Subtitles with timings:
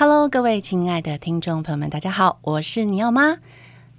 [0.00, 3.38] Hello，各位亲爱的听众朋友们，大家好，我是尼奥妈。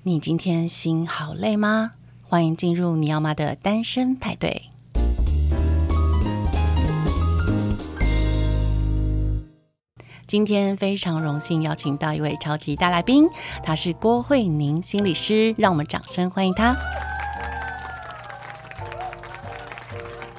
[0.04, 1.92] 你今天心好累吗？
[2.24, 4.70] 欢迎进入尼奥妈的单身派对。
[10.26, 13.28] 今天非常荣幸邀请到一位超级大来宾，
[13.62, 16.74] 他是郭慧宁心理师，让我们掌声欢迎他。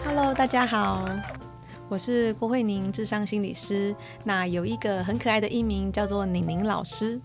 [0.07, 1.05] Hello，大家好。
[1.91, 3.93] 我是郭慧宁，智商心理师。
[4.23, 7.21] 那有一个很可爱的艺名叫做宁宁老师。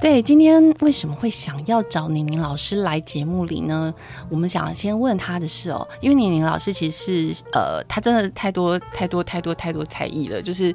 [0.00, 3.94] 对，今天为什么会想要找宁宁老师来节目里呢？
[4.28, 10.74] 我们想先问他的是哦，因为宁宁老师其实是呃，他真的太多太多太多太多才艺了，就是。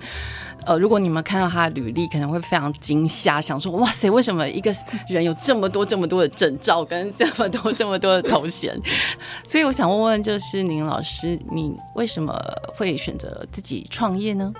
[0.67, 4.69] 呃，如果你们看到他的履历，可能会非常惊吓，想说：哇塞，为什么一个
[5.07, 8.77] 人有这么多、这么多的证照，跟这么多、这么多的头衔？
[9.47, 12.37] 所以我想问问，就是宁老师，你为什么
[12.75, 14.53] 会选择自己创业呢？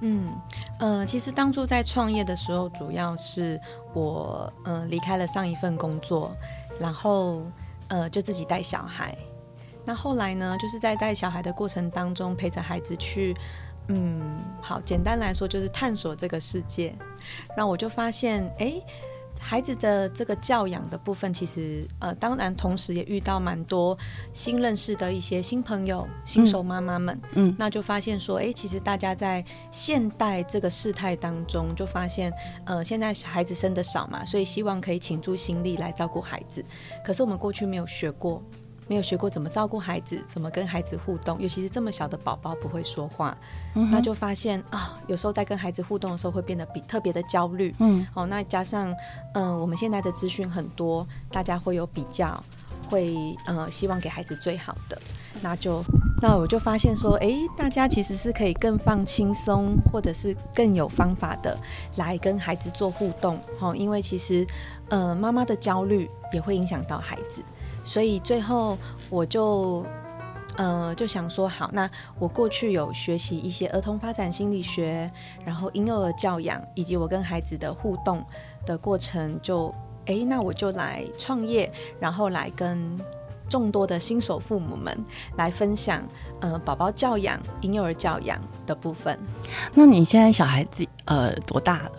[0.00, 0.32] 嗯，
[0.78, 3.60] 呃，其实当初在创业的时候，主要是
[3.92, 6.34] 我呃离开了上一份工作，
[6.80, 7.42] 然后
[7.88, 9.14] 呃就自己带小孩。
[9.84, 13.36] 那后来呢，就是在带小孩的过程当中，陪着孩子去。
[13.88, 14.20] 嗯，
[14.62, 16.94] 好，简单来说就是探索这个世界。
[17.56, 18.74] 那我就发现，哎，
[19.38, 23.96] 孩子的这个教养的部分，其实呃，当然同时也遇到蛮多
[24.32, 27.20] 新认识的一些新朋友、新手妈妈们。
[27.32, 32.32] 嗯，那就发现说，哎，其实大家在现代这个事态当中，就发现，
[32.64, 36.64] 呃，现在孩子生的少嘛，所以希望可以倾注心力来照顾孩子。
[37.04, 38.42] 可是我们过去没有学过。
[38.86, 43.36] 没有学过怎么照顾孩子，怎么跟孩子互动，尤其是这么小的宝宝不会说话，
[43.74, 47.74] 嗯、那就发现啊，有时候在跟孩子互动的时候会变得比特别的焦虑。
[47.78, 48.90] 嗯，哦，那加上
[49.32, 52.42] 嗯、呃，我们现在的资讯很多，大家会有比较，
[52.88, 55.00] 会呃希望给孩子最好的，
[55.40, 55.82] 那就
[56.20, 61.58] 那我就发现说，哎，大家其实是可以更放轻松，或者是更有方法的
[61.96, 63.38] 来跟孩子做互动。
[63.60, 64.46] 哦，因为其实
[64.90, 67.42] 呃妈妈的焦虑也会影响到孩子。
[67.84, 68.78] 所以最后
[69.10, 69.84] 我就，
[70.56, 71.88] 呃，就想说好，那
[72.18, 75.10] 我过去有学习一些儿童发展心理学，
[75.44, 78.24] 然后婴幼儿教养，以及我跟孩子的互动
[78.64, 79.74] 的过程就，就
[80.06, 81.70] 哎，那我就来创业，
[82.00, 82.98] 然后来跟
[83.48, 84.96] 众多的新手父母们
[85.36, 86.02] 来分享，
[86.40, 89.18] 呃，宝宝教养、婴幼儿教养的部分。
[89.74, 91.92] 那你现在小孩子呃多大了？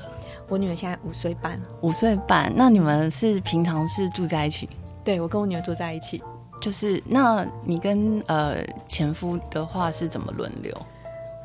[0.48, 1.60] 我女儿现在五岁半。
[1.82, 4.70] 五岁半，那你们是平常是住在一起？
[5.06, 6.22] 对，我跟我女儿住在一起，
[6.60, 8.58] 就是那你跟呃
[8.88, 10.76] 前夫的话是怎么轮流？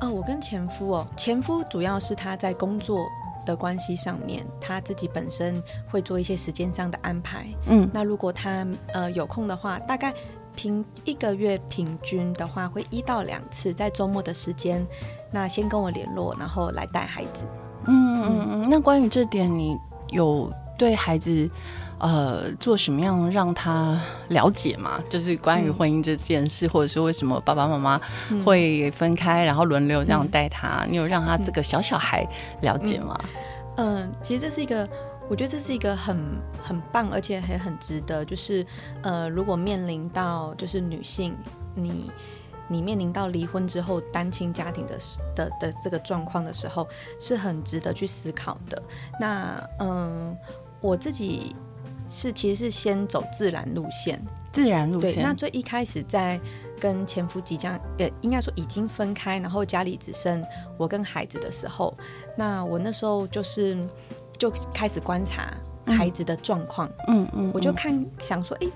[0.01, 3.07] 哦，我跟前夫哦，前夫主要是他在工作
[3.45, 7.47] 的关系上面，他自己本身会做一些时间上的安排。
[7.67, 10.15] 嗯，那如果他呃有空的话，大概
[10.57, 14.87] 平一个月平均的话会一到两次，在周末的时间，
[15.31, 17.45] 那先跟我联络，然后来带孩子。
[17.85, 19.77] 嗯嗯嗯，那关于这点，你
[20.09, 21.47] 有对孩子？
[22.01, 23.95] 呃，做什么样让他
[24.29, 24.99] 了解嘛？
[25.11, 28.01] 就是关于婚姻这件事，嗯、或者是为什么爸爸妈妈
[28.43, 30.83] 会分开，嗯、然后轮流这样带他？
[30.87, 32.27] 嗯、你有让他这个小小孩
[32.63, 33.15] 了解吗？
[33.77, 34.89] 嗯，嗯，其实这是一个，
[35.29, 36.17] 我觉得这是一个很
[36.63, 38.25] 很棒，而且还很值得。
[38.25, 38.65] 就是
[39.03, 41.37] 呃，如果面临到就是女性，
[41.75, 42.11] 你
[42.67, 44.99] 你面临到离婚之后单亲家庭的
[45.37, 46.89] 的的这个状况的时候，
[47.19, 48.83] 是很值得去思考的。
[49.21, 50.35] 那嗯，
[50.81, 51.55] 我自己。
[52.11, 55.15] 是，其实是先走自然路线，自然路线。
[55.15, 56.41] 对，那最一开始在
[56.81, 60.45] 跟前夫即将，呃，应该说已经分开，然后家里只剩
[60.77, 61.97] 我跟孩子的时候，
[62.37, 63.79] 那我那时候就是
[64.37, 65.55] 就开始观察
[65.87, 68.67] 孩子的状况，嗯嗯，我就看想说，哎，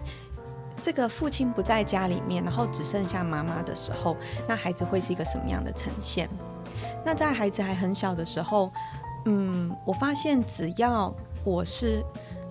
[0.80, 6.28] 这个父亲不在家里面，然后只剩下妈妈的时候，那孩子会是一个什么样的呈现？
[7.04, 8.70] 那在孩子还很小的时候，
[9.24, 11.12] 嗯，我发现只要
[11.42, 12.00] 我是。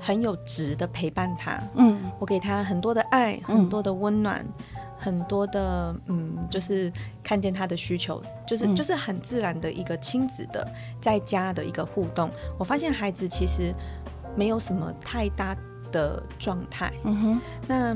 [0.06, 6.91] 很有值的陪伴他，嗯，我给他很多的爱，很多的温暖，嗯、很多的，嗯，就是
[7.24, 10.69] 看见他的需求，就是、嗯、就是很自然的一个亲子的
[11.02, 12.30] 在家的一个互动。
[12.60, 13.74] 我发现孩子其实
[14.36, 15.56] 没有什么太大
[15.89, 17.42] 的状态，嗯哼。
[17.66, 17.95] 那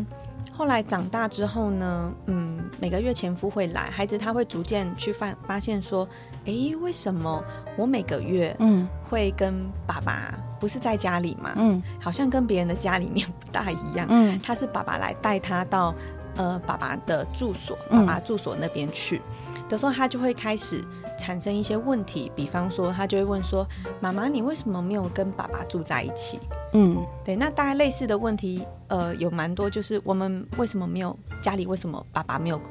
[0.54, 6.08] 后来长大之后呢，嗯，每个月前夫会来，孩子他会逐渐去发发现说，
[6.46, 7.44] 哎，为什么
[7.76, 10.34] 我每个月，嗯，会跟爸爸。
[10.60, 11.54] 不是在家里嘛？
[11.56, 14.08] 嗯，好像跟别人的家里面不大一样。
[14.10, 15.94] 嗯，他是爸爸来带他到
[16.36, 19.22] 呃爸爸的住所，爸爸住所那边去。
[19.70, 20.84] 有、嗯、时候他就会开始
[21.18, 23.68] 产生一些问题，比方说他就会问说
[24.00, 26.40] ：“妈妈，你为什么没有跟爸爸住在一起？”
[26.74, 27.36] 嗯，对。
[27.36, 31.66] 那大概类似的问题，呃，有蛮多，就是我们为什么没有家里？
[31.66, 32.62] 为什么爸爸没有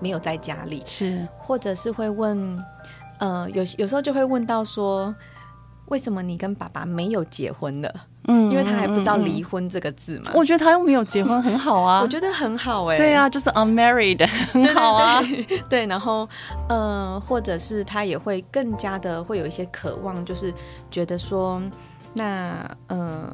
[0.00, 0.82] 没有在家里？
[0.86, 2.58] 是，或者是会问，
[3.18, 5.14] 呃，有有时候就会问到说。
[5.90, 7.94] 为什么你跟爸爸没有结婚了？
[8.28, 10.30] 嗯，因为他还不知道离婚这个字嘛。
[10.34, 12.00] 我觉得他又没有结婚，很好啊。
[12.00, 12.98] 我觉得很好哎、欸。
[12.98, 15.20] 对啊，就是 unmarried，很好啊。
[15.20, 16.28] 对，对，对， 对，然后
[16.68, 20.52] 呃，或者是他也会更加的会有一些渴望，就是
[20.90, 21.60] 觉得说，
[22.12, 23.32] 那呃，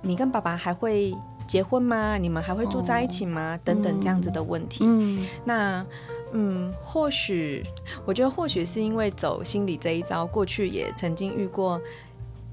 [0.00, 1.14] 你跟爸爸还会
[1.46, 2.16] 结婚吗？
[2.16, 3.58] 你们还会住在一起吗？
[3.58, 4.84] 哦、等等这样子的问题。
[4.86, 5.84] 嗯，那
[6.32, 7.64] 嗯，或许
[8.04, 11.80] 我觉得或许是因为走心理这一招，过去也曾经遇过。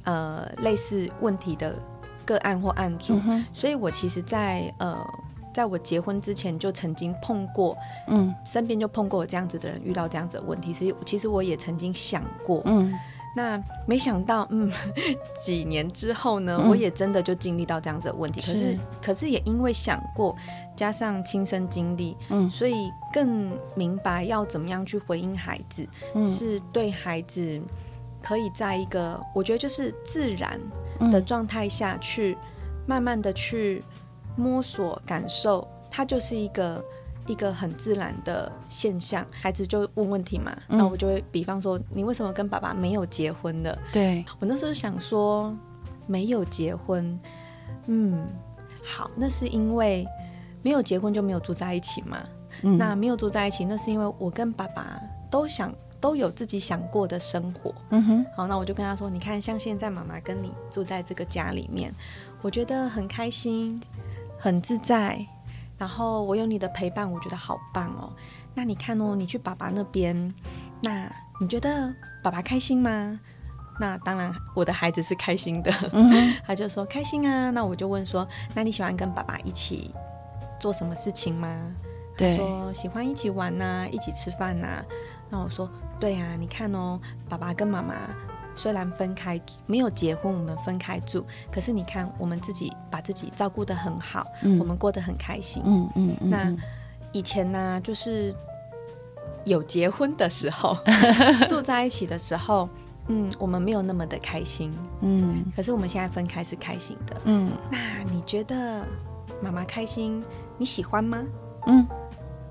[0.09, 1.75] 呃，类似问题的
[2.23, 5.07] 个案或案主，嗯、所以我其实在，在呃，
[5.53, 7.75] 在我结婚之前就曾经碰过，
[8.07, 12.93] 嗯，身边就碰过这样子的人，遇到这样子的问题，其实其实我也曾经想过，嗯，
[13.35, 14.71] 那没想到，嗯，
[15.43, 18.79] 几年之后呢，嗯、我也真的就经历到这样子的问题，可是，是。
[19.01, 20.33] 可是也因为想过，
[20.77, 25.85] 加上亲身经历，嗯，所以更明白要怎么样去回应孩子，
[26.15, 27.61] 嗯、是对孩子。
[28.19, 30.59] 可以在一个我觉得就是自然
[31.11, 32.35] 的状态下去，
[32.85, 33.81] 慢慢的去
[34.35, 36.83] 摸索感受，它就是一个
[37.27, 39.25] 一个很自然的现象。
[39.29, 43.77] 孩子就问问题嘛，那我就会比方说，你为什么跟爸爸没有结婚的？
[43.93, 45.55] 对，我那时候想说
[46.07, 47.17] 没有结婚，
[47.85, 48.27] 嗯，
[48.83, 50.05] 好，那是因为
[50.67, 52.17] 没有结婚就没有住在一起嘛。
[52.61, 54.99] 那没有住在一起，那是因为我跟爸爸
[55.31, 55.73] 都想。
[55.99, 61.91] 都有自己想过的生活，嗯哼，好，那我就跟他说，你看，像现在妈妈跟你住在这个家里面，
[62.43, 63.81] 我觉得很开心，
[64.37, 65.19] 很自在，
[65.75, 68.13] 然后我有你的陪伴，我觉得好棒哦。
[68.53, 70.15] 那你看哦，你去爸爸那边，
[70.83, 71.11] 那
[71.41, 71.91] 你觉得
[72.23, 73.19] 爸爸开心吗？
[73.79, 75.71] 那当然，我的孩子是开心的，
[76.45, 77.49] 他就说开心啊。
[77.49, 79.89] 那我就问说，那你喜欢跟爸爸一起
[80.59, 81.55] 做什么事情吗？
[82.17, 84.85] 对，说喜欢一起玩呐、啊，一起吃饭呐、啊。
[85.29, 85.69] 那我说。
[85.99, 87.95] 对呀、啊，你看哦，爸爸跟妈妈
[88.53, 95.63] 虽然分开，没有结婚，我们分开住，可是你看，我们自己把自己照顾得很好，嗯、我们过得很开心。
[95.65, 96.09] 嗯嗯。
[96.09, 96.55] 嗯嗯，那
[97.11, 98.31] 以前呢，就是
[99.43, 100.77] 有结婚的时候，
[101.49, 102.69] 住在一起的时候，
[103.07, 104.71] 嗯，我们没有那么的开心。
[105.01, 105.43] 嗯。
[105.55, 107.19] 可是我们现在分开是开心的。
[107.23, 107.49] 嗯。
[107.71, 108.85] 那你觉得
[109.41, 110.23] 妈妈开心，
[110.57, 111.23] 你喜欢吗？
[111.67, 111.87] 嗯。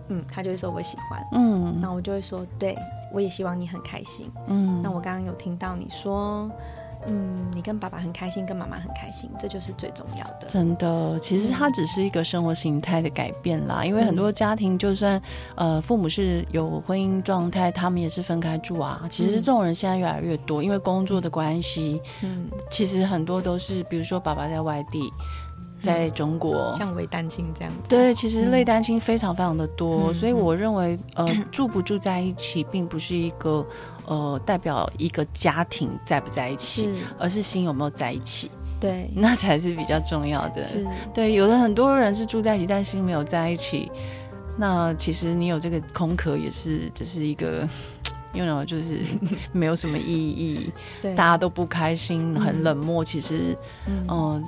[0.09, 1.27] 嗯，他就会说我喜欢。
[1.33, 1.81] 嗯。
[1.81, 2.77] 那我就会说对。
[3.13, 4.31] 我也希望你很开心。
[4.49, 6.51] 嗯，那我刚刚有听到你说，
[7.07, 10.47] 嗯，你跟爸爸很开心，跟妈妈很开心，这就是最重要的。
[10.49, 13.79] 真的，其实它只是一个生活形态的改变啦。
[13.83, 15.23] 嗯、因为很多家庭，就算
[15.55, 19.01] 呃父母是有婚姻状态，他们也是分开住啊。
[19.09, 22.03] 其实这种人现在越来越多，因为工作的关系。
[22.23, 25.11] 嗯，其实很多都是，比如说爸爸在外地。
[25.81, 33.65] 在中国，像伪单亲这样子，对，其实类单亲非常非常的多，嗯、所以我认为，呃，住不住在一起，并不是一个，
[34.07, 38.51] 呃，代表一个家庭在不在一起，是而是心有没有在一起，
[38.81, 40.63] 对， 那才是比较重要的。
[40.65, 40.85] 是。
[41.15, 43.91] 对，有的很多人是住在一起，但心没有在一起，
[44.57, 47.69] 那其实你有这个空壳，也是只是一个
[48.33, 49.01] ，you know，就是
[49.53, 51.15] 没有什么意义，对。
[51.15, 53.57] 大家都不开心，很冷漠，其实，
[53.87, 54.05] 嗯。
[54.09, 54.43] 呃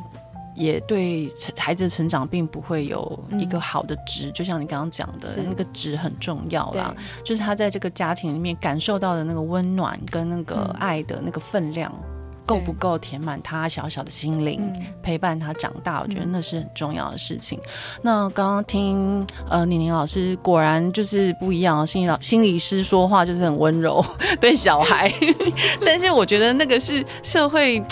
[0.58, 1.26] 也对
[1.56, 6.94] 孩子的成长并不会有一个好的值，嗯、就像你刚刚讲的，那个值很重要啦。
[7.24, 11.92] 就是他在这个家庭里面感受到的那个温暖跟那个爱的那个分量。
[12.02, 12.17] 嗯
[12.48, 16.00] 够不够填满他小小的心灵，嗯、陪伴他长大？
[16.00, 17.58] 我觉得那是很重要的事情。
[17.58, 17.68] 嗯、
[18.00, 21.86] 那刚刚听呃宁宁老师，果然就是不一样。
[21.86, 24.02] 心理老心理师说话就是很温柔
[24.40, 25.12] 对小孩，
[25.84, 27.82] 但是我觉得那个是社会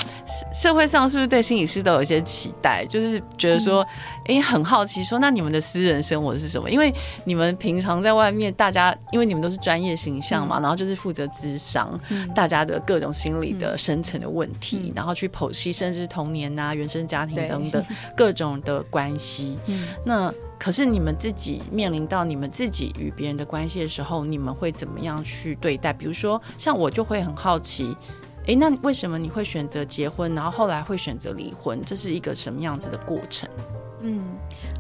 [0.55, 2.85] 社会上是不是对心理师都有一些期待？
[2.87, 3.87] 就是觉得说，
[4.29, 6.71] 哎、嗯，很好奇说，那你们的私人生活是什么？
[6.71, 6.93] 因为
[7.25, 14.79] 你们平常在外面，大家因为你们都是专业形象嘛，嗯、然后就是负责咨商，嗯、大家的各种心理的深层的问题。
[14.85, 17.85] 嗯、然后去剖析，甚至童年啊、原生家庭等等
[18.17, 19.59] 各种的关系。
[19.67, 25.93] 嗯、那可是你们自己面临到你们自己与别人的关系的时候，你们会怎么样去对待？
[25.93, 27.95] 比如说，像我就会很好奇，
[28.47, 31.81] 哎，那为什么你会选择结婚，然后后来会选择离婚？
[31.85, 33.49] 这是一个什么样子的过程？
[34.07, 34.23] 嗯。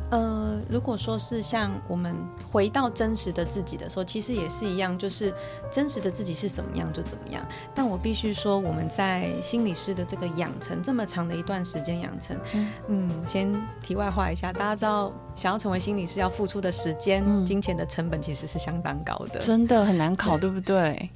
[0.09, 2.15] 呃，如果说是像我们
[2.49, 5.35] 回到真实的自己的时候，其实也是一样，就是
[5.69, 7.45] 真实的自己是怎么样就怎么样。
[7.75, 13.53] 但我必须说，我们在心理师的这个养成这么长的一段时间养成，嗯，嗯，先
[13.83, 21.11] 题外话一下，大家知道，想要成为心理师要付出的时间、嗯、金钱的成本其实是相当高的，真的很难考，对，对不对？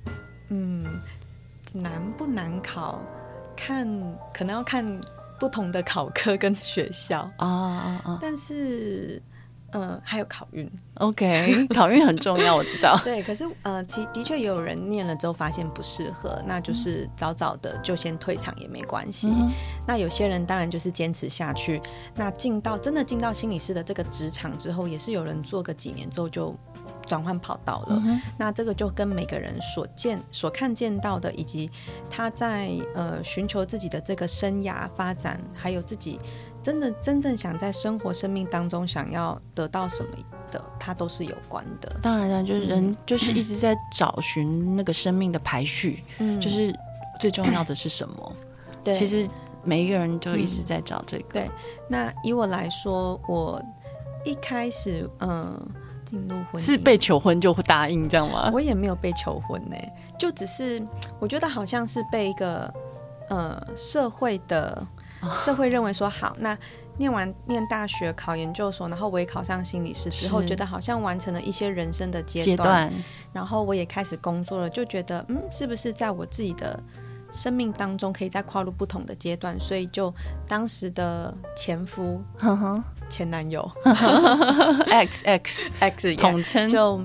[0.49, 0.85] 嗯，
[1.73, 2.99] 难不难考？
[3.55, 3.87] 看，
[4.35, 5.01] 可能要看。
[5.41, 8.19] 不同的考科跟学校啊啊啊！
[8.21, 9.21] 但是，
[9.73, 13.01] 呃，还有考运，OK，考运很重要，我知道。
[13.03, 19.29] 对，可是呃，的的确也有人念了之后发现不适合，那就是早早的就先退场也没关系。
[19.31, 19.51] 嗯、
[19.87, 21.81] 那有些人当然就是坚持下去，
[22.15, 26.55] 那进到真的进到心理师的这个职场之后，也是有人做个几年之后就
[27.11, 28.01] 转换跑道了。
[28.07, 31.69] 嗯、那这个就跟每个人所见所看见到的，以及
[32.09, 36.21] 他在呃寻求自己的这个生涯发展，还有自己。
[36.63, 40.11] 真的真正想在生活、生命当中想要得到什么
[40.53, 41.91] 的，它都是有关的。
[42.03, 46.71] 当然了，就是人就是一直在找寻那个生命的排序，嗯，就是
[47.19, 48.37] 最重要的是什么？
[48.85, 49.27] 对，其实
[49.65, 51.25] 每一个人都一直在找这个。
[51.25, 51.51] 嗯、对，
[51.89, 53.63] 那以我来说，我
[54.23, 55.59] 一开始嗯
[56.11, 58.51] 进入婚姻是被求婚就会答应这样吗？
[58.53, 59.77] 我也没有被求婚呢，
[60.19, 60.83] 就只是
[61.19, 62.73] 我觉得好像是被一个
[63.29, 64.87] 呃社会的。
[65.37, 66.57] 社会认为说好，那
[66.97, 72.93] 念完念大学考研究所，然后我也考上心理师之后，觉得好像完成了一些人生的阶段，段，
[73.31, 76.83] 然后我也开始工作了，就觉得嗯，是不是在我自己的
[77.31, 79.61] 生命当中可以再跨入不同的阶段？
[79.61, 80.11] 所以就
[80.49, 82.23] 当时的前夫、
[83.11, 83.71] 前男友。
[84.89, 87.05] X X X 统称，就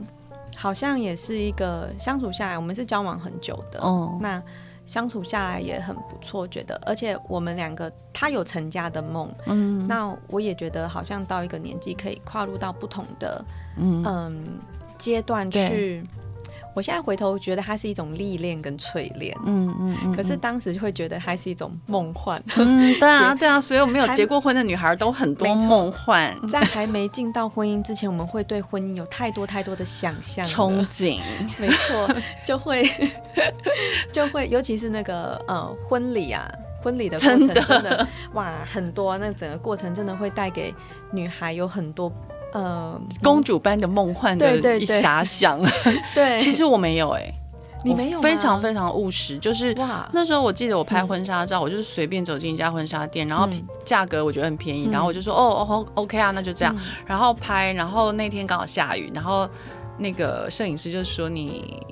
[0.55, 4.41] 好像也是一个相处下来，我们是交往很久的，哦，那。
[4.87, 13.43] 相处下来也很不错，觉得，而且我们两个他有成家的梦，嗯，那我也觉得好像到一个年纪可以跨入到不同的
[13.77, 14.59] 嗯。
[14.99, 16.07] 阶、嗯、段去。
[16.75, 20.15] 我现在回头觉得它是一种历练跟淬炼，嗯嗯嗯。
[20.15, 23.59] 可是当时就会觉得它是一种梦幻，嗯，对啊 对啊。
[23.61, 31.19] 所有没有结过婚的女孩都很多梦幻，在还没进到婚姻之前，我们会对婚姻有太多太多的想象、憧憬，
[31.57, 32.13] 没错，
[32.45, 32.87] 就会
[34.11, 36.45] 就会，尤其是那个呃婚礼啊，
[36.83, 40.75] 婚礼的过程真的，真的哇很多，那整个过程真的会带给
[41.11, 42.11] 女孩有很多。
[42.53, 45.59] 呃，公主般的梦幻的一遐想，
[46.15, 47.33] 对， 其实我没有哎、欸，
[47.83, 53.47] 你没有，非常非常务实，就是哇，那时候我记得我拍婚纱照，嗯、我就是随便走进一家婚纱店，然后
[53.83, 59.49] 价格我觉得很便宜，嗯、然后我就说哦哦，OK 啊，那就这样，嗯、然后拍，然后那天刚好下雨，然后
[59.97, 61.85] 那个摄影师就说你。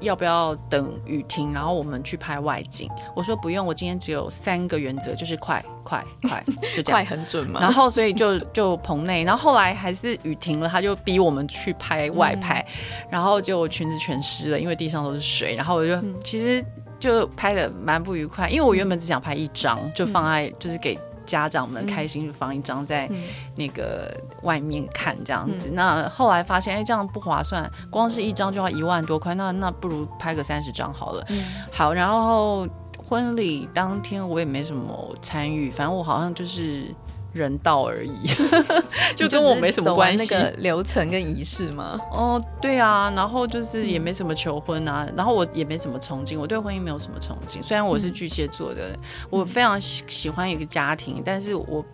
[0.00, 2.90] 要不要等雨停，然后我们去拍外景？
[3.14, 6.42] 我说不用，我今天只有三个原则，就是快快快，
[6.74, 7.02] 就这样。
[7.02, 7.60] 快很准嘛。
[7.60, 15.54] 然后所以就就棚内，然后后来还是雨停了，他就逼我们去拍外拍，嗯、然后就裙子全湿了，因为地上都是水。
[15.54, 16.64] 然后我就、嗯、其实
[16.98, 20.98] 就拍的蛮不愉快，因为我原本只想拍一张，就放在就是给。
[21.26, 23.10] 家长们开心就放一张在
[23.56, 24.10] 那个
[24.42, 31.24] 外面看这样子，嗯、那后来发现哎、欸、这样不划算，光是一张就要一万多块，那那不如拍个三十张好了。
[31.28, 32.66] 嗯、好，然后
[33.06, 36.94] 婚礼当天我也没什么参与，反正我好像就是。
[37.36, 38.28] 人道而已，
[39.14, 40.34] 就跟我没什么关系。
[40.34, 42.00] 那个流程跟仪式吗？
[42.10, 47.62] 哦，对啊，然后就是也没什么求婚啊，嗯、然后我也没什么憧憬，我对婚姻没有什么憧憬。
[47.62, 48.98] 虽然我是巨蟹座的，嗯、
[49.30, 51.84] 我非常喜喜欢一个家庭，但是我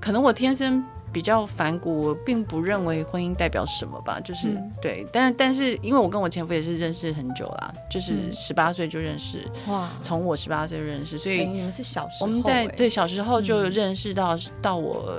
[0.00, 0.84] 可能我天生。
[1.14, 15.16] 比较反骨，我并不认为婚姻代表什么吧，就是、嗯、对，但但是因为我跟我前夫也是认识很久啦，就是十八岁就认识，哇，从我十八岁认识，所以你们是小时候，我们在对小时候就认识到、嗯、到我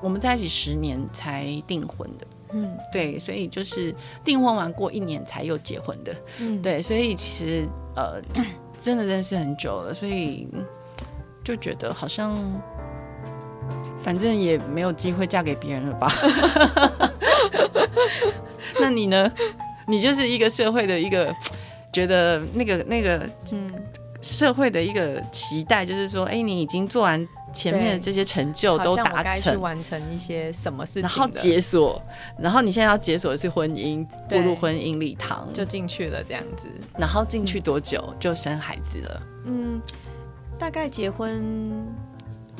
[0.00, 3.92] 我们在一起十年才订婚的，嗯，对，所以就是
[4.24, 8.22] 订婚完过一年才又结婚的，嗯， 对，所以其实呃
[8.80, 10.46] 真的认识很久了，所以
[11.42, 12.38] 就觉得好像。
[14.02, 16.12] 反正也没有机会嫁给别人了吧？
[18.80, 19.30] 那你呢？
[19.86, 21.34] 你就是一个社会的一个
[21.92, 23.70] 觉得那个那个嗯，
[24.22, 32.02] 社会的一个期待，就是说，哎，你已经做完前面的这些成就都达成，完成一些什么事情，然后解锁，
[32.38, 36.66] 然后你现在要解锁的是婚姻，步入婚姻礼堂就进去了这样子，
[36.98, 39.22] 然后进去多久就生孩子了？
[39.44, 39.80] 嗯，
[40.58, 41.86] 大概结婚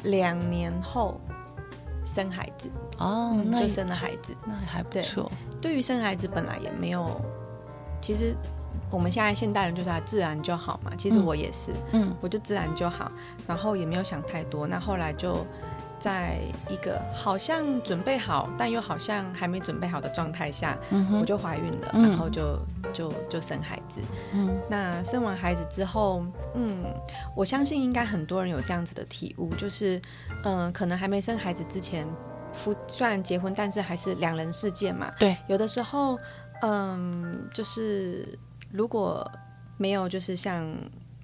[0.04, 1.20] 两年后。
[2.06, 2.68] 生孩子
[2.98, 5.32] 哦，嗯、那就生了孩子，那还不错。
[5.58, 7.18] 对于生孩子本来也没有，
[8.02, 8.36] 其实
[8.90, 10.92] 我们现在现代人就是自然就好嘛。
[10.98, 13.10] 其实我也是，嗯，我就自然就好，
[13.46, 14.66] 然后也没有想太多。
[14.66, 15.46] 那后来就。
[16.04, 16.36] 在
[16.68, 22.58] 一个好像准备好，但又好像还没准备好的状态下，嗯、我就怀孕了，嗯、然后就
[22.92, 24.02] 就就生孩子。
[24.34, 26.22] 嗯，那生完孩子之后，
[26.54, 26.84] 嗯，
[27.34, 29.96] 我相信应该很多人有这样子的体悟，就是，
[30.42, 32.06] 嗯、呃，可能还没生孩子之前，
[32.52, 35.10] 夫虽然结婚，但是还是两人世界嘛。
[35.18, 36.18] 对，有的时候，
[36.60, 38.38] 嗯，就是
[38.70, 39.26] 如果
[39.78, 40.70] 没有，就是像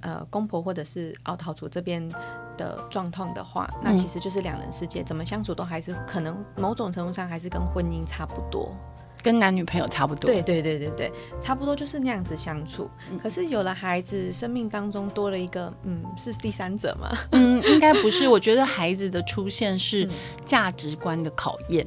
[0.00, 2.10] 呃公婆或者是凹桃主这边。
[2.56, 8.76] 的状况的话，那其实就是两人世界，怎么相处都还是可能某种程度上还是跟婚姻差不多。
[9.22, 12.90] 跟男女朋友差不多，对对对对对，差不多就是那样子相处。
[13.10, 17.10] 嗯、可是有了孩子，生命当中多了一个，嗯，是第三者吗？
[17.32, 18.28] 嗯，应该不是。
[18.28, 20.06] 我觉得孩子的出现是
[20.44, 21.86] 价值观的考验。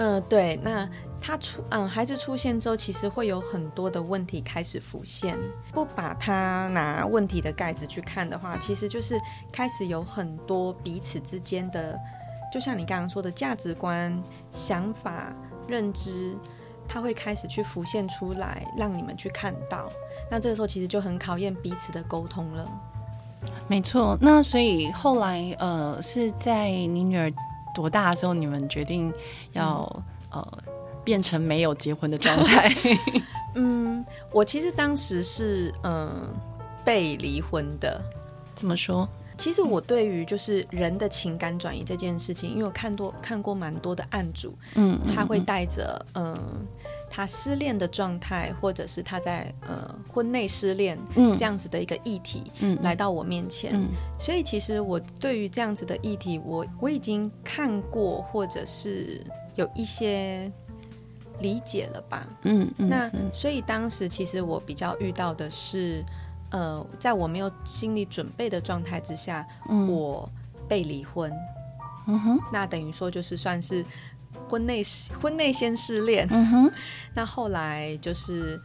[0.00, 0.58] 嗯、呃，对。
[0.62, 0.88] 那
[1.20, 5.38] 他出，嗯，孩子出现之后，其实会有很多的问题开始浮现。
[5.72, 9.20] 不把他拿问题的盖子去看的话，其实就是
[9.52, 11.98] 开始有很多彼此之间的，
[12.50, 15.32] 就像你刚刚说的价值观、想法。
[15.68, 16.34] 认知，
[16.88, 19.88] 他会开始去浮现出来，让你们去看到。
[20.28, 22.68] 那这个时候其实就很考验彼此的沟通了。
[23.68, 24.18] 没错。
[24.20, 27.30] 那所以后来，呃，是在你女儿
[27.74, 29.12] 多大的时候，你们决定
[29.52, 29.84] 要、
[30.32, 30.58] 嗯、呃
[31.02, 32.70] 变成没有结婚的状态？
[33.54, 36.12] 嗯，我其实当时是嗯、呃、
[36.84, 38.00] 被离婚的。
[38.54, 39.08] 怎么说？
[39.38, 46.38] 其实我对于就是人的情感转移这件事情，因为我看多看过蛮多的案主，嗯，他会带着嗯、呃、
[47.10, 50.96] 他失恋的状态，或者是他在呃婚内失恋
[51.36, 53.88] 这样子的一个议题，嗯，来到我面前，嗯，
[54.18, 59.20] 所以其实我对于这样子的议题，我我已经看过，或者是
[59.56, 60.50] 有一些
[61.40, 66.04] 理解了吧，嗯，嗯，那所以当时其实我比较遇到的是。
[66.52, 70.28] 呃，在我没有心理准备的状态之下，嗯、我
[70.66, 71.32] 被离婚。
[72.08, 73.84] 嗯哼，那等于说就是算是
[74.50, 74.82] 婚内
[75.20, 76.26] 婚内先失恋。
[76.30, 76.72] 嗯哼，
[77.14, 78.60] 那后来就是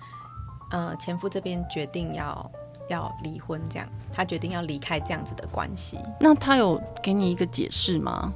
[0.71, 2.51] 呃前夫这边决定要
[2.89, 5.99] 要离婚，这样他决定要离开这样子的关系。
[6.19, 8.33] 那他有给你一个解释吗？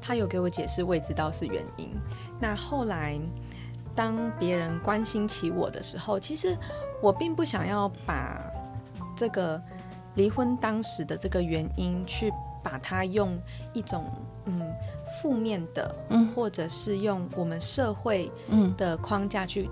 [0.00, 1.90] 他有给我解释，我也知道是原因。
[2.38, 3.18] 那后来
[3.94, 6.56] 当别人关心起我的时候，其实。
[7.02, 8.40] 我并不想要把
[9.14, 9.60] 这个
[10.14, 12.32] 离婚当时的这个原因，去
[12.62, 13.38] 把它用
[13.74, 14.10] 一种
[14.46, 14.62] 嗯
[15.20, 18.30] 负面的，嗯，或者是用我们社会
[18.76, 19.68] 的框架去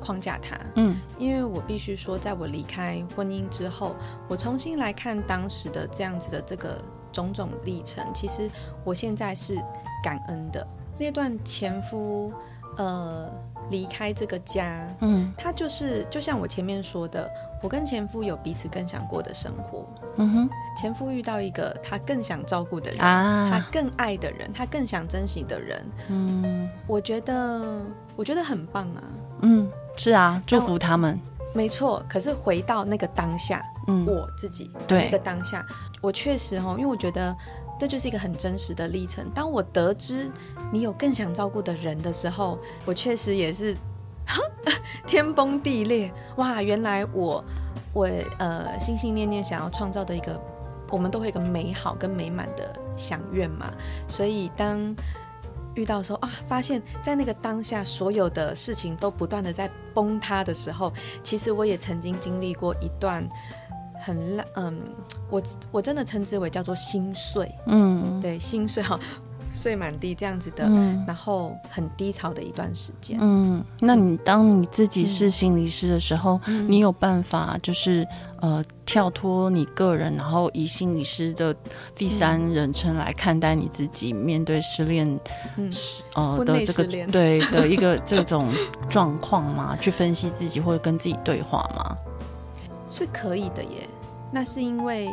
[0.00, 3.94] 框架它，嗯，因为我必须说，在我离开婚姻之后，
[4.28, 6.76] 我重新来看当时的这样子的这个
[7.12, 8.50] 种种历程，其实
[8.84, 9.56] 我现在是
[10.02, 10.66] 感恩的。
[10.98, 12.32] 那段前夫，
[12.76, 13.30] 呃。
[13.70, 17.28] 离开这个家，嗯，他就是就像我前面说的，
[17.62, 27.80] 我跟前夫有彼此更想过的生活，嗯哼，前夫遇到一个他更想照顾的人，啊，他更爱的人，他更想珍惜的人，嗯，我觉得
[28.16, 29.02] 我觉得很棒啊，
[29.40, 31.18] 嗯，是啊，祝福他们，
[31.54, 32.04] 没错。
[32.08, 35.04] 可是回到那个当下，嗯，我自己对。
[35.04, 35.64] 那个当下，
[36.00, 37.34] 我确实哈，因为我觉得。
[37.82, 39.28] 这就是一个很真实的历程。
[39.34, 40.30] 当我得知
[40.72, 43.76] 你有更想照顾的人的时候，我确实也是
[45.04, 46.08] 天崩地裂。
[46.36, 47.44] 哇，原来我
[47.92, 50.40] 我呃心心念念想要创造的一个，
[50.90, 53.68] 我们都会有一个美好跟美满的想愿嘛。
[54.06, 54.94] 所以当
[55.74, 60.92] 遇到说啊，发现在那个当下所有的事情都不断的在崩塌的时候，
[61.24, 63.28] 其实我也曾经经历过一段。
[64.04, 64.76] 很烂，嗯，
[65.30, 68.98] 我我真的称之为叫做心碎，嗯，对，心碎哈，
[69.54, 78.06] 碎满地这样子的，嗯，然后很低潮的一段时间，嗯，那你当你自己是心理师的时候，嗯，你有办法就是
[78.40, 81.54] 呃跳脱你个人，然后以心理师的
[81.94, 85.06] 第三人称来看待你自己面对失恋，
[85.56, 85.70] 嗯，
[86.14, 88.52] 呃的这个对 的一个这种
[88.88, 89.76] 状况吗？
[89.80, 91.96] 去分析自己或者跟自己对话吗？
[92.88, 93.88] 是可以的耶，
[94.32, 95.10] 那是因为，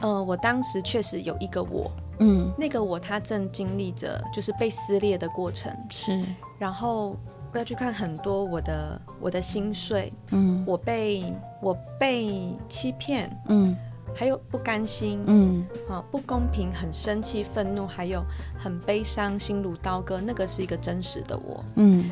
[0.00, 6.24] 呃，我当时确实有一个我，嗯，那个我他正经历着就是被撕裂的过程，是，
[6.58, 7.14] 然后
[7.52, 11.30] 我要去看很多我的我的心碎，嗯，我被
[11.60, 13.76] 我被欺骗，嗯，
[14.14, 18.24] 还有不甘心，嗯，啊，不公平，很生气，愤怒，还有
[18.56, 22.10] 很悲伤，心如刀割，那个是一个真实的我，嗯，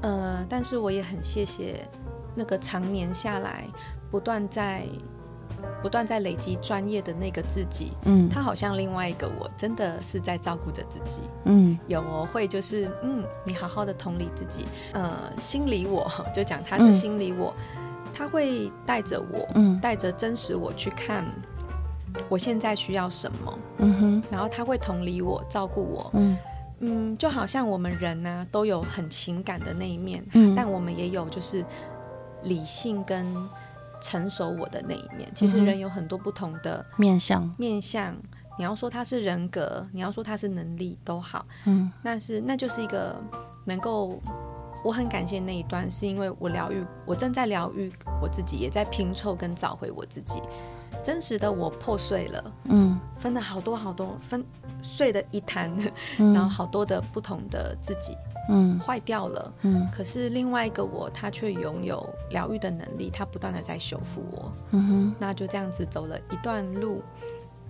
[0.00, 1.86] 呃，但是我也很谢谢
[2.34, 3.64] 那个常年下来。
[4.10, 4.84] 不断在
[5.82, 21.24] 不断在累积专业的那个自己，嗯，他好像另外一个我，真的是在照顾着自己，嗯，有我会就是，嗯，你好好的同理自己，呃，心理我 就讲他是心理我，嗯、他会带着我，嗯，带着真实我去看
[22.28, 26.36] 我现在需要什么，嗯哼，然后他会同理我，照顾我，嗯。
[26.80, 31.64] 嗯，就好像我们人呢、啊、都有很情感的那一面，嗯，但我们也有就是
[32.42, 33.24] 理性跟。
[34.04, 37.50] 成熟我的那一面，其实人有很多不同的面相。
[37.56, 38.14] 面相，
[38.58, 43.16] 你要说他是人格，你要说他是能力都好，嗯，那是那就是一个
[43.64, 44.20] 能够，
[44.84, 47.90] 我很感谢那一段，是因为我疗愈，我正在疗愈
[48.20, 50.42] 我自己，也在拼凑跟找回我自己。
[51.02, 54.44] 真实的我破碎了，嗯，分了好多好多，分
[54.82, 55.74] 碎的一滩，
[56.18, 58.16] 嗯、 然后好多的不同的自己，
[58.48, 67.02] 嗯，坏掉了，嗯，可是另外一个我，他却拥有疗愈的能力，他不断的在修复我，嗯哼，那就这样子走了一段路。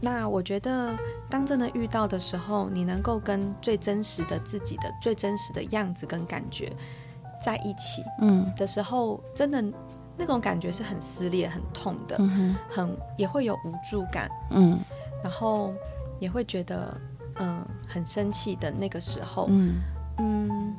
[0.02, 0.94] 那我觉得，
[1.30, 6.70] 当真的遇到的时候，你能够跟最真实的自己的最真实的样子跟感觉
[7.42, 8.52] 在一起，嗯。
[8.54, 9.64] 的时候，真的
[10.16, 12.18] 那种感觉是很撕裂、很痛的，
[12.68, 14.78] 很也会有无助感，嗯，
[15.22, 15.72] 然后
[16.18, 17.00] 也会觉得，
[17.36, 19.76] 嗯、呃，很生气的那个时候，嗯
[20.18, 20.76] 嗯，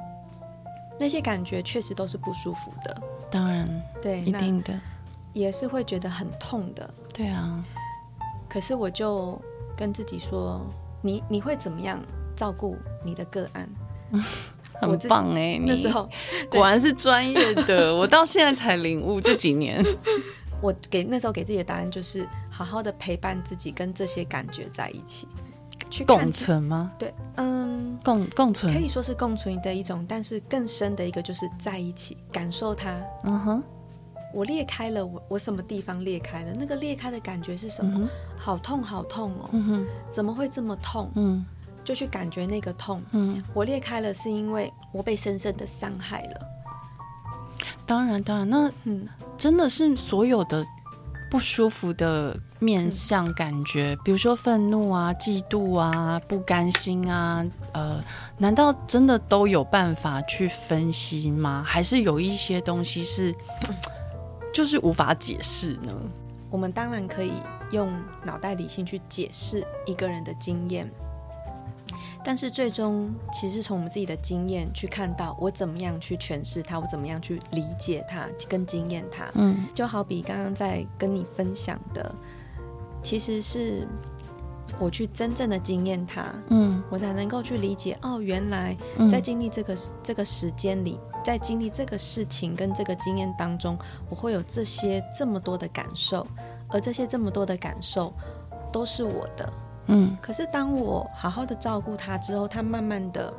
[0.99, 3.69] 那些感觉确实都是不舒服的，当然，
[4.01, 4.79] 对，一定的，
[5.33, 7.63] 也是会觉得很痛的，对啊。
[8.47, 9.39] 可是我就
[9.75, 10.65] 跟自己说，
[11.01, 11.99] 你你会怎么样
[12.35, 13.69] 照顾你的个案？
[14.81, 16.07] 很棒哎、欸，那时候
[16.51, 17.95] 果然是专业的。
[17.95, 19.81] 我到现在才领悟，这几年
[20.61, 25.29] 我给那时候给自己的答案就是，好好的陪伴自己，跟这些感觉在一起，
[25.89, 26.91] 去共存吗？
[26.97, 32.95] 对，嗯，共共存可以说是共存的一种，但是更深的一个就是在一起感受它。
[33.23, 33.63] 嗯哼。
[34.33, 36.51] 我裂开了，我我什么地方裂开了？
[36.53, 38.01] 那个裂开的感觉是什么？
[38.01, 39.49] 嗯、好痛，好痛哦！
[39.53, 41.09] 嗯哼、怎么会这么痛？
[41.15, 41.45] 嗯，
[41.85, 43.01] 就去感觉那个痛。
[43.11, 46.41] 嗯，我裂开了，是因为我被深深的伤害了。
[47.85, 50.65] 当然，当然，那嗯，真的是所有的
[51.29, 58.03] 不舒服的面向感觉，嗯、比如说愤怒啊、嫉妒啊、不甘心啊，呃，
[58.37, 61.63] 难道真的都有办法去分析吗？
[61.65, 63.35] 还是有一些东西是？
[64.53, 65.91] 就是无法解释呢。
[66.49, 67.33] 我们当然可以
[67.71, 67.91] 用
[68.23, 70.89] 脑袋理性去解释一个人的经验，
[72.25, 79.29] 但是最终其实从我们自己的经验去看到，我怎么样去诠释它，我怎么样去理解它，跟经验它。
[79.35, 82.13] 嗯，就好比刚刚在跟你分享的，
[83.03, 83.87] 其实是
[84.79, 87.95] 我去真正的经验它，嗯，我才能够去理解。
[88.01, 88.75] 哦，原来
[89.11, 90.99] 在经历这个、嗯、这个时间里。
[91.23, 93.75] 在经历这个事情跟这个经验当中，
[94.11, 96.27] 我会有这些这么多的感受，
[96.67, 98.13] 而这些这么多的感受
[98.71, 99.51] 都是我的。
[99.87, 103.33] 嗯，可是当我好好的照顾他之后，他慢慢的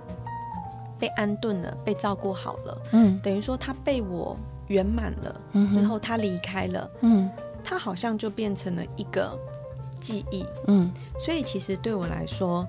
[0.98, 2.78] 被安顿了，被照顾好了。
[2.92, 4.36] 嗯，等于说他被我
[4.68, 6.90] 圆满了之后，他离开了。
[7.00, 7.30] 嗯，
[7.64, 9.38] 他好像就变成了一个
[10.00, 10.46] 记忆。
[10.66, 12.66] 嗯，所以其实对我来说，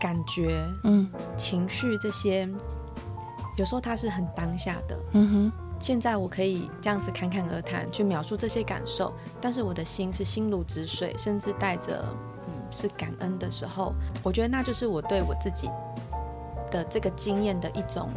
[0.00, 2.48] 感觉、嗯，情绪这些。
[3.56, 5.52] 有时候它是很当下的，嗯哼。
[5.78, 12.16] 现在我可以这样子侃侃而谈，去描述这些感受，但是我的心是心如止水，甚至带着嗯
[12.70, 15.68] 是感恩的时候，我觉得那就是我对我自己
[16.70, 18.10] 的这个经验的一种，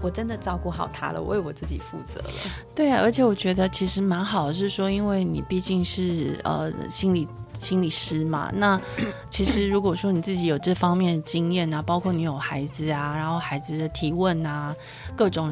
[0.00, 2.50] 我真的照顾好他了，我为我自己负责了。
[2.74, 7.28] 对啊，而且我觉得其实蛮好的，是说因为你毕竟是呃心理。
[7.58, 8.78] 心理师嘛，那
[9.30, 14.76] 其实如果说你自己有这方面的经验啊，包括你有孩子啊，然后孩子的提问啊，
[15.16, 15.50] 各种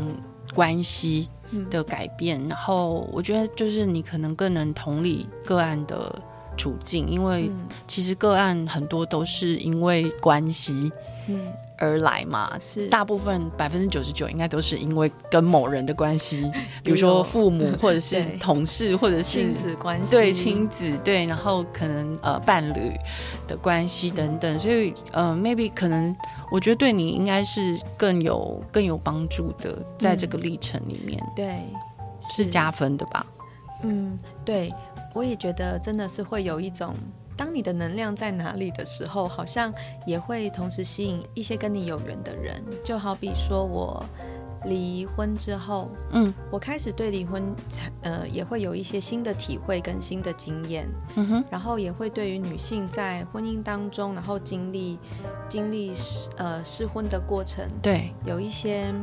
[0.52, 1.30] 关系
[1.70, 6.14] 的改变，然后我觉得就是你可能更能同理个案的
[6.56, 7.50] 处境，因为
[7.86, 10.90] 其实个案很多都是因为关系，
[11.28, 11.40] 嗯。
[11.76, 12.86] 而来嘛，是。
[12.86, 16.48] 大部分百分之九十九应该都是因为跟某人的关系，
[16.84, 22.92] 比如说父母 或者是同事或者是亲子关系，对亲子对，然后可能呃伴侣
[23.48, 26.14] 的关系等等，所以呃 maybe 可能
[26.52, 31.58] 我觉得对你应该是更有更有帮助的，在这个历程里面，嗯、对
[32.30, 32.46] 是。
[32.46, 33.26] 加分的吧？
[33.82, 34.72] 嗯，对，
[35.14, 36.94] 我也觉得真的是会有一种。
[37.36, 39.74] 当你的能量在哪里的时候，好像
[40.06, 42.62] 也会同时吸引一些跟你有缘的人。
[42.84, 44.04] 就好比说我
[44.66, 47.42] 离婚之后，嗯，我开始对离婚，
[48.02, 50.88] 呃，也会有一些新的体会跟新的经验。
[51.16, 54.96] 嗯哼，然后也会对于女性在婚姻当中，然后经历
[55.48, 55.92] 经历
[56.36, 58.94] 呃试婚的过程，对，有一些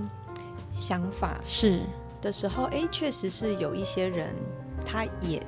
[0.71, 1.82] 想法是
[2.21, 4.34] 的时候，哎，确实是有一些人
[4.86, 5.43] 他也。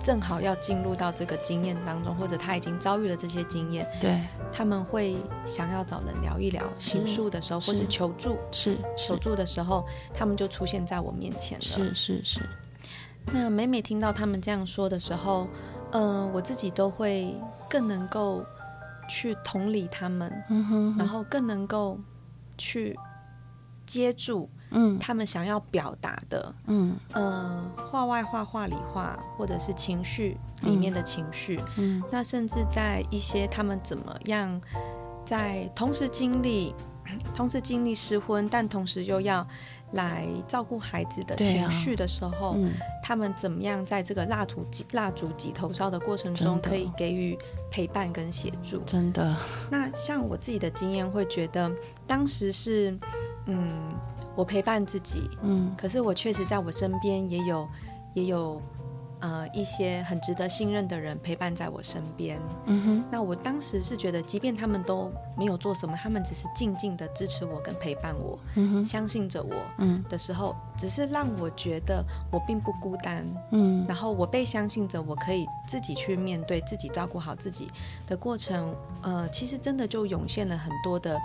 [0.00, 4.20] 正好要进入到这个经验当中，或者他已经遭遇了这些经验，对，
[4.52, 9.84] 他们会想要找人聊一聊，倾诉的时候，或是求助，是求助的时候，
[10.14, 11.64] 他们就出现在我面前了。
[11.64, 12.40] 是是是。
[13.32, 15.46] 那每每听到他们这样说的时候，
[15.90, 17.34] 嗯、呃，我自己都会
[17.68, 18.44] 更能够
[19.08, 21.98] 去同理他们，嗯哼哼，然后更能够
[22.56, 22.96] 去
[23.84, 24.48] 接住。
[24.70, 34.60] 嗯，他们想要表达的，嗯，呃，画外画、画里画，或者是情绪里面的情绪，嗯，那甚至在一些他们怎么样
[35.24, 36.74] 在同时经历，
[37.34, 39.46] 同时经历失婚，但同时又要
[39.92, 47.38] 来照顾孩子的情绪的时候，啊嗯、他们怎么样在这个蜡烛蜡烛挤头烧的过程中，可以给予
[47.70, 48.80] 陪伴跟协助？
[48.84, 49.34] 真的。
[49.70, 51.70] 那像我自己的经验，会觉得
[52.06, 52.98] 当时是，
[53.46, 53.70] 嗯，
[54.38, 57.68] 我陪伴自己，嗯，可是我确实在我身边也有，
[58.14, 58.62] 也有。
[59.20, 62.40] 呃，一些很值得信任的人陪伴在我身边。
[62.66, 77.66] 嗯哼，那我当时是觉得，即便他们都没有做什么，他们只是静静的支持我跟陪伴我，嗯哼，相信着我，嗯的时候，只是让我觉得我并不孤单，嗯，然后我被相信着，我可以自己去面对自己，照顾好自己
[78.06, 78.72] 的过程。
[79.02, 81.20] 呃，其实真的就涌现了很多的，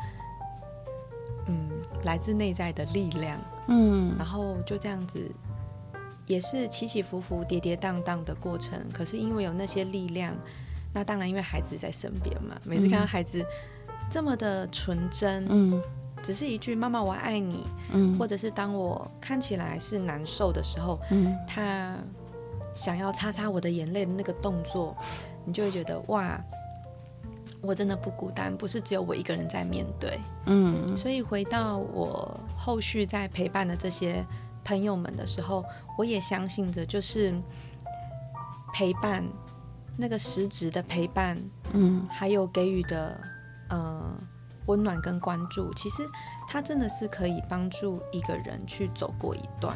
[1.47, 1.69] 嗯，
[2.03, 5.31] 来自内在的力量，嗯，然后就这样子。
[6.25, 10.33] 也是起起伏伏、跌跌宕宕的过程，可是因为有那些力量，
[10.93, 12.55] 那当然因为孩子在身边嘛。
[12.63, 13.45] 每次看到孩子
[14.09, 15.81] 这么的纯真，嗯，
[16.21, 21.93] 只是一句“妈妈我爱你”，嗯，或者是当我看起来是难受的时候，嗯，他
[22.73, 24.95] 想要擦擦我的眼泪的那个动作，
[25.43, 26.41] 你就会觉得哇，
[27.63, 30.95] 我真的不孤单，不是只有我一个人在面对，嗯。
[30.95, 34.23] 所以回到我后续在陪伴的这些。
[34.65, 35.61] 朋友们的时候，
[35.97, 37.33] 我也相信着，就是
[38.73, 39.21] 陪伴，
[39.97, 41.37] 那个实质的陪伴，
[41.73, 43.19] 嗯，还有给予的
[43.67, 44.01] 呃
[44.67, 46.09] 温暖跟关注，其实
[46.47, 49.75] 它真的是可以帮助一个人去走过一段。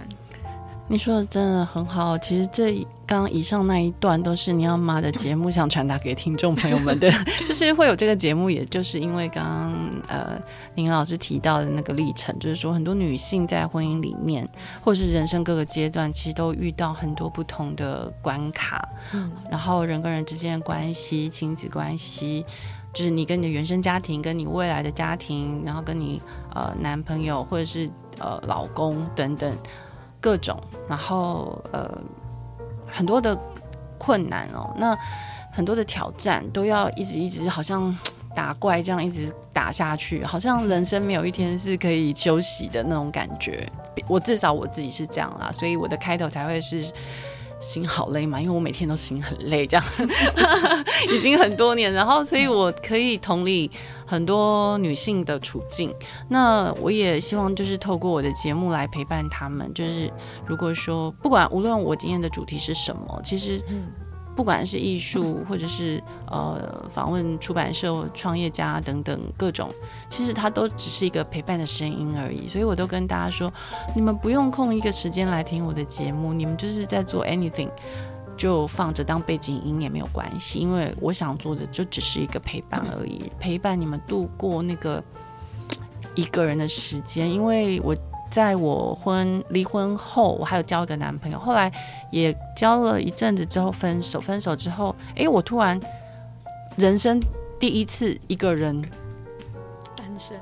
[0.90, 2.74] 你说的真的很好，其实这
[3.06, 7.12] 刚刚以上那一段都是你要妈的节目想传达给听众朋友们的，
[7.46, 9.74] 就是会有这个节目，也就是因为刚刚
[10.08, 10.42] 呃
[10.76, 14.48] 林老师提到的那个历程，就是说很多女性在婚姻里面，
[14.82, 22.46] 或是人生各个阶段，其实都遇到很多不同的关卡，嗯，然后人跟人之间的关系、亲子关系，
[22.94, 26.22] 就是你跟你的原生家庭、跟你未来的家庭，然后跟你
[26.56, 29.54] 呃男朋友或者是呃老公等等。
[30.28, 30.60] 各种，
[30.90, 31.90] 然后呃，
[32.86, 33.34] 很多的
[33.98, 34.94] 困难哦，那
[35.54, 37.98] 很多的挑战都要一直一直，好像
[38.36, 43.66] 打怪这样一直打下去，好像人生没有一天是可以休息的那种感觉。
[44.06, 46.92] 我至少我自己是这样啦，所以我的开头才会是。
[47.60, 49.86] 心好累嘛，因为我每天都心很累，这样
[51.12, 53.70] 已经很多年，然后所以我可以同理
[54.06, 55.94] 很多女性的处境。
[56.30, 59.74] 那我也希望就是透过我的节目来陪伴她们。
[59.74, 60.12] 就是
[60.46, 63.62] 如果说不管无论我今天的主题是什么，其实。
[64.38, 69.74] 不管是艺术，或者是呃访问出版社、创业家等等各种，
[70.10, 72.48] 其实它都只是一个陪伴的声音而已。
[72.48, 73.52] 所以我都跟大家说，
[73.96, 77.72] 你们不用空一个时间来听我的节目，你们就是在做 anything，
[78.38, 85.04] 就放着当背景音也没有关系，因为我想做的就只是一个陪伴而已，陪伴你们度过那个
[86.14, 87.96] 一个人的时间，因为我。
[88.30, 91.72] 在我婚离婚后，我还有交一个男朋友，后来
[92.12, 94.20] 也交了一阵子之后分手。
[94.20, 95.80] 分手之后，哎，我突然
[96.76, 97.20] 人生
[97.60, 98.80] 第一次一个人
[99.96, 100.38] 单身。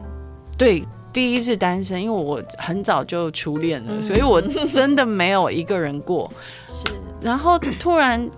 [0.58, 6.32] 对，第一次单身，因为我很早就初恋了，嗯、所以我真的没有一个人过。
[6.66, 6.86] 是，
[7.22, 8.30] 然后突然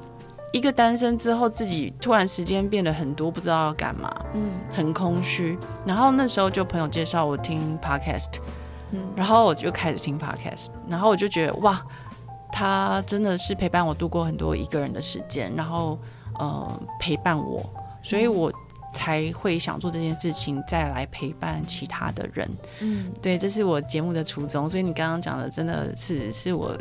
[0.51, 5.57] 一个单身之后，自己突然时间变得很多，不知道要干嘛，嗯，很空虚。
[5.85, 8.39] 然后那时候就朋友介绍我听 podcast。
[9.15, 11.85] 然后我就开始听 podcast，然后我就觉得哇，
[12.51, 15.99] 他真的是陪伴我度过很多一个人的时间，然后
[16.39, 17.63] 呃陪伴我，
[18.01, 18.51] 所以我
[18.93, 22.49] 才会想做这件事情，再来陪伴其他的人。
[22.81, 24.69] 嗯，对，这是我节目的初衷。
[24.69, 26.75] 所以你刚刚讲的真的是是我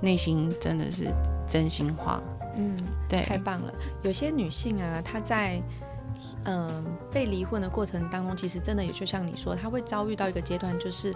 [0.00, 1.08] 内心真的是
[1.46, 2.20] 真心话。
[2.56, 2.76] 嗯，
[3.08, 3.72] 对，太棒了。
[4.02, 5.62] 有些女性啊，她在
[6.44, 11.14] 嗯、呃、被离婚的过程当中，其实真的也就像你说，他会遭遇到一个阶段，就是。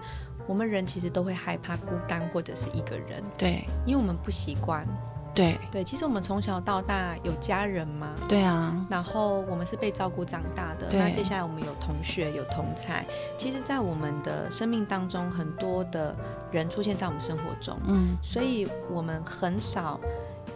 [0.49, 4.87] 我们人其实都会害怕孤单或者是一个人，对，因为我们不习惯，
[5.35, 5.83] 对对。
[5.83, 10.87] 其实我们从小到大有家人嘛，对啊，然后我们是被照顾长大的。
[10.93, 13.05] 那接下来我们有同学有同才，
[13.37, 16.15] 其实，在我们的生命当中，很多的
[16.53, 19.99] 人出现在我们生活中，嗯，所以我们很少。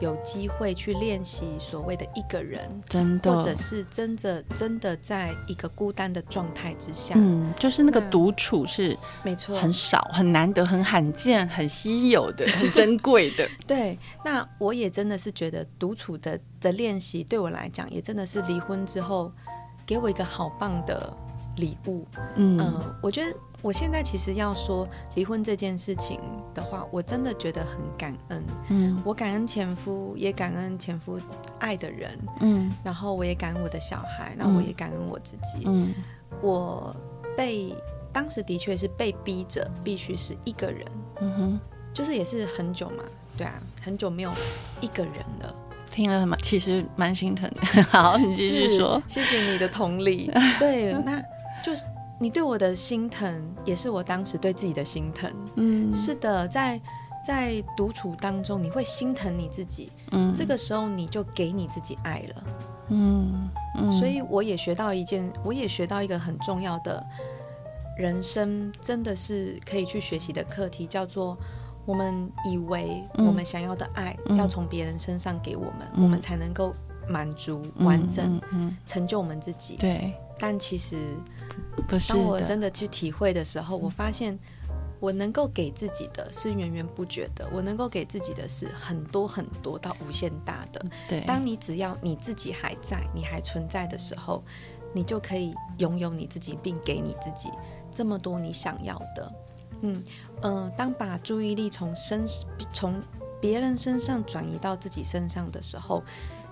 [0.00, 13.48] 有机会去练习所谓的一个人，真的，或者是真的真的在一个孤单的状态之下，嗯，就是那个独处是没错，很少、很难得、很罕见、很稀有的、很珍贵的。
[13.66, 19.30] 对，那我也真的是觉得独处的的练习对我来讲，也真的是离婚之后
[19.86, 21.12] 给我一个好棒的
[21.56, 22.06] 礼物。
[22.36, 23.36] 嗯，呃，我觉得。
[23.62, 26.20] 我现在其实要说离婚这件事情
[26.54, 28.44] 的话，我真的觉得很感恩。
[28.68, 31.18] 嗯，我感恩前夫，也感恩前夫
[31.58, 32.18] 爱的人。
[32.40, 35.64] 嗯，然后我也感恩我的小孩，然后我也感恩我自己。
[35.66, 35.92] 嗯，
[36.40, 36.94] 我
[37.36, 37.74] 被
[38.12, 40.86] 当时的确是被逼着必须是一个人，
[41.20, 41.60] 嗯哼，
[41.92, 43.04] 就是也是很久嘛，
[43.36, 44.32] 对啊，很久没有
[44.80, 45.54] 一个人了。
[45.90, 47.82] 听了蛮，其实蛮心疼的。
[47.90, 49.02] 好，你继续说。
[49.08, 50.30] 谢谢你的同理。
[50.58, 51.20] 对，那
[51.64, 51.84] 就是
[52.20, 55.32] 你对我的心疼，也是我当时对自己的心疼。
[55.56, 56.80] 嗯，是的，在
[57.26, 59.90] 在独处当中，你会心疼你自己。
[60.12, 62.44] 嗯，这个时候你就给你自己爱了。
[62.88, 67.04] 嗯，嗯，所以我也学到一件，我也学到一个很重要的
[67.96, 71.36] 人生，真的是可以去学习的课题，叫做。
[71.86, 76.72] 我们以为我们想要的爱要从别人身上给我们，嗯、我们才能够
[77.08, 78.40] 满足、嗯、完整、
[78.86, 79.76] 成就我们自己。
[79.76, 80.96] 对，但其实
[81.86, 82.14] 不是。
[82.14, 84.38] 当我真的去体会的时候，我发现
[84.98, 90.84] 我能够给自己的是源源不绝的，我能够给自己的是很多很多到无限大的。
[91.08, 94.42] 对，当你只要你自己还在，你还存在的时候，
[94.92, 97.48] 你就可以拥有你自己，并给你自己
[97.92, 99.32] 这么多你想要的。
[99.82, 100.04] 嗯
[100.42, 102.26] 嗯、呃，当把注意力从身
[102.74, 103.00] 从
[103.40, 106.02] 别人身上转移到自己身上的时候，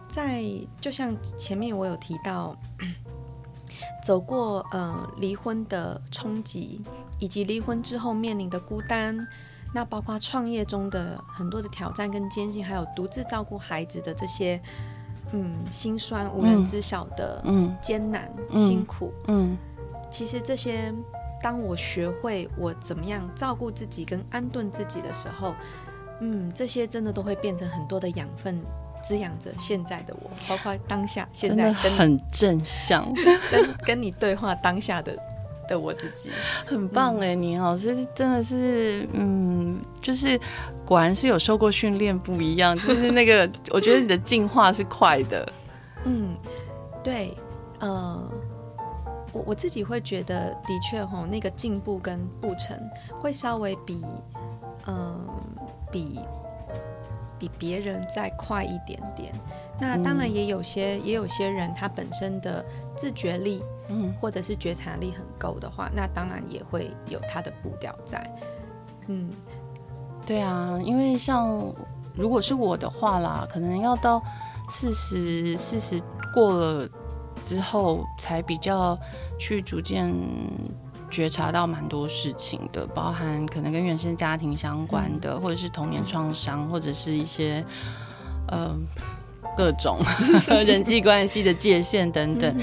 [0.09, 0.43] 在
[0.81, 2.57] 就像前面我有提到，
[4.03, 6.81] 走过呃离婚的冲击，
[7.19, 9.27] 以及离婚之后面临的孤单，
[9.75, 14.61] 那包括创业中的很多的挑战跟艰辛，还有独自照顾孩子的这些
[15.33, 19.59] 嗯心酸无人知晓的嗯艰难、嗯、辛苦嗯，嗯，
[20.11, 20.95] 其实这些。
[21.41, 25.55] 当我学会我怎么样照顾自己跟安顿自己的时候，
[26.21, 28.61] 嗯，这些真的都会变成很多的养分，
[29.09, 33.11] 滋养着现在的我，包括当下现在跟很正向，
[33.51, 35.17] 跟跟你对话当下的
[35.67, 36.31] 的我自己，
[36.67, 40.39] 很棒哎，你老师真的是，嗯，就是
[40.85, 45.53] 果然是有受过训练不一样，就是那个我觉得你的进化是快的，
[46.05, 46.37] 嗯，
[47.03, 47.35] 对，
[47.81, 48.23] 呃。
[49.31, 52.75] 我我自己会觉得，的确吼，那个进步跟步程
[53.21, 54.03] 会稍微比，
[54.87, 55.21] 嗯、呃，
[55.93, 56.19] 比
[57.39, 59.33] 比别人再快一点点。
[59.81, 62.65] 那当然也有些、嗯、也有些人，他本身的
[62.97, 68.39] 自觉力，嗯，或者是觉察力很够的话，那当然也会有他的步调在。
[69.07, 69.31] 嗯，
[70.27, 71.73] 对啊，因为像
[72.15, 74.23] 如果是我的话啦，可能要到
[74.69, 76.01] 四十四十
[76.35, 76.89] 过了。
[77.41, 78.99] 之后才比较
[79.39, 80.13] 去逐渐
[81.11, 87.65] 觉察到蛮多事情的，包含可能跟原生家庭相关的，或者是童年创伤，或者是一些
[88.49, 88.75] 呃
[89.57, 89.99] 各种
[90.67, 92.55] 人际关系的界限等等。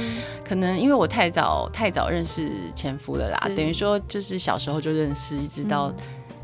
[0.43, 5.93] 可能因为我太早太早认识前夫了啦，等于说就是小时候就认识，一直到。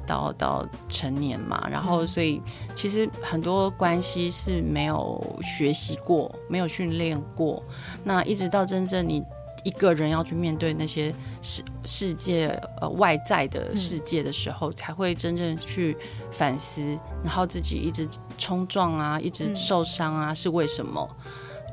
[0.08, 2.42] 到到成年嘛，然后所以
[2.76, 7.64] 其实很多关系是没有学习过，没有训练过。
[8.04, 9.24] 那一直到真正你
[9.64, 12.48] 一个人要去面对那些世世界
[12.80, 15.96] 呃外在的世界的时候，嗯，才会真正去
[16.32, 16.82] 反思，
[17.24, 21.08] 然后自己一直冲撞啊，一直受伤啊，是为什么？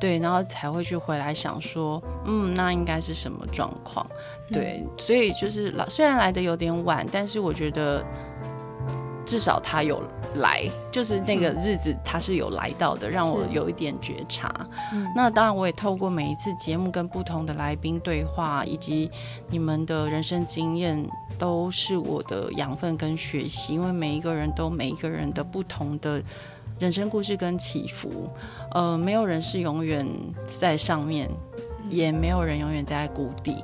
[0.01, 4.07] 对，然后才会去回来想说，嗯，那应该是什么状况？
[4.53, 8.05] 对，所以就是来，虽然来的有点晚，但是我觉得。
[9.29, 10.03] 至少他有
[10.37, 14.67] 来，就是那个日子他是有来到的，让我有一点觉察。
[15.15, 19.11] 那当然，我也透过每一次节目跟不同的来宾对话，以及
[19.51, 21.07] 你们的人生经验，
[21.39, 23.75] 都是我的养分跟学习。
[23.75, 26.23] 因为每一个人都每一个人的不同的
[26.79, 28.31] 人生故事跟起伏，
[28.73, 30.07] 呃，没有人是永远
[30.47, 31.29] 在上面。
[31.89, 33.57] 也没有人永远在谷底，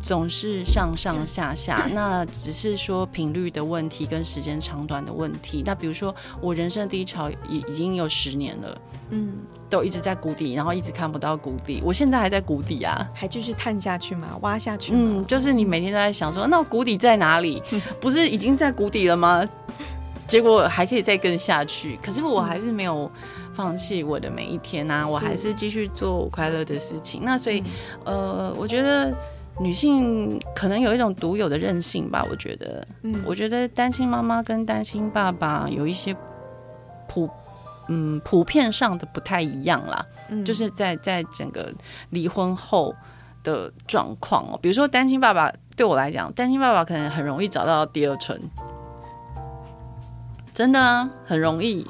[0.00, 1.86] 总是上上下下。
[1.92, 5.62] 那只是说频率的问题跟时间长短的问题。
[5.64, 8.78] 那比如说我人生低潮已已经有十年了，
[9.10, 9.32] 嗯，
[9.68, 11.80] 都一直在谷底，然后一直看不到谷底。
[11.84, 14.36] 我现在还在谷底啊，还继续探下去吗？
[14.40, 14.98] 挖下去吗？
[15.00, 17.62] 嗯，就是你每天都在想说，那谷底在哪里？
[18.00, 19.48] 不是已经在谷底了吗？
[20.26, 23.10] 结果还可以再更下去，可是我还是没有。
[23.54, 27.20] 放弃我的每一天啊，我还是继续做我快乐的事情。
[27.22, 27.62] 那所以，
[28.02, 29.14] 呃，我觉得
[29.60, 32.26] 女性可能有一种独有的韧性吧。
[32.30, 36.16] 我觉得，嗯，我觉得单亲妈妈跟单亲爸爸有一些
[37.06, 37.28] 普，
[37.88, 40.02] 嗯，普遍上的不太一样啦。
[40.30, 41.70] 嗯，就是在在整个
[42.08, 42.94] 离婚后
[43.44, 48.40] 的状况哦，比如说单亲爸爸对我来讲，单亲爸爸可能很容易找到第二春，
[50.52, 51.86] 真的啊，很容易。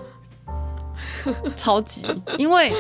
[1.57, 2.05] 超级，
[2.37, 2.73] 因为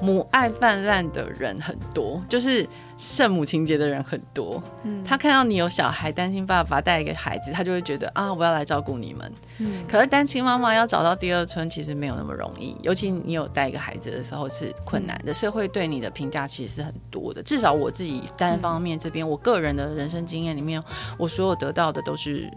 [0.00, 2.66] 母爱泛滥的人很多，就是
[2.96, 4.60] 圣母情节的人很多。
[4.82, 9.32] 嗯，他看到你有小孩，担心爸爸带一个孩子，他就会觉得啊，我要来照顾你们。
[9.58, 15.30] 嗯，可是单亲妈妈要找到第二春，其实没有那么容易，尤其你有带一个孩子的时候是困难的。
[15.30, 20.82] 嗯，社会对你的评价其实是很多的，至少我自己单方面这边，我个人的人生经验里面，
[21.18, 22.50] 我所有得到的都是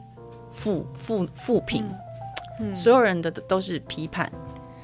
[0.51, 1.85] 负负负评，
[2.59, 4.31] 嗯，所有人的都是批判。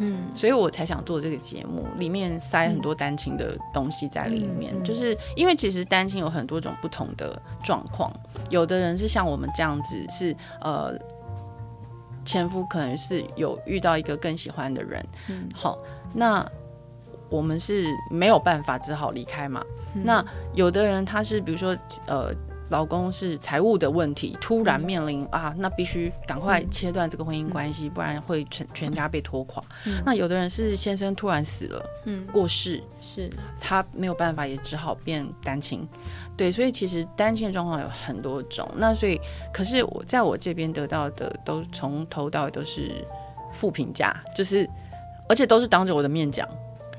[0.03, 8.11] 嗯，所以我才想做这个节目，里面塞很多单亲的东西在里面，就是因为其实单亲有很多种不同的状况，
[8.49, 10.97] 有的人是像我们这样子，是呃
[12.25, 15.77] 前夫可能是有遇到一个更喜欢的人，嗯，好，
[16.15, 16.43] 那
[17.29, 19.63] 我们是没有办法，只好离开嘛。
[19.93, 22.33] 嗯、那有的人他是比如说呃。
[22.71, 29.61] 老公是财务的问题，突然面临啊，那必须赶快切断这个婚姻关系，不然会全全家被拖垮。
[30.05, 35.85] 那有的人是先生突然死了，嗯，过世，是他没有办法，也只好变单亲。
[36.37, 38.67] 对，所以其实单亲的状况有很多种。
[38.77, 39.19] 那所以，
[39.53, 43.05] 可是我在我这边得到的都从头到尾都是
[43.51, 44.67] 负评价，就是
[45.27, 46.47] 而且都是当着我的面讲。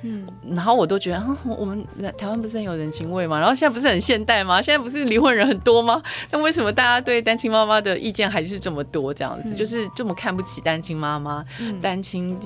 [0.02, 1.86] 嗯，然后我都觉得啊，我们
[2.18, 3.38] 台湾不是很有人情味嘛？
[3.38, 4.60] 然后现在不是很现代吗？
[4.60, 6.02] 现在不是离婚人很多吗？
[6.30, 9.14] 那为什么大家对单亲妈妈的意见还是这么多？
[9.14, 12.38] 这样子，嗯、就是这么看不起单亲妈妈、嗯、单亲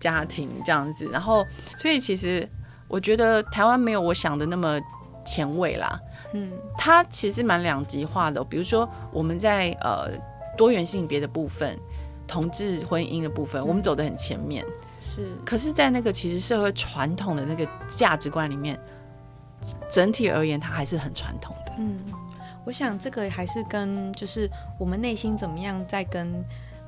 [0.00, 1.08] 家庭这样子。
[1.12, 1.46] 然后，
[1.76, 2.48] 所以其实
[2.88, 4.80] 我觉得台湾没有我想的那么
[5.24, 6.00] 前卫啦。
[6.32, 8.42] 嗯，它其实蛮两极化的。
[8.44, 10.10] 比如说，我们在呃
[10.56, 11.78] 多元性别的部分。
[12.24, 14.64] 同志婚姻的部分，我们走得很前面，
[15.02, 15.26] 是。
[15.44, 18.78] 可是，在那个其实社会传统的那个价值观里面，
[19.90, 21.72] 整体而言，它还是很传统的。
[21.78, 21.98] 嗯，
[22.64, 24.48] 我想这个还是跟就是
[24.78, 26.32] 我们内心怎么样，在跟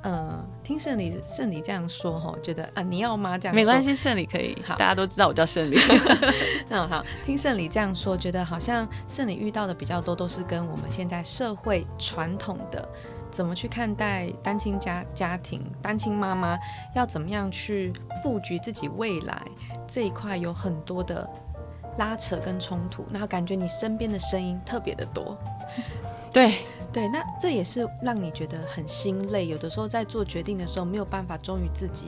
[0.03, 3.39] 呃，听圣礼圣礼这样说哈，觉得啊，你要吗？
[3.39, 5.79] 这样没关系，圣礼可以，好，大家都知道我叫圣礼。
[6.69, 12.87] 嗯，好，听圣礼这样说，觉得好像圣礼遇到的比较多，都是跟我们现在社会传统的。
[13.35, 16.57] 怎么去看待单亲家家庭、单亲妈妈
[16.95, 19.43] 要怎么样去布局自己未来
[19.89, 21.29] 这一块，有很多的
[21.99, 25.37] 拉扯跟冲突，然后感觉你身边的声音特别的多。
[26.33, 26.59] 对
[26.93, 32.07] 对，那这也是让你觉得很心累，有的时候在做决定的时候没有办法忠于自己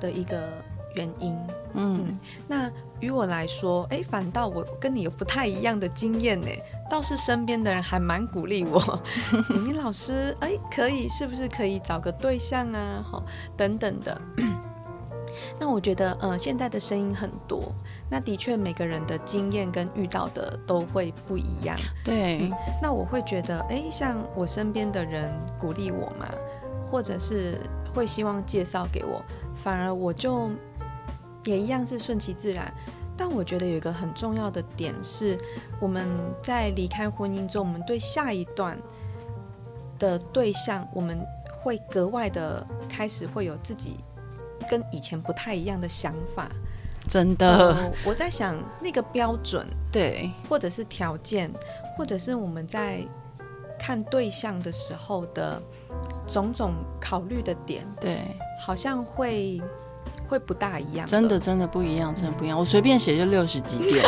[0.00, 0.48] 的一个
[0.96, 1.38] 原因。
[1.74, 2.18] 嗯，嗯，
[2.48, 2.70] 那。
[3.00, 6.48] 于我来说，哎，反倒我跟你有不太一样的经验呢。
[6.90, 9.00] 倒是身边的人还蛮鼓励我，
[9.50, 13.04] 李明老师，哎，可以，是不是可以找个对象啊？
[13.10, 13.22] 哈，
[13.56, 14.20] 等等的。
[15.58, 17.72] 那我觉得，呃，现在的声音很多，
[18.08, 21.76] 那的确每个人的经验跟遇到的都会不一样。
[22.04, 26.28] 对，嗯，那我会觉得，哎，像我身边的人鼓励我嘛，
[26.88, 27.58] 或者是
[27.92, 29.20] 会希望介绍给我，
[29.56, 30.50] 反而我就
[31.44, 32.72] 也一样是顺其自然。
[33.16, 35.38] 但我觉得有一个很重要的点是，
[35.80, 36.08] 我们
[36.42, 38.76] 在离开婚姻之后，我们对下一段
[39.98, 41.18] 的对象，我们
[41.62, 43.96] 会格外的开始会有自己
[44.68, 46.48] 跟以前不太一样的想法。
[47.08, 51.50] 真的，呃，我在想那个标准，对，或者是条件，
[51.96, 53.00] 或者是我们在
[53.78, 55.62] 看对象的时候的
[56.26, 58.18] 种种考虑的点，对，
[58.58, 59.62] 好像会。
[60.34, 62.58] 会不大一样，真的真的不一样，真的不一样。
[62.58, 64.04] 我随便写就六十几点，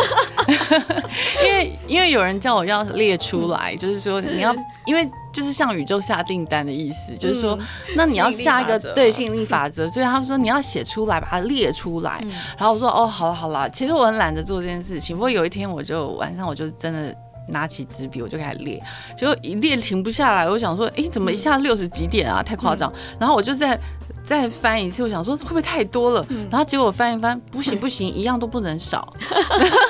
[1.47, 4.53] 因为因为有人叫我要列出来，嗯、就是说你要，
[4.87, 7.57] 因为就是向宇宙下订单的意思，嗯、就是说，
[7.95, 12.18] 那你要下一个对吸引力法则，所以他们说你要写出来，把它列出来。
[12.22, 15.14] 嗯、然后我说哦，好了好了，其实我很懒得做这件事情。
[15.14, 17.14] 不过有一天我就晚上我就真的
[17.51, 18.83] 拿起纸笔，我就开始列，
[19.16, 20.51] 结果一列停不下来。
[20.51, 22.43] 我想说，哎，怎么一下六十几点啊？
[22.43, 22.93] 太夸张。
[22.93, 23.79] 嗯、然后我就在。
[24.27, 26.27] 再翻一次，我想说会不会太多了？
[26.31, 29.09] 嗯、然后结果我翻一翻，不行 不行，一样都不能少，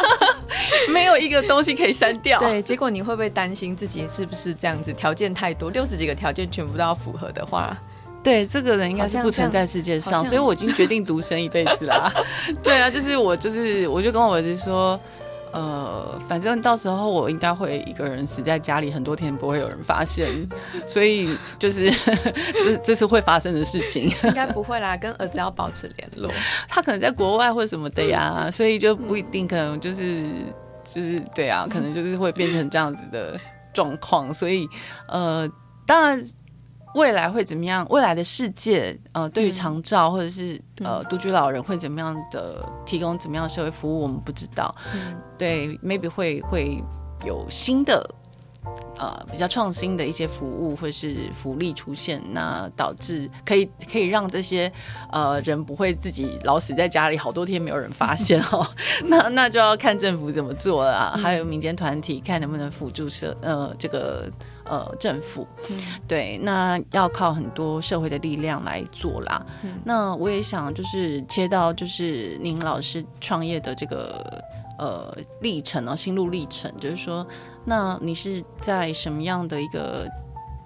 [0.93, 2.39] 没有一个东西可以删掉。
[2.39, 4.93] 对，结果你会不会担心自己是不是这样子？
[4.93, 7.77] 条件太多，六十几个条件全部都要符合的话，
[8.23, 12.13] 对，这个人应该是不存在世界上，所以我已经决定独身一辈子啦。
[12.63, 15.01] 对啊，就是我，就是我就跟我儿子说。
[15.53, 20.29] 呃，反正到时候我应该会一个人死在家里很多天，不会有人发现，
[20.87, 21.91] 所以就 是
[22.65, 24.05] 这这是会发生的事情。
[24.25, 26.31] 应该不会啦，跟儿子要保持联络。
[26.69, 30.25] 他可能在国外或什么的呀，所以就不一定，可能就是
[30.85, 33.41] 就是对啊，可能就是会变成这样子的
[33.73, 34.33] 状况。
[34.35, 34.69] 所以
[35.09, 35.49] 呃，
[35.87, 36.23] 当然。
[36.97, 37.87] 未来会怎么样？
[37.91, 44.75] 未来的世界，呃，对于长照或者是呃独居老人会怎么样的提供怎么样的社会服务，我们不知道。
[44.95, 46.83] 嗯、对，maybe 会会
[47.27, 48.03] 有新的
[48.99, 54.73] 呃比较创新的一些服务或是福利出现，那导致可以可以让这些
[55.13, 58.67] 呃人不会自己老死在家里好多天没有人发现哦，
[59.05, 64.33] 那那就要看政府怎么做了啊，还有民间团体看能不能辅助社呃这个。
[64.69, 69.47] 呃，政府，嗯、对，那要靠很多社会的力量来做啦。
[69.63, 74.43] 嗯、那我也想就是切到就是您老师创业的这个
[74.77, 77.25] 呃历程哦，心路历程，就是说，
[77.65, 80.09] 那你是在什么样的一个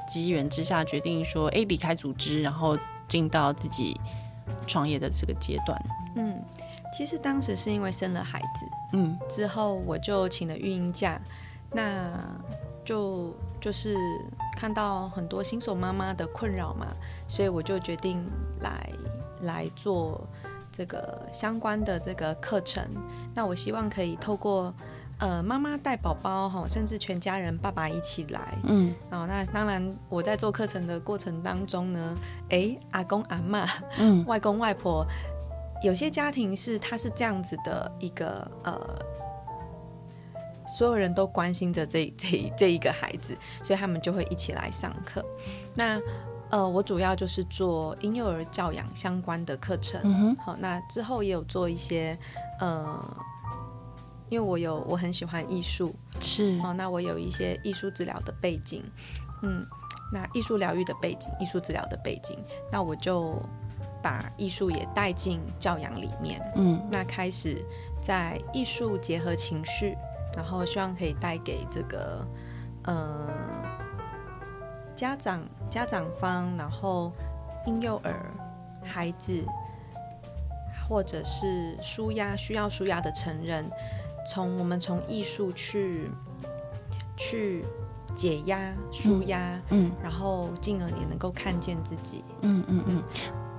[0.09, 4.01] 机缘之下决定说，哎，离开组织，然后进到自己
[4.67, 5.79] 创业的这个阶段？
[6.17, 6.43] 嗯，
[6.97, 11.21] 其实当时是因为生了孩子，嗯，之后我就请了育婴假，
[11.71, 12.11] 那
[12.83, 13.37] 就。
[13.61, 13.95] 就是
[14.57, 16.87] 看到很多新手妈妈的困扰嘛，
[17.29, 18.25] 所以我就决定
[18.61, 18.91] 来
[19.43, 20.27] 来做
[20.73, 22.83] 这个相关的这个课程。
[23.35, 24.73] 那我希望可以透过
[25.19, 32.17] 呃妈妈带宝宝哈，甚至全家人爸爸一起来，嗯，哦，那当然我在做课程的过程当中呢，
[32.49, 33.67] 哎，阿公阿妈，
[33.99, 35.07] 嗯， 外公外婆，
[35.83, 38.99] 有些家庭是他是这样子的一个呃。
[40.81, 45.23] 所有人都关心着这这这一个孩子，所以他们就会一起来上课。
[45.75, 46.01] 那
[46.49, 50.01] 呃，我主要就是做婴幼儿教养相关的课程。
[50.03, 50.37] 嗯哼。
[50.37, 52.19] 好，那之后也有做一些
[52.61, 52.99] 呃，
[54.31, 56.59] 因为我有我很喜欢艺术，是。
[56.65, 58.83] 哦，那我有一些艺术治疗的背景，
[59.43, 59.63] 嗯，
[60.11, 62.39] 那艺术疗愈的背景，艺术治疗的背景，
[62.73, 63.35] 那我就
[64.01, 66.41] 把艺术也带进教养里面。
[66.57, 67.63] 嗯，那开始
[68.01, 69.95] 在艺术结合情绪。
[70.37, 72.27] 然后希望可以带给这个，
[72.85, 73.29] 呃，
[74.95, 77.13] 家长、家长方，然后
[77.67, 78.13] 婴幼儿、
[78.85, 79.45] 孩子，
[80.89, 83.69] 或者是舒压需要舒压的成人，
[84.27, 86.11] 从我们从艺术去
[87.17, 87.65] 去
[88.15, 88.59] 解压、
[88.93, 93.03] 舒压，嗯，然后进而也能够看见自己，嗯嗯嗯。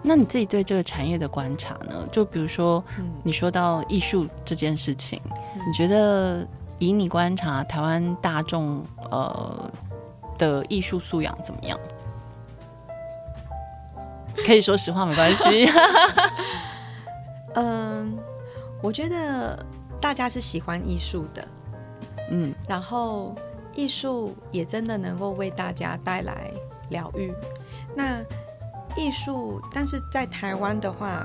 [0.04, 2.08] 那你自己对这个产业的观察呢？
[2.12, 2.84] 就比如说，
[3.24, 6.48] 你说到艺术这件事情，嗯，你觉得？
[6.82, 9.72] 以你观察台湾大众呃
[10.36, 11.80] 的艺术素养怎么样？
[14.44, 15.70] 可以说实话没关系。
[17.54, 18.18] 嗯，
[18.82, 19.64] 我觉得
[20.00, 21.48] 大家是喜欢艺术的，
[22.32, 23.36] 嗯，然后
[23.76, 26.50] 艺术也真的能够为大家带来
[26.90, 27.32] 疗愈。
[27.96, 28.20] 那
[28.96, 31.24] 艺术，但是在台湾的话，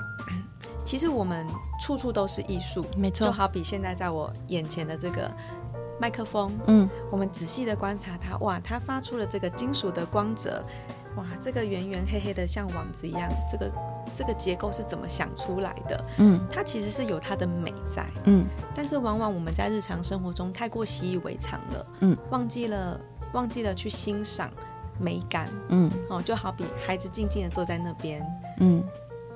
[0.86, 1.46] 其实我们。
[1.78, 5.30] 处处都是艺术，没错，就好比现在在我眼前的这个
[6.00, 10.64] 麦克风，嗯，我们仔细的观察它，哇，它发出了这个金属的光泽，
[11.16, 13.70] 哇，这个圆圆黑黑的像网子一样，这个
[14.14, 16.04] 这个结构是怎么想出来的？
[16.16, 22.98] 嗯，它其实是有它的美在，嗯，但是往往我们在日常生活中太过习以为常了，嗯，忘记了
[23.34, 24.50] 忘记了去欣赏
[24.98, 28.26] 美感，嗯，哦，就好比孩子静静的坐在那边，
[28.60, 28.82] 嗯，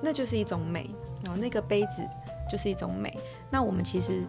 [0.01, 0.91] 那就是一种美，
[1.37, 2.07] 那个杯子。
[2.51, 3.17] 就是一种美。
[3.49, 4.25] 那我们其实，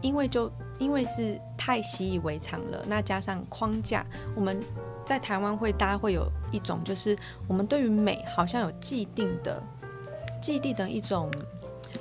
[0.00, 4.62] 因为就因为是太习以为常了，那加上框架，我们
[5.04, 7.18] 在台湾会大家会有一种，就是
[7.48, 9.60] 我们对于美好像有既定的、
[10.40, 11.28] 既定的一种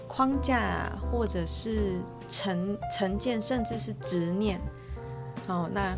[0.08, 1.96] 框架，或者是
[2.30, 4.62] 成成见，甚至是执念。
[5.48, 5.98] 哦，那。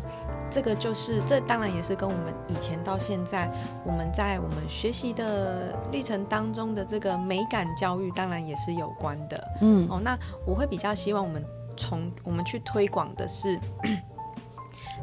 [0.50, 3.52] 这个就是，这当然也是跟我们以前到现在，
[3.84, 9.48] 我们在我们学习的历程当中的这个美感教育，当然也是有关的。
[9.60, 11.44] 嗯，哦，那我会比较希望我们
[11.76, 13.60] 从我们去推广的是，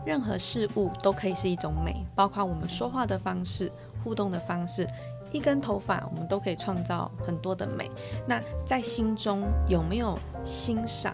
[0.04, 3.72] 任何事物都可以是一种美，包括我们说话的方式、
[4.04, 4.88] 互动的方式，
[5.32, 7.88] 一根头发我们都可以创造很多的美。
[8.28, 11.14] 那在心中有没有欣赏？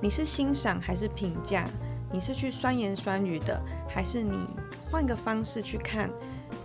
[0.00, 1.64] 你是欣赏还是评价？
[2.10, 4.46] 你是去酸言酸语的，还是你
[4.90, 6.10] 换个方式去看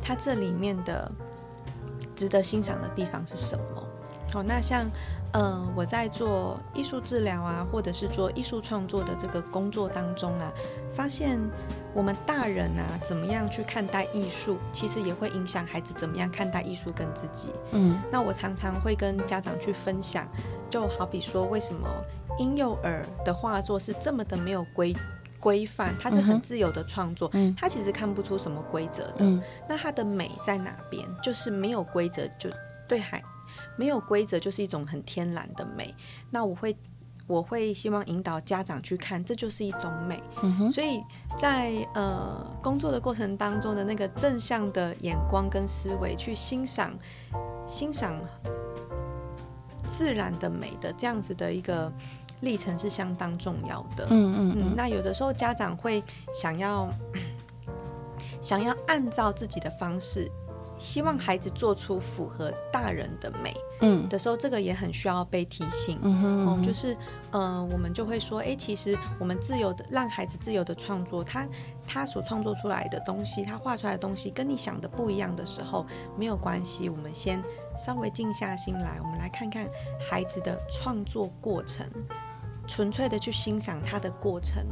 [0.01, 1.11] 它这里面的
[2.15, 3.83] 值得欣赏的地方是什么？
[4.31, 4.85] 好，那像
[5.33, 10.51] 嗯、呃，我在做艺术治疗啊，或者是做艺术创作的这个工作当中啊，
[10.91, 11.37] 发现
[11.93, 17.49] 我们大人啊，怎么样去看待艺术，其实也会影响孩子怎么样看待艺术跟自己。
[17.73, 20.27] 嗯，那我常常会跟家长去分享，
[20.67, 21.87] 就好比说，为什么
[22.39, 24.95] 婴幼儿的画作是这么的没有规
[25.43, 29.25] 规范，它是很自由的创作，嗯，它其实看不出什么规则的。
[29.25, 31.05] 嗯，那它的美在哪边？
[31.21, 32.49] 就是没有规则，就
[32.87, 33.21] 对海
[33.75, 35.93] 没有规则，就是一种很天然的美。
[36.29, 36.73] 那我会，
[37.27, 40.23] 我会希望引导家长去看，这就是一种美。
[40.41, 41.03] 嗯，所以
[41.37, 46.97] 在呃工作的过程当中的那个正向的眼光跟思维，去欣赏
[47.67, 48.17] 欣赏
[49.89, 51.91] 自然的美的这样子的一个。
[52.43, 54.05] 历程是相当重要的。
[54.09, 56.87] 嗯嗯嗯，嗯，那有的时候家长会想要
[58.41, 60.29] 想要按照自己的方式。
[60.75, 66.97] 希望孩子做出符合大人的美，嗯，的时候，这个也很需要被提醒，嗯哼，嗯哼，就是，
[67.31, 71.47] 呃，我们就会说，哎，其实我们自由的让孩子自由的创作，他
[71.87, 75.85] 他所创作出来的东西，他画出来的东西，跟你想的不一样的时候，
[76.17, 77.41] 没有关系，我们先
[77.77, 79.69] 稍微静下心来，我们来看看
[79.99, 81.87] 孩子的创作过程，
[82.67, 84.65] 纯粹的去欣赏它的过程，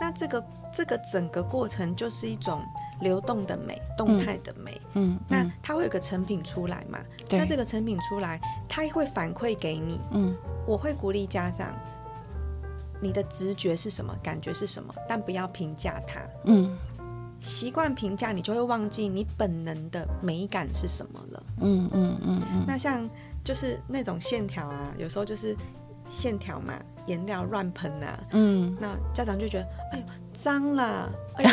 [0.00, 2.62] 那这个这个整个过程就是一种。
[3.00, 7.00] 流动的美，动态的美，嗯，嗯，那它会有个成品出来嘛？
[7.28, 10.32] 对，那这个成品出来，它会反馈给你，嗯，
[10.64, 11.74] 我会鼓励家长，
[13.00, 16.78] 你的直觉是什么，感觉是什么，但不要评价它，嗯，
[17.40, 22.64] 习惯评价，你就会忘记你本能的美感是什么了，嗯嗯嗯嗯。
[22.68, 23.10] 那像
[23.42, 25.56] 就是那种线条啊，有时候就是
[26.12, 26.74] 线条嘛，
[27.06, 30.04] 颜料乱喷呐，嗯，那家长就觉得，哎呦，
[30.34, 31.50] 脏了，哎呦，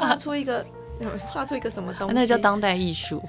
[0.00, 0.66] 画出一个。
[1.30, 2.14] 画出一个什么东西？
[2.14, 3.22] 那叫当代艺术。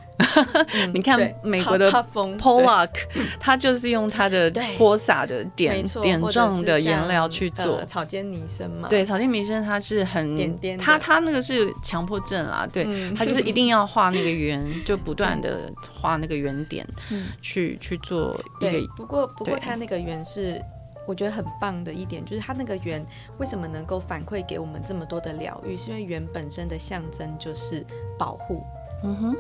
[0.94, 2.90] 你看美国的 Pollock，
[3.40, 8.88] 他就是用他的泼洒的点点状的颜料去做草间弥生嘛。
[8.88, 16.88] 对，草间弥生他是很点点，他他那个是强迫症啊，对，他就是一定要画那个圆，就不断的画那个圆点，
[17.42, 18.88] 去去做一个。
[18.96, 20.62] 不过不过他那个圆是。
[21.08, 23.04] 我觉得很棒的一点就是，它那个圆
[23.40, 25.76] 为什么能够反馈给我们这么多的疗愈？
[25.76, 27.86] 是因为圆本身的象征就是
[28.18, 28.64] 保护，
[29.04, 29.36] 嗯哼，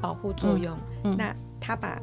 [0.00, 0.76] 保护作用。
[1.04, 2.02] 嗯嗯、那他把，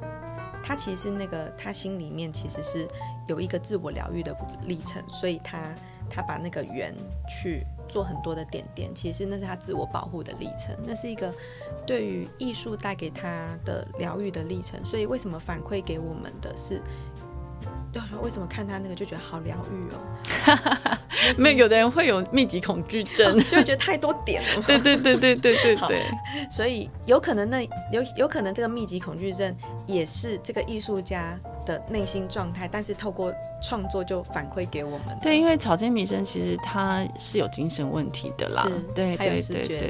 [0.63, 2.87] 他其实是那个他心里面其实是
[3.27, 5.75] 有一个自我疗愈的历程，所以他
[6.09, 6.95] 他把那个圆
[7.27, 11.31] 去做很多的点点，其实那是他自我保护的历程，那是一个
[11.85, 14.83] 对于艺术带给他的疗愈的历程。
[14.85, 16.81] 所以为什么反馈给我们的是？
[18.21, 20.97] 为什么看他那个就觉得好疗愈哦？
[21.37, 24.63] 没有，有的人会有密集恐惧症， 就觉得太多点了。
[24.65, 26.01] 对对对对对对对。
[26.49, 33.33] 所以有可能那有有可能这个密集恐惧症也是这个艺术家的内心状态，但是透过
[33.63, 35.17] 创作就反馈给我们。
[35.21, 39.89] 对，因为草间弥生其实他是有精神问题的啦，对对对对，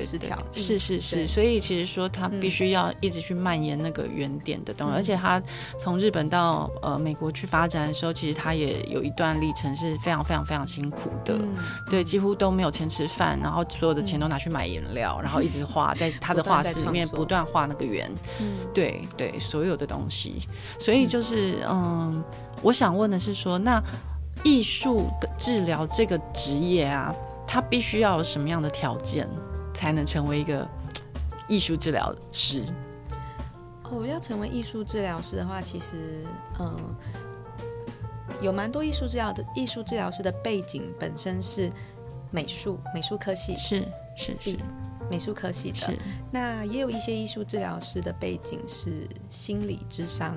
[0.53, 5.41] 是是是，所以其实说他必须要一直去蔓延那个原点的东西，而且他
[5.77, 11.37] 从日本到呃美国去发展的时候，其实他也有一段历程是非常非常非常辛苦的，
[11.89, 18.09] 对，几乎都没有钱吃饭，然后所有的钱都拿去买颜料，然后一直画在他的画室里面不断画那个圆，
[18.73, 20.37] 对对，所有的东西，
[20.77, 21.55] 所以就是。
[21.69, 22.23] 嗯，
[22.63, 23.83] 我想问的是说，那
[24.43, 27.13] 艺术的治疗这个职业啊，
[27.45, 29.29] 它必须要有什么样的条件
[29.73, 30.67] 才能成为一个
[31.47, 32.63] 艺术治疗师？
[33.83, 36.25] 哦，要成为艺术治疗师的话，其实
[36.59, 36.75] 嗯，
[38.41, 41.69] 有蛮多艺术治疗的艺术治疗师的背景本身是
[42.31, 44.57] 美术美术科系，是是是
[45.11, 45.93] 美术科系的。
[46.31, 50.35] 那也有一些艺术治疗师的背景是心理智商。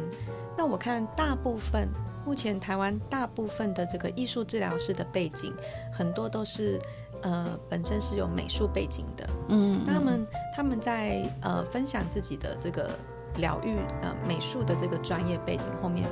[0.59, 1.89] 那我看大部分
[2.27, 5.55] 目前台湾大部分的这个艺术治疗师的背景，
[5.93, 6.79] 很多都是
[7.23, 12.91] 呃本身是有美术背景的，嗯，那他们他们在呃分享自己的这个
[13.37, 16.05] 疗愈呃美术的这个专业背景后面，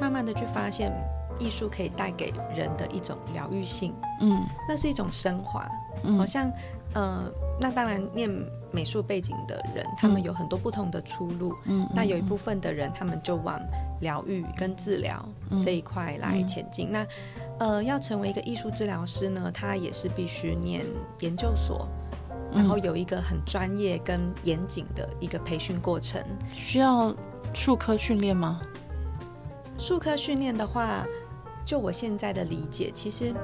[0.00, 0.92] 慢慢的去发现
[1.38, 5.70] 艺术可以带给人的一种疗愈性，嗯，那是一种升华，
[6.02, 6.50] 嗯，好像
[6.94, 7.30] 呃
[7.60, 8.30] 那当然念
[8.70, 13.60] 美术背景的人，他们有很多不同的出路，嗯，那有一部分的人他们就往
[14.00, 15.24] 疗愈跟治疗
[15.62, 16.88] 这一块来前进。
[16.90, 17.06] 嗯、那，
[17.66, 20.86] 呃，要成为一个艺术治疗师呢，他也是必须念
[21.18, 21.86] 研究所，
[22.54, 26.24] 然后有一个很专业跟严谨的一个培训过程。
[26.54, 27.14] 需要
[27.52, 28.60] 术科训练吗？
[29.76, 31.04] 术科训练的话，
[31.64, 33.34] 就我现在的理解，其实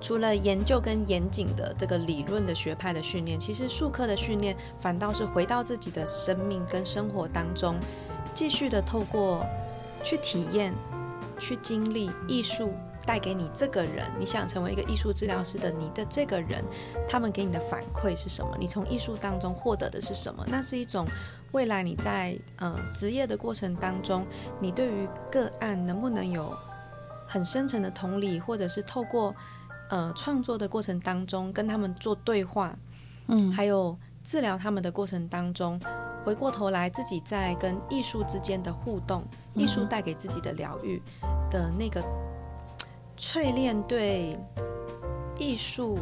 [0.00, 7.76] 除了研究跟严谨的这个理论的学派的训练，其实术科的训练反倒是回到自己的生命跟生活当中。
[8.34, 9.46] 继续的透过
[10.02, 10.74] 去体验、
[11.38, 12.72] 去经历艺术
[13.06, 16.64] 带给你这个人，你想成为一个艺术治疗师的你的这个人，
[17.08, 18.56] 他们给你的反馈是什么？
[18.58, 20.44] 你从艺术当中获得的是什么？
[20.48, 21.06] 那是一种
[21.52, 24.26] 未来你在呃职业的过程当中，
[24.58, 26.52] 你对于个案能不能有
[27.34, 29.34] 很深层的同理，或者是透过
[29.90, 32.72] 呃创作的过程当中跟他们做对话，
[33.26, 35.80] 嗯，还有治疗他们的过程当中。
[36.24, 41.02] 回过头来，自己在跟艺术之间的互动，艺术带给自己的疗愈
[41.50, 42.00] 的那个
[43.18, 44.38] 淬炼，对
[45.36, 45.98] 艺术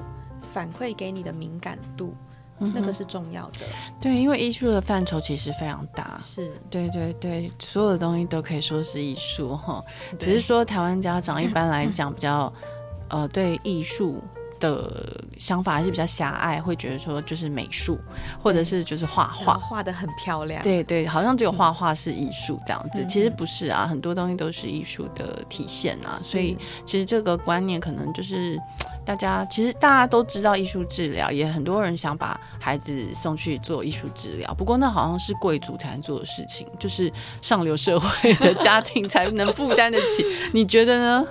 [0.52, 2.14] 反馈给你的敏感度，
[2.62, 3.66] 嗯，那个是重要的。
[4.00, 9.82] 对，因为艺术的范畴其实非常大，是对对对，所有的东西都可以说是艺术哈。
[10.18, 12.52] 只是说台湾家长一般来讲比较
[13.08, 14.22] 呃对艺术。
[14.62, 17.98] 的想法还是比较狭隘，会觉得说就是美术，
[18.40, 20.62] 或者是就是画画，画的很漂亮。
[20.62, 26.16] 对对，好像只有画画是艺术这样子，嗯，其实不是啊，很多东西都是艺术的体现啊。
[26.16, 26.56] 所以
[26.86, 28.56] 其实这个观念可能就是
[29.04, 34.54] 大家其实大家都知道艺术治疗，也很多人想把孩子送去做艺术治疗。
[34.54, 40.24] 不过那好像是贵族才能做的事情，就是上流社会的家庭才能负担得起。
[40.52, 41.26] 你觉得呢？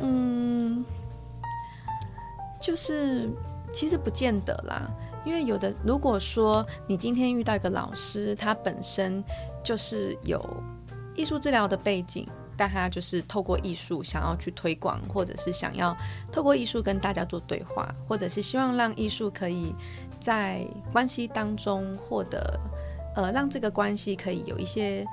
[0.00, 0.84] 嗯。
[2.58, 3.30] 就是
[3.72, 4.90] 其实不见得啦，
[5.24, 9.22] 因为有的如果说你今天遇到一个老师，他本身
[9.62, 10.44] 就是有
[11.14, 12.26] 艺术治疗的背景，
[12.56, 15.96] 但他就是透过艺术想要去推广，或者是想要
[16.32, 19.74] 透过艺术跟大家做对话，或者是希望让艺术可以
[20.20, 22.58] 在关系当中获得，
[23.14, 25.06] 呃，让这个关系可以有一些。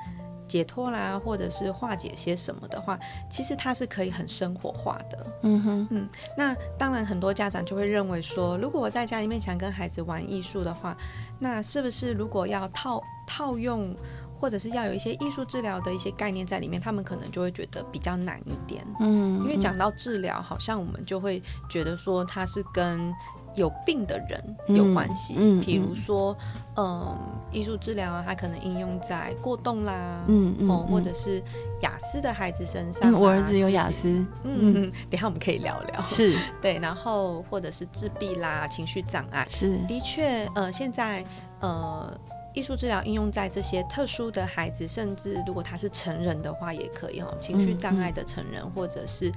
[0.46, 5.26] 解脱啦，或者是化解些什么的话，其实它是可以很生活化的。
[5.42, 10.96] 嗯哼，嗯，那当然很多家长就会认为说，如果我在家里面想跟孩子玩艺术的话，
[11.40, 13.96] 那是不是如果要套套用，
[14.44, 18.86] 或者是要有一些艺术治疗的一些概念在里面，他们可能就会觉得比较难一点。
[19.00, 23.14] 嗯，因为讲到治疗，好像我们就会觉得说它是跟。
[23.56, 26.36] 有病的人有关系，嗯，比如说，
[26.76, 27.16] 嗯，
[27.52, 31.40] 艺术治疗啊，它可能应用在过动啦，嗯嗯，或者是
[31.84, 33.14] 雅思的孩子身上。
[33.14, 34.10] 我儿子有雅思，
[34.44, 36.02] 嗯嗯，等下我们可以聊聊。
[36.02, 41.24] 是，对，然后或者是自闭啦，情绪障碍，是，的确，呃，现在，
[41.60, 42.12] 呃，
[42.54, 49.32] 艺术治疗应用在这些特殊的孩子，甚至如果他是成人的话，也可以哈，情绪障碍的成人，嗯，或者是，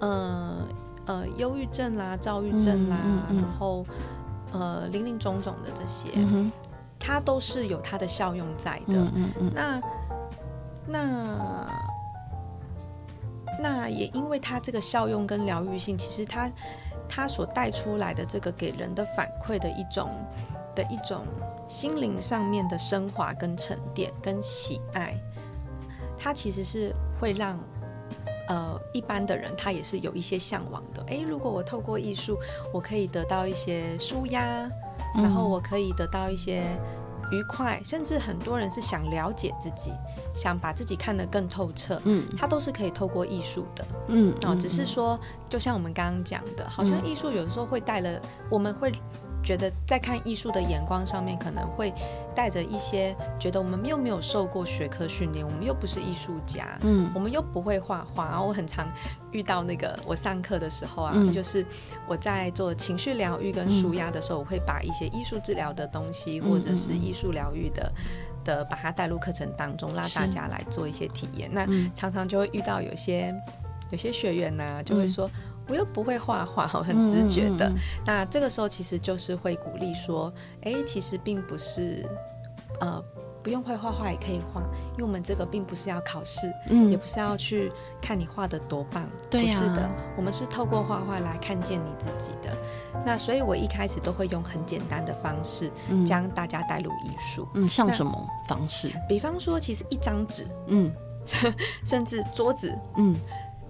[0.00, 0.66] 呃。
[1.08, 2.98] 呃，忧郁症啦，躁郁症啦，
[3.34, 3.82] 然后
[4.52, 6.52] 呃，零零总总的这些，嗯，
[6.98, 9.10] 它都是有它的效用在的。
[9.54, 9.80] 那
[10.86, 11.66] 那
[13.58, 16.52] 那也因为它这个效用跟疗愈性，其实它
[17.08, 20.10] 它所带出来的这个给人的反馈的一种
[20.74, 21.24] 的一种
[21.68, 25.14] 心灵上面的升华跟沉淀跟喜爱，
[26.16, 27.58] 它其实是会让。
[28.50, 31.02] 呃，一般的人他也是有一些向往的。
[31.08, 32.38] 诶，如果我透过艺术，
[32.72, 34.66] 我可以得到一些舒压，
[35.14, 36.62] 嗯，然后我可以得到一些
[37.30, 39.92] 愉快，甚至很多人是想了解自己，
[40.32, 42.00] 想把自己看得更透彻。
[42.04, 43.86] 嗯，他都是可以透过艺术的。
[44.06, 48.90] 嗯，哦，只是说，就像我们刚刚讲的，好像艺术有的时候会带了，我们会。
[49.42, 51.92] 觉得在看艺术的眼光上面，可能会
[52.34, 58.26] 带着一些觉得我们又没有受过学科训练，我们又不是艺术家，嗯，我们又不会画画。
[58.28, 58.86] 然后我很常
[59.30, 61.64] 遇到那个我上课的时候啊，嗯，就是
[62.06, 67.92] 我在做情绪疗愈跟舒压的时候，我会把一些艺术治疗的东西，或者是艺术疗愈的
[68.44, 71.48] 的把它带入课程当中，让大家来做一些体验。
[71.52, 73.34] 那常常就会遇到有些
[73.90, 75.30] 有些学员呢，啊，就会说。
[75.68, 77.68] 我又不会画画，很自觉的。
[77.68, 78.04] 嗯嗯嗯。
[78.06, 82.08] 那这个时候其实就是会鼓励说，哎，其实并不是，
[82.80, 83.02] 呃，
[83.42, 84.62] 不用会画画也可以画，
[84.92, 92.56] 因为我们这个并不是要考试，嗯，也不是要去看你画的多棒，对是的，我们是透过画画来看见你自己的。
[93.06, 95.70] 那所以我一开始都会用很简单的方式，
[96.04, 97.46] 将大家带入艺术。
[97.54, 98.90] 嗯，像什么方式？
[99.08, 100.90] 比方说，其实一张纸，嗯，
[101.84, 103.14] 甚至桌子，嗯。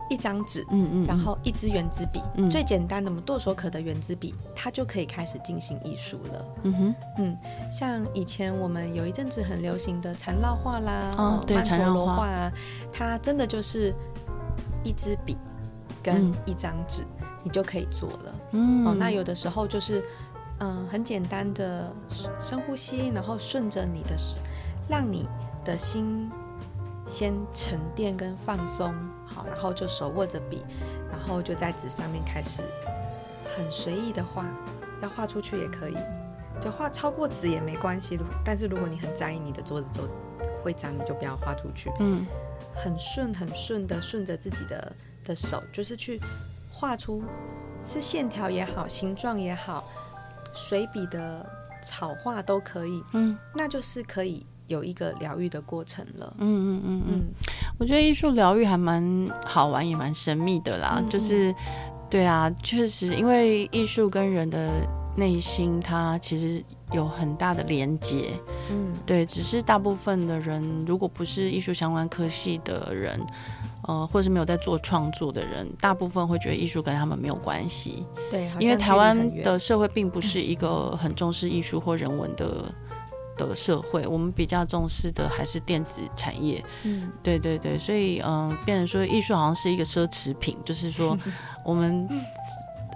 [0.09, 6.45] 一张纸，嗯嗯，然后一支圆珠笔，嗯，最简单的我们唾手可得圆珠笔，它就可以开始进行艺术了。
[6.63, 7.39] 嗯哼，嗯，
[7.71, 12.53] 像以前我们有一阵子很流行的缠绕画啦，哦，对，缠绕画啊，
[12.93, 13.95] 它真的就是
[14.83, 15.37] 一支笔
[16.03, 18.35] 跟一张纸，嗯，你就可以做了。
[18.53, 20.03] 嗯，哦，那有的时候就是，
[20.61, 21.93] 嗯，很简单的
[22.41, 24.17] 深呼吸，然后顺着你的，
[24.89, 25.29] 让你
[25.65, 26.31] 的心
[27.07, 28.95] 先沉淀跟放松。
[29.49, 30.65] 然后就手握着笔，
[31.11, 32.63] 然后就在纸上面开始
[33.57, 34.45] 很随意的画，
[35.03, 35.97] 要画出去也可以，
[36.61, 38.19] 就画超过纸也没关系。
[38.45, 40.03] 但是如果你很在意你的桌子就
[40.63, 41.91] 会脏，你就不要画出去。
[42.01, 42.27] 嗯，
[42.75, 44.93] 很顺很顺的顺着自己的
[45.25, 46.21] 的手，就是去
[46.71, 47.23] 画出
[47.85, 49.85] 是线条也好，形状也好，
[50.53, 51.45] 随笔的
[51.83, 53.03] 草画都可以。
[53.13, 54.47] 嗯，那就是可以。
[54.69, 56.33] 有一个疗愈的过程了。
[56.39, 56.47] 嗯
[56.77, 57.23] 嗯嗯嗯，
[57.79, 60.99] 我觉得艺术疗愈还蛮好玩，也蛮神秘的啦。
[60.99, 61.53] 嗯、就是，
[62.09, 64.71] 对啊，确实，因为艺术跟人的
[65.17, 66.63] 内心，它其实
[66.93, 68.31] 有很大的连接。
[68.71, 73.21] 嗯，对，只是大部分的人，如果不是艺术相关科系的人，
[73.83, 78.05] 呃，或者是没有在做创作的人，大部分会觉得艺术跟他们没有关系。
[78.31, 82.73] 对，因为台湾的社会并不是一个很重视艺术或人文的
[83.47, 86.65] 的社会，我们比较重视的还是电子产业。
[86.85, 91.17] 嗯，对对对，所以嗯、呃，变成说艺术好像是一个奢侈品，就是说
[91.65, 92.09] 我们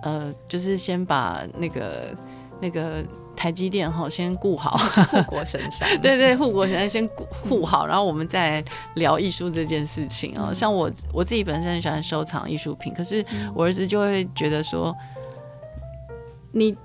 [0.03, 2.17] 呃，就是先把那个
[2.61, 3.05] 那个。
[3.35, 4.77] 台积电哈，先顾好
[5.11, 5.89] 护国 神山。
[6.03, 8.63] 对对，护国神山先顾护好，然后我们再
[8.95, 10.53] 聊艺术这件事情啊。
[10.53, 13.25] 像我我自己本身很喜欢收藏艺术品，可是
[13.55, 14.95] 我儿子就会觉得说，
[16.53, 16.77] 你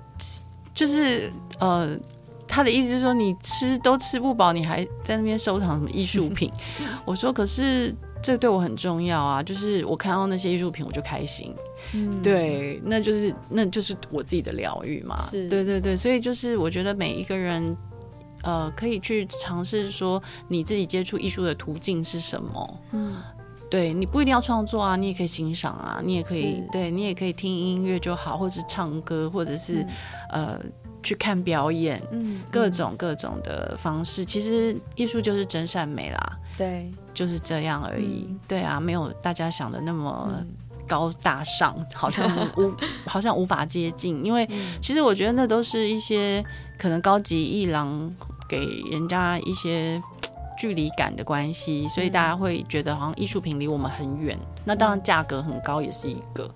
[0.74, 1.30] 就是
[1.60, 1.96] 呃，
[2.48, 6.50] 他的意思是说，你吃都吃不饱，你还在那边收藏什么艺术品？
[7.04, 7.94] 我说，可是。
[8.20, 9.40] 这对我很重要啊！
[9.40, 11.54] 就是我看到那些艺术品，我就开心。
[11.94, 15.16] 嗯，对，那就是那就是我自己的疗愈嘛。
[15.22, 17.76] 是，对对对，所以就是我觉得每一个人，
[18.42, 22.80] 呃，可以去尝试说你自己接触艺术的途径是什么。
[22.90, 23.14] 嗯，
[23.70, 29.86] 对，你不一定要创作啊，你也可以欣赏啊，你也可以，对你也可以听音乐就好，或者是唱歌，或者是、
[30.32, 30.60] 嗯、呃
[31.02, 34.24] 去看表演，嗯，各种各种的方式。
[34.24, 36.38] 其实艺术就是真善美啦。
[36.56, 36.90] 对。
[37.14, 40.32] 就是这样而已，嗯、对啊，没有大家想的那么
[40.86, 42.24] 高大上，嗯、好像
[42.56, 42.72] 无
[43.06, 44.24] 好像无法接近。
[44.24, 44.48] 因为
[44.80, 46.44] 其实我觉得那都是一些
[46.78, 48.14] 可能高级艺廊
[48.48, 50.00] 给人家一些
[50.58, 54.36] 距离感的关系，所以大家会觉得好像艺术品离我们很远。
[54.38, 56.50] 嗯、那当然价格很高也是一个，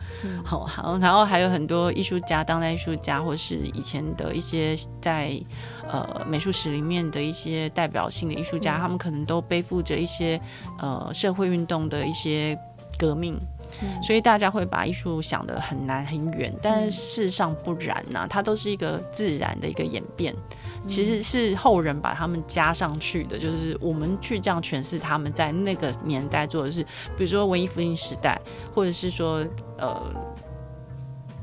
[0.44, 5.40] 好、嗯，好，然后还有很多艺术家、当代艺术家，或是以前的一些在。
[5.88, 10.40] 呃，美术史里面的一些代表性的艺术家，嗯、他们可能都背负着一些
[10.78, 12.58] 呃社会运动的一些
[12.96, 13.38] 革命，
[13.82, 26.82] 嗯、所以大家会把艺术想得很难很远，但是事实上不然呐、啊，它都是一个自然的一个演变，嗯、其实是后人把他们加上去的，就是我们去这样诠释他们在那个年代做的事，
[27.16, 28.40] 比如说文艺复兴时代，
[28.74, 29.46] 或者是说
[29.78, 30.02] 呃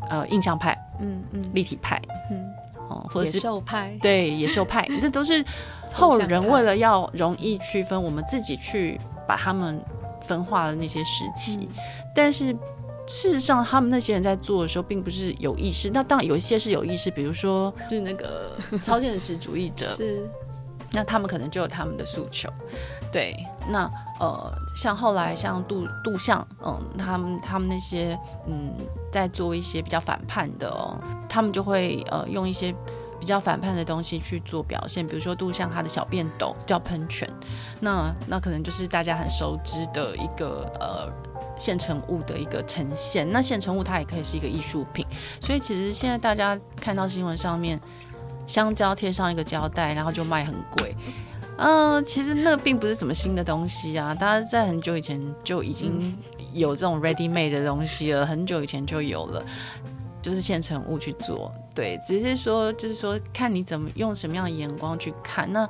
[0.10, 2.48] 呃印象派，嗯嗯，立体派，嗯。
[3.08, 5.46] 或者是野兽派，对野兽派， 这都是
[5.94, 9.80] 后人为了要容易区分，我们自己去把他们
[10.26, 11.60] 分化的那些时期。
[11.62, 11.68] 嗯、
[12.16, 12.56] 但是
[13.10, 15.90] 事实上，他们那些人在做的时候，并不是有意识。
[15.90, 18.52] 那当然有一些是有意识，比如说就是那个
[18.84, 20.30] 超现实主义者，是
[20.92, 22.48] 那他们可能就有他们的诉求。
[23.12, 23.36] 对，
[23.68, 23.90] 那
[24.20, 28.72] 呃，像后来像杜杜象，嗯，他们他们那些嗯，
[29.12, 30.96] 在做一些比较反叛的哦，
[31.28, 32.72] 他们就会呃用一些
[33.20, 37.28] 比较反叛的东西去做表现，比如说杜象他的小便斗叫喷泉，
[37.80, 41.12] 那那可能就是大家很熟知的一个呃
[41.60, 45.06] 现成物的一个呈现，那现成物它也可以是一个艺术品，
[45.40, 47.80] 所以其实现在大家看到新闻上面，
[48.48, 50.96] 香蕉贴上一个胶带，然后就卖很贵。
[51.58, 56.18] 嗯、呃，其实那并不是什么新的东西啊，大家在很久以前就已经
[56.54, 59.44] 有这种 ready made 的东西了，很久以前就有了，
[60.22, 61.54] 就是现成物去做。
[61.76, 65.52] 对，只是说就是说看你怎么用什么样的眼光去看。
[65.52, 65.68] 那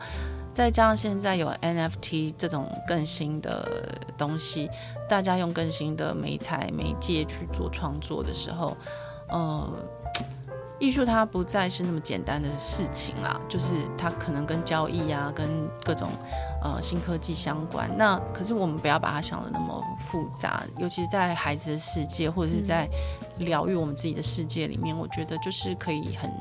[0.54, 4.70] 再加上现在有 NFT 这种更新的东西，
[5.08, 8.76] 大家用更新的媒材媒介去做创作的时候，
[9.30, 9.70] 呃。
[10.82, 15.46] 艺术它不再是那么简单的事情啦，就是它可能跟交易啊，跟
[15.84, 16.08] 各种
[16.64, 17.92] 呃新科技相关。
[17.98, 22.88] 那可是我们不要把它想的那么复杂，尤其是在孩子的世界或者是在
[23.40, 26.32] 疗愈我们自己的世界里面，我觉得就是可以很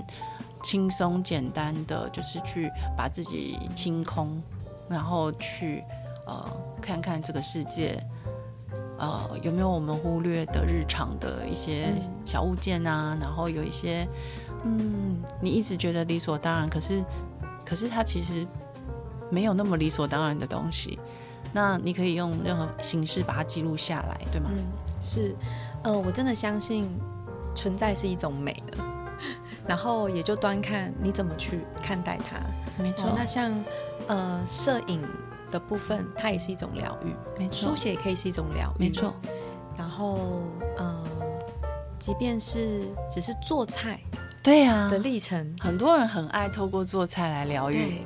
[0.63, 4.43] 轻松简单的，就是去把自己清空，
[4.89, 5.83] 然后去
[6.27, 6.45] 呃
[6.81, 8.03] 看看这个世界。
[9.01, 11.95] 呃，有没有我们忽略的日常的一些
[12.25, 13.17] 小物件啊？
[13.21, 14.05] 然后有一些，
[14.65, 17.05] 嗯，你一直觉得理所当然，可是，
[17.65, 18.45] 可是它其实
[19.31, 20.99] 没有那么理所当然的东西。
[21.53, 24.51] 那你可以用任何形式把它记录下来，对吗？
[24.53, 24.65] 嗯，
[25.01, 25.33] 是，
[25.85, 26.91] 呃，我真的相信
[27.55, 28.79] 存在是一种美的，
[29.69, 32.41] 然后也就端看你怎么去看待它。
[32.83, 33.13] 没错。
[33.15, 33.53] 那像
[34.09, 35.01] 呃，摄影。
[35.51, 37.71] 的部分，它也是一种疗愈，没错。
[37.71, 39.15] 书写也可以是一种疗愈，没错。
[39.79, 40.43] 然后，
[40.77, 41.03] 呃，
[41.99, 43.99] 即便是只是做菜，
[44.43, 48.05] 对呀的历程，很多人很爱透过做菜来疗愈，对，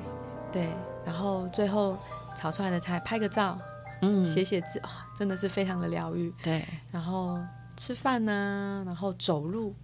[0.52, 0.68] 对。
[1.04, 1.96] 然后最后
[2.36, 3.58] 炒出来的菜，拍个照，
[4.02, 6.64] 嗯，写写字，啊，真的是非常的疗愈，对。
[6.92, 7.40] 然后
[7.76, 9.74] 吃饭呢，然后走路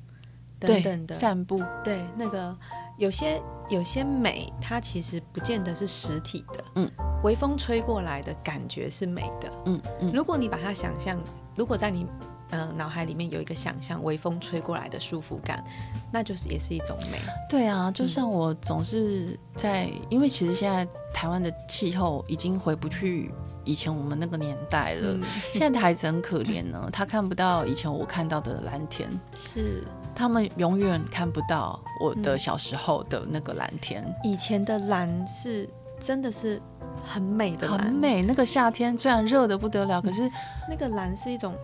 [0.66, 2.56] 等等的散步，对，那个
[2.96, 6.90] 有些有些美，它其实不见得是实体的，嗯。
[7.24, 10.12] 微风吹过来的感觉是美的，嗯嗯。
[10.12, 11.18] 如果你把它想象，
[11.56, 12.06] 如果在你
[12.50, 15.64] 呃脑海里面有一个想象，微风吹过来的舒服感，
[16.12, 17.18] 那就是也是一种美。
[17.50, 23.32] 对啊，就像我总是在，嗯、因为其实现在台湾的气候已经回不去
[23.64, 25.14] 以前我们那个年代了。
[25.14, 29.82] 嗯、现在的孩子很可怜呢，他看不到以前我看到的蓝天，是
[30.18, 34.02] 他们永远看不到我的小时候的那个蓝天。
[34.02, 35.68] 嗯、以前的蓝是
[36.00, 36.60] 真的是
[37.06, 38.22] 很美的蓝，很美。
[38.22, 40.28] 那个夏天虽然热的不得了，可是
[40.68, 41.54] 那个蓝是一种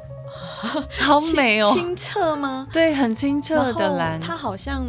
[1.01, 2.69] 好美哦，清澈吗？
[2.73, 4.21] 对，很清澈的蓝。
[4.21, 4.85] 它好像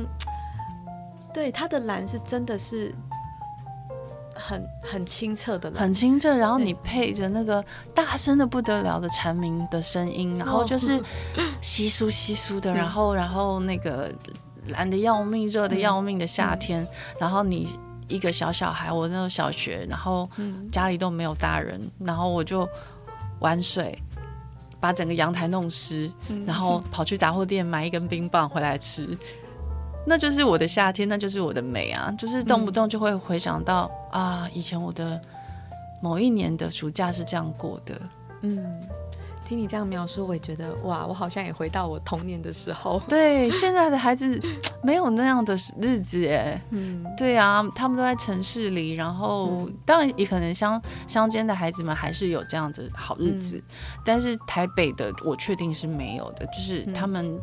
[1.33, 2.93] 对它的蓝是真的是。
[4.35, 6.35] 很很清澈的，很清澈。
[6.35, 7.63] 然后你配着那个
[7.93, 11.01] 大声的不得了的蝉鸣的声音，然后就是
[11.61, 14.11] 稀疏稀疏的，然后然后那个
[14.67, 16.85] 蓝的要命、热的要命的夏天，
[17.19, 20.29] 然后你一个小小孩，我那种小学，然后
[20.71, 22.67] 家里都没有大人，然后我就
[23.39, 23.97] 玩水，
[24.79, 26.11] 把整个阳台弄湿，
[26.45, 29.17] 然后跑去杂货店买一根冰棒回来吃。
[30.07, 32.13] 那就是我的夏天，那就是我的美啊！
[32.17, 35.19] 就是动不动就会回想到、嗯、啊，以前我的
[35.99, 37.99] 某一年的暑假是这样过的。
[38.41, 38.63] 嗯，
[39.47, 43.01] 听你这样描述，我也觉得哇，我好像也回到我童年的时候。
[43.07, 44.39] 对，现在的孩子
[44.83, 46.61] 没有那样的日子哎。
[46.69, 53.63] 嗯，对啊，他们都在城市里，然后、嗯、当然也可能乡乡间的孩子们还是有这样子好日子，嗯、
[54.05, 57.39] 但是台北的我确定是没有的，就是他们。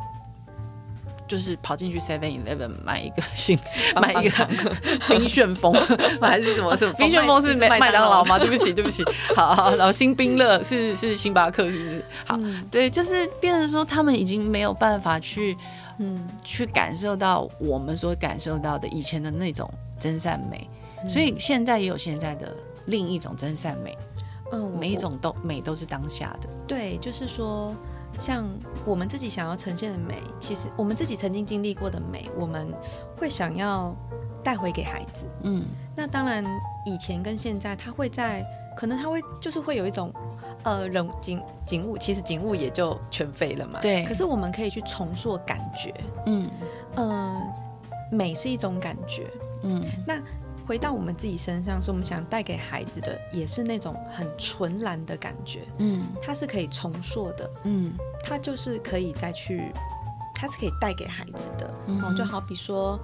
[1.33, 3.59] 嗯就是跑进去 Seven Eleven 买一个新，
[3.97, 4.49] 买一个
[5.09, 5.73] 冰旋风，
[6.21, 6.77] 还是什么？
[6.77, 6.93] 什么？
[6.93, 8.39] 冰旋风是麦麦当劳吗？
[8.39, 9.03] 对不起，对不起。
[9.35, 12.05] 好，好，然后新冰乐是是星巴克，是不是？
[12.27, 15.57] 好，嗯、对，就是变成说他们已经没有办法去，
[15.99, 19.69] 嗯，去感受到我们所感受到的以前的那种
[19.99, 20.69] 真善美，
[21.03, 22.55] 嗯、所以现在也有现在的
[22.87, 23.97] 另一种真善美。
[24.53, 26.49] 嗯，每一种都美都是当下的。
[26.67, 27.75] 对，就是说。
[28.23, 28.49] 像
[28.85, 32.73] 我们自己想要呈现的美，其实我们自己曾经经历过的美，我们
[33.17, 33.93] 会想要
[34.45, 35.27] 带回给孩子。
[35.43, 35.65] 嗯，
[35.97, 36.45] 那当然，
[36.87, 38.47] 以前跟现在，他会在
[38.77, 40.15] 可能他会就是会有一种
[40.63, 43.81] 呃人景景物，其实景物也就全废了嘛。
[43.83, 44.05] 对。
[44.05, 45.93] 可是我们可以去重塑感觉。
[46.27, 46.49] 嗯
[46.95, 47.43] 嗯、呃，
[48.13, 49.29] 美是一种感觉。
[49.65, 50.15] 嗯，那。
[50.67, 55.67] 回到我们自己身上，是我们想带给孩子的，也是那种很纯蓝的感觉。
[55.79, 57.51] 嗯，它是可以重塑的。
[57.65, 57.93] 嗯，
[58.25, 59.73] 它就是可以再去，
[60.35, 61.71] 它是可以带给孩子的。
[61.87, 62.99] 嗯哼，就好比说，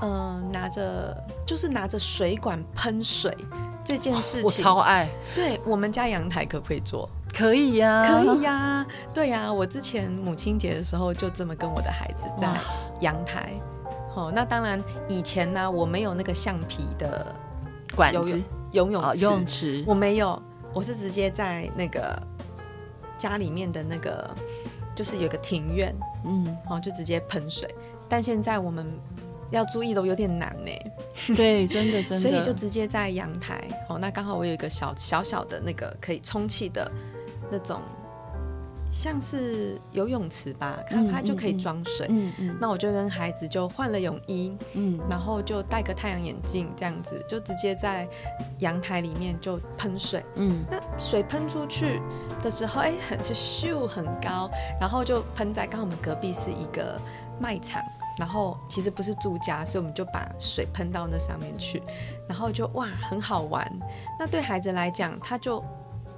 [0.00, 3.34] 嗯、呃，拿着就是拿着水管喷水
[3.84, 5.08] 这件事情，我超爱。
[5.34, 7.08] 对，我们家阳台可不可以做？
[7.32, 8.86] 可以呀、啊，可以呀、啊。
[9.14, 12.48] 对呀、啊，我之前母亲节的时候就这么跟我的孩子在
[13.00, 13.52] 阳台。
[14.14, 17.34] 哦，那当然，以前呢，我没有那个橡皮的
[17.94, 18.18] 管子。
[18.18, 18.42] 游泳。
[18.72, 20.42] 游泳池，我没有，
[20.74, 22.20] 我是直接在那个
[23.16, 24.28] 家里面的那个，
[24.94, 27.66] 就是有个庭院，嗯，哦，就直接喷水。
[28.10, 28.86] 但现在我们
[29.50, 30.70] 要注意的有点难呢，
[31.34, 33.66] 对，真的 真的，所以就直接在阳台。
[33.88, 36.90] 哦，那刚好我有一个小小小的那个可以充气的
[37.50, 37.80] 那种。
[38.98, 42.04] 像是游泳池吧，它它就可以装水。
[42.10, 48.08] 嗯嗯，那我就跟孩子就换了泳衣，嗯，然后就戴个太阳眼镜，这样子就直接在
[48.58, 50.24] 阳台里面就喷水。
[50.34, 52.02] 嗯，那水喷出去
[52.42, 57.00] 的时候，哎，很是咻很高，然后就喷在刚好我们隔壁是一个
[57.38, 57.80] 卖场，
[58.18, 61.80] 然后其实不是住家，所以我们就把水喷到那上面去，
[62.28, 63.64] 然后就哇很好玩。
[64.18, 65.64] 那对孩子来讲，他就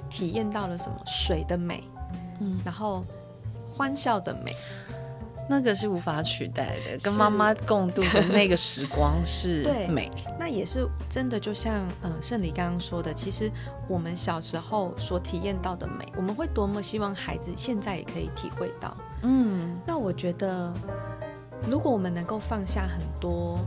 [0.09, 1.85] 体验到了什么水的美。
[2.41, 3.05] 嗯，然后
[3.68, 4.55] 欢笑的美，
[5.49, 10.11] 那个是无法取代的，跟妈妈共度的那个时光是 美。
[10.38, 13.51] 那也是真的，就像嗯胜理刚刚说的，其实
[13.88, 18.97] 我们小时候所体验到的美，我们会多么希望孩子现在也可以体会到。
[19.22, 20.72] 嗯，那我觉得，
[21.68, 23.59] 如果我们能够放下很多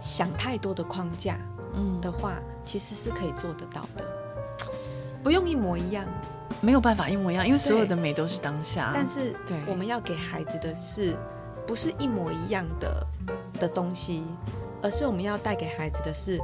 [0.00, 1.38] 想太多的框架，
[1.74, 4.04] 嗯的话，其实是可以做得到的，
[5.22, 6.04] 不用一模一样。
[6.60, 8.90] 没有办法一模一样，因为所有的美都是当下。
[8.92, 11.16] 但是，对，我们要给孩子的是，
[11.66, 13.06] 不是一模一样的
[13.60, 14.24] 的东西，
[14.82, 16.40] 而是我们要带给孩子的是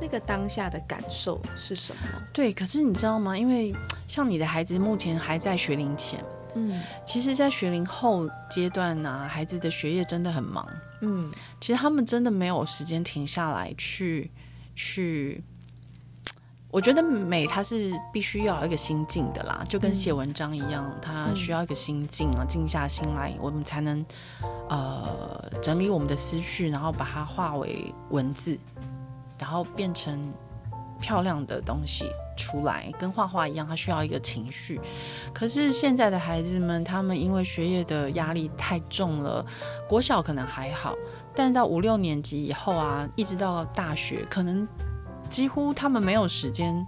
[0.00, 2.02] 那个当下的感受是什么？
[2.32, 3.36] 对，可是你知道吗？
[3.36, 3.74] 因为
[4.06, 6.22] 像你的孩子目前还在学龄前，
[6.54, 10.68] 嗯，其实，在学龄后阶段呢、啊，孩子的学业真的很忙，
[11.00, 11.28] 嗯，
[11.60, 14.30] 其实他们真的没有时间停下来去
[14.74, 15.42] 去。
[16.70, 24.04] 我觉得美，它是必须要一个心境的啦，就跟写文章一样，它需要一个心境啊，静下心来，我们才能
[24.68, 28.58] 呃整理我们的思绪，然后把它化为文字，
[29.38, 30.30] 然后变成
[31.00, 32.04] 漂亮的东西
[32.36, 34.78] 出来，跟画画一样，它需要一个情绪。
[35.32, 39.42] 可是现在的孩子们，他们因为学业的压力太重了，
[39.88, 40.94] 国小可能还好，
[41.34, 44.68] 但到五六年级以后啊，一直到大学，可能。
[45.28, 46.86] 几乎他们没有时间，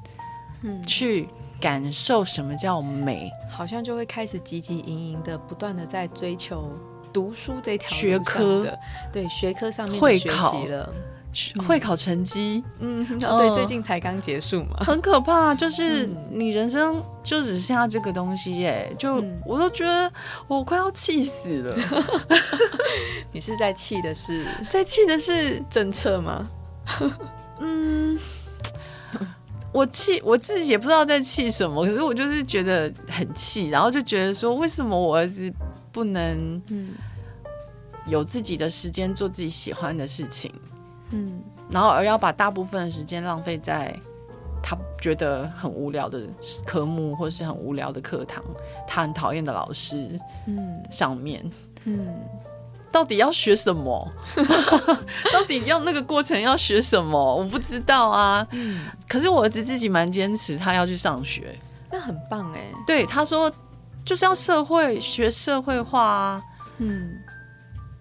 [0.63, 1.29] 嗯去
[1.61, 6.71] 感受什么叫美，好像就会开始汲汲营营的，不断的在追求
[7.13, 8.79] 读书这条学科的，
[9.13, 10.93] 对学科上面会考了。
[11.65, 15.55] 会考成绩，嗯，哦，对，最近才刚结束嘛， 很可怕。
[15.55, 20.13] 就是你人生就只剩下这个东西，耶，就我都觉得
[20.49, 21.77] 我快要气死了。
[23.31, 26.51] 你是在气的是，在气的是政策吗？
[27.63, 28.00] 嗯，
[29.73, 35.53] 我气我自己也不知道在气什么，可是我就是觉得很气，然后就觉得说，为什么我儿子
[35.93, 36.61] 不能
[38.07, 40.53] 有自己的时间做自己喜欢的事情？
[41.11, 41.41] 嗯，
[41.71, 43.95] 然后而要把大部分的时间浪费在
[44.63, 46.23] 他觉得很无聊的
[46.67, 48.45] 科目，或是很无聊的课堂，
[48.87, 51.49] 他很讨厌的老师，嗯，上面，
[51.85, 52.07] 嗯，
[52.93, 54.09] 到底要学什么？
[55.33, 57.37] 到底要那个过程要学什么？
[57.37, 58.47] 我不知道啊。
[58.53, 61.59] 嗯，可是我儿子自己蛮坚持，他要去上学，
[61.91, 62.61] 那很棒哎。
[62.87, 63.51] 对，他说
[64.05, 66.43] 就是要社会学社会化啊。
[66.79, 67.11] 嗯。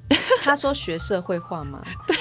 [0.42, 1.80] 他说学社会化吗？
[2.08, 2.16] 对，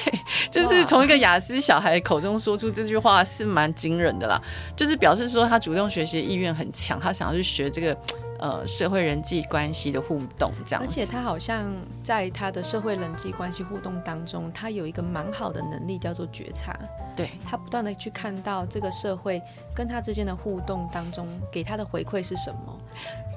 [0.51, 4.39] 就是从一个雅思小孩口中说出这句话是蛮惊人的啦，
[4.77, 7.97] 就是表示说他主动学习意愿很强，他想要去学这个。
[8.39, 11.65] 呃，社会人际关系的互动这样，而且他好像
[12.03, 16.77] 在他的社会人际关系互动当中，他有一个蛮好的能力，叫做觉察。
[17.15, 19.41] 对，他不断的去看到这个社会
[19.79, 22.77] 跟他之间的互动当中给他的回馈是什么，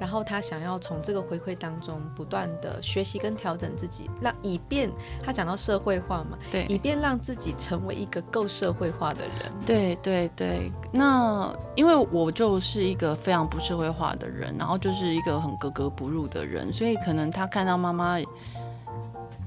[0.01, 4.89] 然后他想要从这个回馈当中不断的学习跟调整自己，让以便
[5.23, 9.53] 他讲到社会化嘛，对，以便让自己成为一个够社会化的人。
[9.63, 15.03] 对对对，那因为我就是一个非常不社会化的人，然后就是。
[15.03, 18.17] 是一个很格格不入的人，所以可能他看到妈妈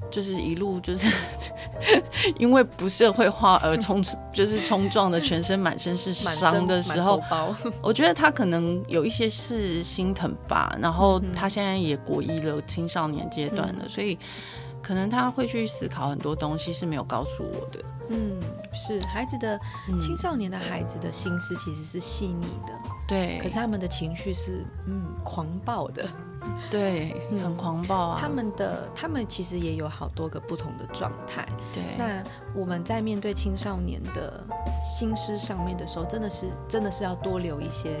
[0.09, 1.05] 就是一路就是
[2.39, 4.03] 因为不社会化而冲，
[4.33, 7.21] 就是冲撞的全身满身是伤的时候，
[7.81, 10.75] 我觉得他可能有一些是心疼吧。
[10.81, 14.17] 然后他现在也国一了，青少年阶段了，所以
[14.81, 17.83] 可能他会去思考很多东西是没有告诉我的。
[18.09, 18.39] 嗯，
[18.73, 19.59] 是孩子的
[19.99, 22.73] 青少年的孩子的心思其实是细腻的。
[23.07, 26.07] 对，可是他们的情绪是嗯狂暴的，
[26.69, 28.17] 对，很狂暴啊。
[28.19, 31.45] 他们的他们其实也有好多个不同的状态。
[31.71, 34.43] 对，那我们在面对青少年的
[34.81, 37.95] 心思上面的时候，真的是真的是要多留一些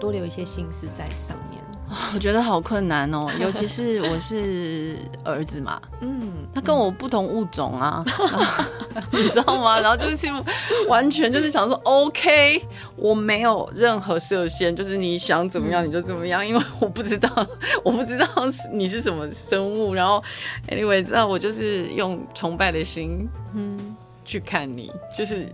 [0.00, 1.62] 多留一些心思在上面。
[2.14, 8.02] 我觉得好困难哦， 尤其是我是儿子嘛，嗯，他跟我不同物种啊，
[8.94, 9.78] 嗯、 你知道吗？
[9.80, 10.26] 然后就是
[10.88, 12.62] 完全就是想说，OK，
[12.96, 17.28] 我没有任何设限，就是你想怎么样你就怎么样，因为我不知道，
[17.84, 18.26] 我不知道
[18.72, 19.92] 你是什么生物。
[19.94, 20.22] 然后
[20.68, 25.46] ，anyway，那我就是用崇拜的心，嗯，去看你，就是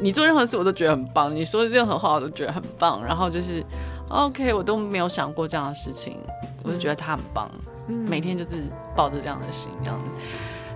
[0.00, 3.64] 你做任何事我都觉得很棒，你说任何话我都觉得很棒，然后就是。
[4.10, 6.18] OK，我都没有想过这样的事情，
[6.62, 7.50] 我就觉得他很棒，
[7.86, 10.10] 嗯、每天就是抱着这样的心这样子，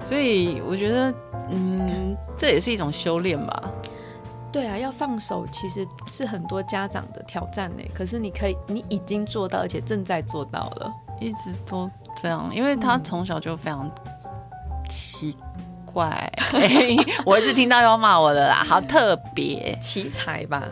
[0.06, 1.12] 所以我觉得，
[1.50, 3.72] 嗯，这也是一种修炼吧。
[4.52, 7.82] 对啊，要放手其实是很多家长的挑战呢。
[7.92, 13.90] 可是你可以，你已经做到，而且正在做到了，一直都这样，因为他从小就非常
[14.88, 15.36] 奇
[15.84, 20.62] 怪，欸、 我一直听到要骂我的啦，好特别奇才吧。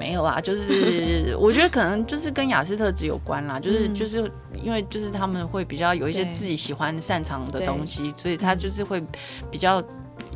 [0.00, 4.32] 没有啊， 就是我觉得可能就是跟雅斯特质有关啦，就是就是
[4.64, 9.02] 因为就是他们会比较有一些自己喜欢擅长的东西，所以他就是会
[9.50, 9.82] 比较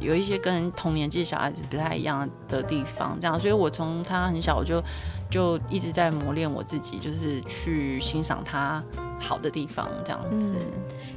[0.00, 4.82] 有一些跟同年纪小孩子不太一样的地方，这样，所以我从他很小我就
[5.30, 8.82] 就一直在磨练我自己，就是去欣赏他
[9.18, 10.54] 好的地方，这样子。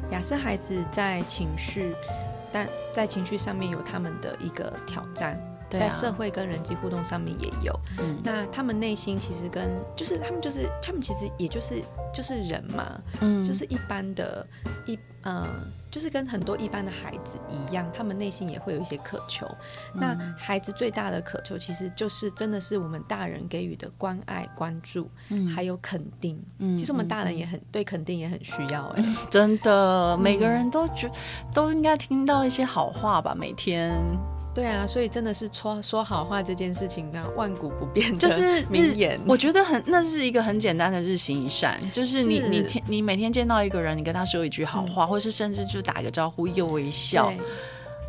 [0.10, 1.94] 雅思孩子在情绪，
[2.50, 5.38] 但在情绪上面有他们的一个挑战。
[5.70, 11.82] 在社会跟人际互动上面也有，嗯、那他们内心其实跟就是他们就是他们其实也就是
[12.14, 14.46] 就是人嘛，嗯，就是一般的，
[14.86, 15.48] 一嗯、呃，
[15.92, 19.46] 就是跟很多一般的孩子一样，他们内心也会有一些渴求。
[19.94, 26.42] 嗯、那孩子最大的渴求其实就是真的是我们大人给予的关爱、关注，嗯，还有肯定。
[26.60, 34.02] 嗯，其实我们大人也很、嗯、对肯定也很需要哎、欸， 真的，每个人都觉、嗯、都应该听到一些好话吧，每天。
[34.58, 39.22] 对啊，所以真的是说说好话这件事情，啊，万古不变，就是名言。
[39.28, 47.32] 我觉得很，那是一个很简单的日行一善，就是你是你天你每天见到一个人，你跟他说一句好话，嗯、或是甚至就打个招呼，又微笑，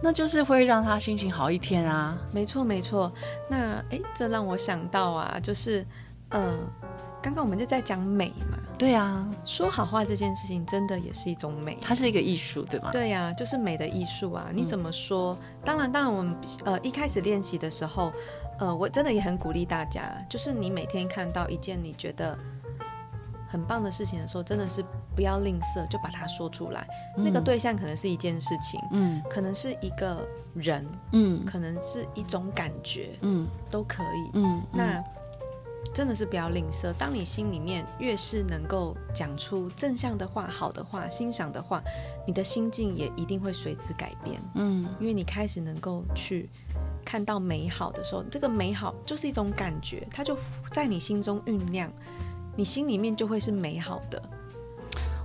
[0.03, 2.17] 那就是会让他心情好一天啊。
[2.33, 3.13] 没错没错，
[3.51, 5.85] 那哎，这让我想到啊，就是
[6.31, 6.59] 嗯，
[7.21, 8.59] 刚刚我们就在讲美嘛。
[8.79, 12.91] 对啊，说好话这件事情真的也是一种美，它是一个艺术，对吗？
[12.93, 14.47] 对呀、啊，就是美的艺术啊！
[14.53, 15.37] 你怎么说？
[15.41, 18.13] 嗯、当然，当然，我们呃一开始练习的时候，
[18.61, 22.39] 呃，我真的也很鼓励大家，就是你每天看到一件你觉得
[23.49, 24.85] 很棒的事情的时候，真的是
[25.17, 26.87] 不要吝啬，就把它说出来。
[27.17, 30.25] 嗯、那个对象可能是一件事情，嗯，可能是一个
[30.55, 35.03] 人，嗯，可能是一种感觉，嗯，都可以，嗯，那。
[35.95, 36.93] 真的是不要吝啬。
[36.99, 41.83] 当你心里面越是能够讲出正向的话、好的话、欣赏的话，
[42.27, 44.41] 你的心境也一定会随之改变。
[44.55, 46.49] 嗯，因为你开始能够去
[47.05, 50.37] 看到美好的时候，这个美好就是一种感觉，它就
[50.73, 51.91] 在你心中酝酿，
[52.55, 54.23] 你心里面就会是美好的。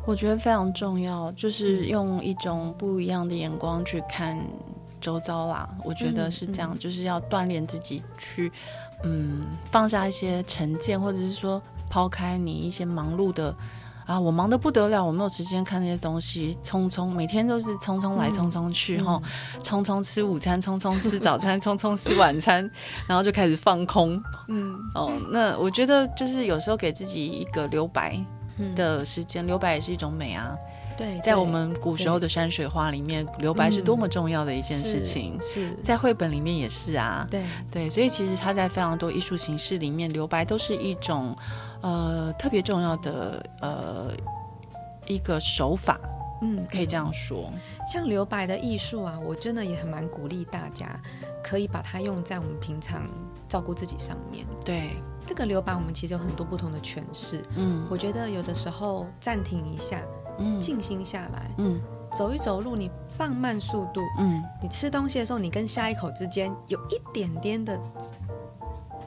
[0.05, 4.38] 我觉得非常重要，就是用一种不一样的眼光去看
[4.99, 5.69] 周遭啦。
[5.84, 8.51] 我觉得是这样，嗯嗯、就是要锻炼自己去。
[9.03, 13.53] 嗯，放下一些成见，或者是说抛开你一些忙碌的
[14.05, 19.21] 啊，我忙得不得了，我没有时间看那些东西，匆匆每天都是匆匆来匆匆去哈，
[19.61, 22.69] 匆匆、嗯、吃午餐，匆匆吃早餐，匆匆吃晚餐，
[23.07, 24.21] 然后就开始放空。
[24.47, 28.19] 嗯，哦，那我觉得就是有时候给自己一个留白
[28.75, 30.53] 的时间，留白也是一种美啊。
[30.98, 35.38] 对，在我们古时候的山水画里面，留白是多么重要的一件事情。
[35.41, 37.28] 是，是在绘本里面也是啊。
[37.30, 41.36] 对对，所以其实它在非常多艺术形式里面，留白都是一种
[41.82, 44.11] 呃特别重要的呃
[45.07, 45.99] 一个手法。
[46.41, 47.49] 嗯，可以这样说。
[47.91, 50.99] 像留白的艺术啊，我真的也很蛮鼓励大家
[51.41, 53.07] 可以把它用在我们平常
[53.48, 54.45] 照顾自己上面。
[54.65, 54.90] 对，
[55.26, 57.41] 这个留白我们其实有很多不同的诠释。
[57.56, 60.02] 嗯，我觉得有的时候暂停一下。
[60.39, 61.81] 嗯，静心下来，嗯，
[62.11, 67.77] 走一走路，你放慢速度，嗯，你吃东西的时候，你跟下一口之间有一点点的，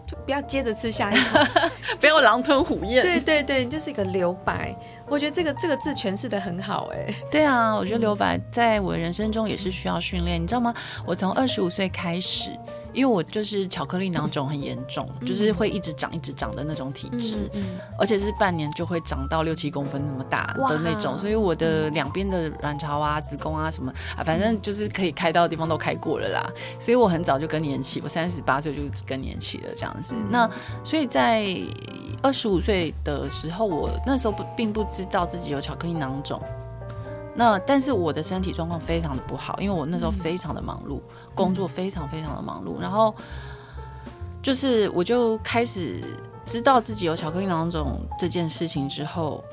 [0.06, 1.40] 就不要接着吃下一口，
[2.00, 3.02] 不要狼吞虎咽。
[3.02, 4.76] 对对对，就是一个留白。
[5.08, 7.14] 我觉得这个这个字诠释的很好，哎。
[7.30, 10.72] 对啊，我觉得留白在我人生中也是需要训练，你知道吗？
[11.04, 12.50] 我从二十五岁开始。
[12.96, 26.44] 因为我就是巧克力囊肿很严重，嗯、就是会一直长一直长的那种体质，嗯嗯、而且是半年就会长到六七公分那么大的那种，所以我的两边的卵巢啊、子宫啊什么啊，反正就是可以开刀的地方都开过了啦。
[26.78, 30.14] 所以我很早就更年期，我三十八岁就更年期了这样子。
[30.16, 30.50] 嗯、那
[30.82, 31.54] 所以在
[32.22, 36.40] 二十五岁的时候，我那时候不并不知道自己有巧克力囊肿。
[37.38, 41.02] 那但是我的身体状况非常的不好，因为我那时候非常的忙碌，嗯、
[41.36, 43.14] 工作非常非常的忙碌，然后
[44.42, 46.02] 就是我就开始
[46.46, 49.44] 知道自己有巧克力囊肿这件事情之后，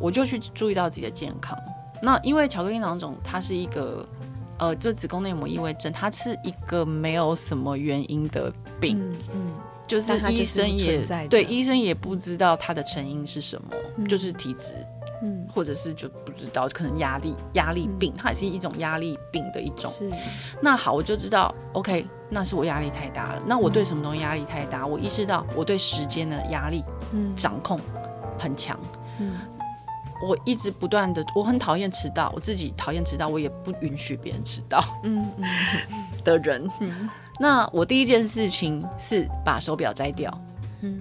[0.00, 1.56] 我就去注意到自己的健康。
[2.02, 4.04] 那因为巧克力囊肿它是一个
[4.58, 9.52] 呃，就子宫内膜异位症，它是一个没有什么原因的病，嗯，嗯
[9.86, 13.68] 就是医生也对医生也不知道它的成因是什么，
[13.98, 14.74] 嗯、就是体质。
[15.22, 19.90] 嗯，或者是就不知道，可能压力压力病，它也是一种压力病的一种。
[19.90, 20.10] 是，
[20.60, 23.42] 那好，我就知道，OK，那是我压力太大了。
[23.46, 24.84] 那我对什么东西压力太大？
[24.84, 27.80] 我意识到我对时间的压力，嗯，掌控
[28.38, 28.76] 很强。
[29.20, 29.34] 嗯，
[30.26, 34.84] 我一直不断的，我很讨厌迟到，我自己讨厌迟到，我也不允许别人迟到。
[35.04, 35.44] 嗯嗯，
[36.24, 36.68] 的人。
[36.80, 37.08] 嗯，
[37.38, 40.36] 那我第一件事情是把手表摘掉。
[40.80, 41.00] 嗯。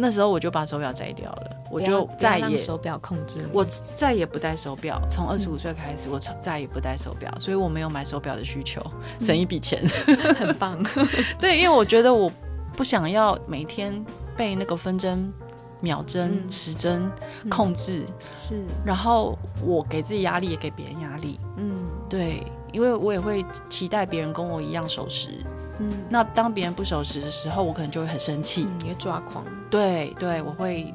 [0.00, 3.64] 那时候我就把手表摘掉了，我就再也手表控制，我
[3.96, 5.02] 再也不戴手表。
[5.10, 8.80] 从二十五岁开始，我再也不戴手表，所以我没有买手表的需求，
[9.18, 9.82] 省一笔钱，
[10.38, 10.80] 很棒。
[11.40, 12.30] 对，因为我觉得我
[12.76, 14.04] 不想要每天
[14.36, 15.32] 被那个分针、
[15.80, 17.10] 秒针、时针
[17.50, 18.64] 控制，是。
[18.84, 21.40] 然后我给自己压力，也给别人压力。
[21.56, 25.44] 嗯，对，因为我也会期待别人跟我一样守时。
[25.78, 29.44] 嗯，那当别人不守时的时候，我可能就会很生气，你会抓狂。
[29.70, 30.92] 对对，我会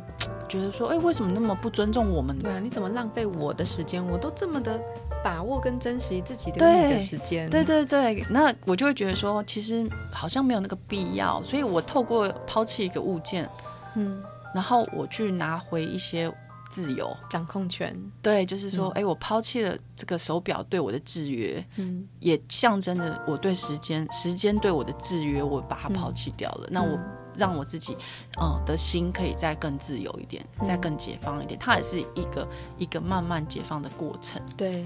[0.47, 2.37] 觉得说，哎，为什么那么不尊重我们？
[2.37, 4.05] 对啊，你怎么浪费我的时间？
[4.05, 4.79] 我都这么的
[5.23, 7.49] 把握跟珍惜自己的你的时间。
[7.49, 11.41] 对对对，那我就会觉得说，其实好像没有那个必要。
[11.43, 13.49] 所以我透过抛弃一个物件，
[13.95, 14.21] 嗯，
[14.53, 16.31] 然后我去拿回一些。
[16.73, 26.67] 自由掌控权，对，就是说，哎、嗯，我抛弃了这个手表对我的制约，嗯，也象征着我对时间，时间对我的制约，我把它抛弃掉了。
[26.69, 26.99] 嗯、那我
[27.37, 27.95] 让我自己，
[28.41, 31.59] 嗯，的心可以再更自由一点，嗯、再更解放一点。
[31.59, 32.47] 它也是一个
[32.79, 34.41] 一个慢慢解放的过程。
[34.57, 34.83] 对，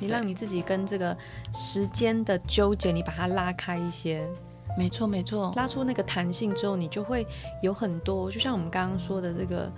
[0.00, 1.16] 你让你自己跟这个
[1.52, 4.28] 时间的纠结，你把它拉开一些。
[4.76, 7.24] 没错，没错，拉出那个弹性之后，你就会
[7.62, 9.70] 有很多，就像我们刚刚说的这个。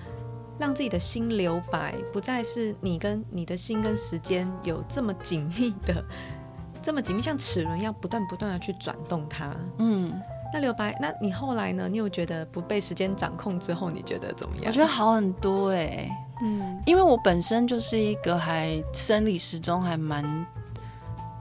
[0.60, 6.04] 让自己的心留白，不再是你跟你的心跟时间有这么紧密的，
[6.82, 9.56] 这么紧密，像齿轮一样不断不断的去转动它。
[9.78, 10.12] 嗯，
[10.52, 11.88] 那留白，那你后来呢？
[11.88, 14.66] 你有觉得不被时间掌控之后，你觉得怎么样？
[14.66, 16.10] 我觉得好很多哎、欸，
[16.42, 20.22] 嗯，因为我本身就是一个还生理时钟还蛮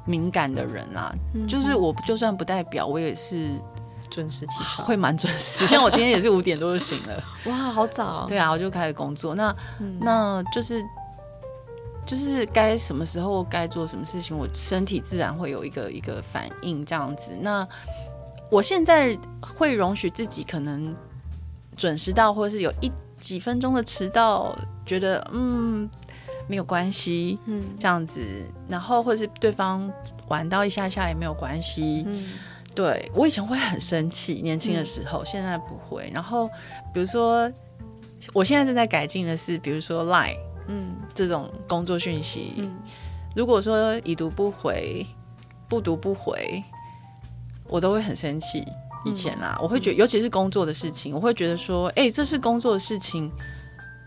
[0.06, 3.50] 敏感的人啊，嗯、就是我就算不代表我也是
[4.10, 5.66] 准时起床，会蛮准时。
[5.68, 8.26] 像我今天也是五点多就醒了， 哇，好早！
[8.28, 9.36] 对啊，我就开始工作。
[9.36, 10.84] 那、嗯、那就是
[12.06, 17.32] 就是该什么时候该做什么事情，我身体自然会有一个一个反应这样子。
[17.40, 17.68] 那
[18.50, 20.96] 我现在会容许自己可能
[21.78, 25.88] 准时到，或者是有一几分钟的迟到，觉得嗯
[26.48, 28.22] 没有关系，嗯这样子，
[28.68, 29.88] 然后或是对方
[30.28, 32.26] 玩到一下下也没有关系，嗯，
[32.76, 36.10] 对我以前会很生气，年轻的时候，嗯，现在不会。
[36.14, 36.48] 然后
[36.94, 37.52] 比如说，
[38.34, 40.38] 我现在正在改进的是，比如说 Line，
[40.68, 42.72] 嗯，这种工作讯息，嗯，
[43.36, 45.06] 如果说已读不回，
[45.68, 46.64] 不读不回。
[47.72, 48.66] 我都会很生气。
[49.06, 53.32] 以前啊，嗯、我会觉得，尤其是工作的事情，我会觉得说，哎、欸，这是工作的事情，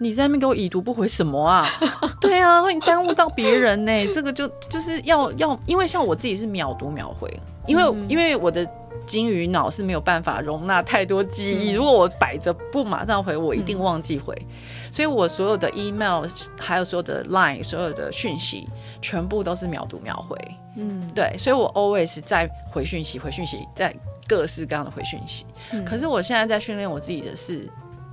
[0.01, 1.65] 你在那边给我已读不回什么啊？
[2.21, 3.93] 对啊，会耽误到别人呢。
[4.13, 7.33] 这个就就是要要，因为像我自己是秒读秒回，
[7.67, 8.69] 因为、嗯、因为我的
[9.07, 11.73] 金鱼脑是没有办法容纳太多记忆。
[11.73, 14.35] 嗯、如果我摆着不马上回，我一定忘记回。
[14.41, 16.25] 嗯、所以我所有的 email，
[16.59, 18.69] 还有所有的 line，所有的讯息，
[19.01, 20.37] 全部都是秒读秒回。
[20.77, 23.95] 嗯，对，所以我 always 在回讯息，回讯息，在
[24.27, 25.45] 各式各样的回讯息。
[25.73, 27.69] 嗯，可是我现在在训练我自己的是，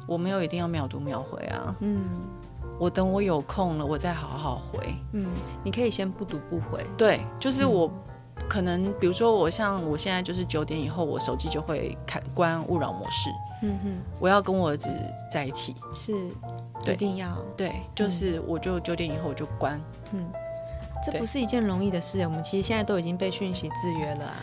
[0.06, 1.76] 我没有一定要秒读秒回啊。
[1.80, 2.02] 嗯，
[2.78, 4.80] 我等我有空了，我再好好回。
[5.14, 5.28] 嗯，
[5.64, 6.86] 你可以先不读不回。
[6.98, 7.90] 对，就是我
[8.48, 13.30] 可能，比如说我像我现在就是九点以后，我手机就会开关勿扰模式。
[13.62, 14.88] 嗯哼，我要跟我儿子
[15.32, 16.14] 在一起，是，
[16.92, 17.38] 一定要。
[17.58, 19.80] 对，就是我就九点以后我就关。
[20.14, 20.26] 嗯。
[21.02, 24.36] 这不是一件容易的事，我们其实现在都已经被讯息制约了啊。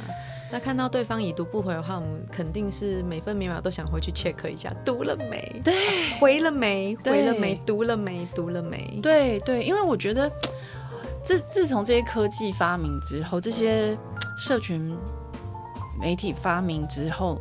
[0.50, 5.60] 那看到对方已读不回的话，我们肯定是每分每秒都想回去 check 一下，读了没？
[5.62, 5.74] 对，
[6.18, 6.96] 回了没？
[7.04, 7.54] 回了没？
[7.66, 8.26] 读了没？
[8.34, 8.98] 读了没？
[9.02, 10.32] 对对，因为我觉得，
[11.26, 13.98] 自自从这些科技发明之后，这些
[14.38, 14.96] 社群
[16.00, 17.40] 媒体发明之后，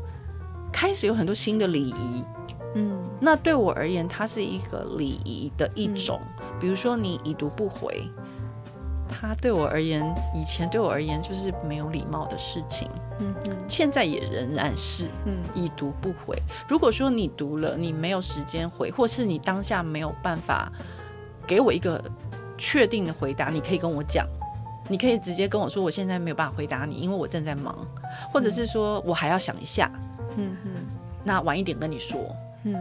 [0.74, 2.24] 开始有很多新的礼仪。
[2.74, 6.20] 嗯，那对我而言，它是一个礼仪的一种。
[6.40, 8.10] 嗯，比如说，你已读不回。
[9.08, 10.04] 它对我而言，
[10.34, 12.90] 以前对我而言就是没有礼貌的事情，
[13.20, 16.36] 嗯嗯，现在也仍然是，嗯，已读不回。
[16.68, 20.72] 如果说你读了，你没有时间回，或是你当下没有办法
[21.46, 22.04] 给我一个
[22.58, 24.28] 确定的回答，你可以跟我讲，
[24.88, 27.76] 你可以直接跟我说，我现在没有办法回答你，因为我正在忙，
[28.32, 29.92] 或者是说我还要想一下，
[30.38, 30.72] 嗯嗯，
[31.24, 32.20] 那晚一点跟你说，
[32.64, 32.76] 嗯，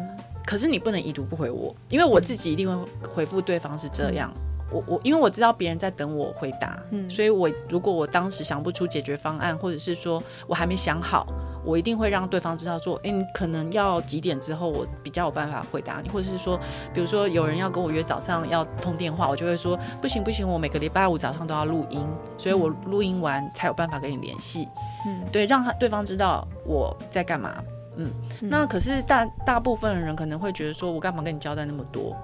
[0.45, 4.33] 可是你不能已读不回我，因为我自己一定会回复对方是这样。
[4.71, 11.27] 我我因为我知道别人在等我回答，嗯，所以我如果我当时想不出解决方案，或者是说我还没想好，
[11.65, 16.59] 我一定会让对方知道说，哎，你可能要几点之后我比较有办法回答你，或者是说，
[16.93, 24.69] 比如说有人要跟我约早上要通电话，我就会说不行不行，我每个礼拜五早上都要录音，所以我录音完才有办法跟你联系，
[25.07, 27.55] 嗯，对，让他对方知道我在干嘛，
[27.97, 28.11] 嗯，
[28.43, 32.16] 嗯，那可是大大部分的人可能会觉得说我干嘛跟你交代那么多，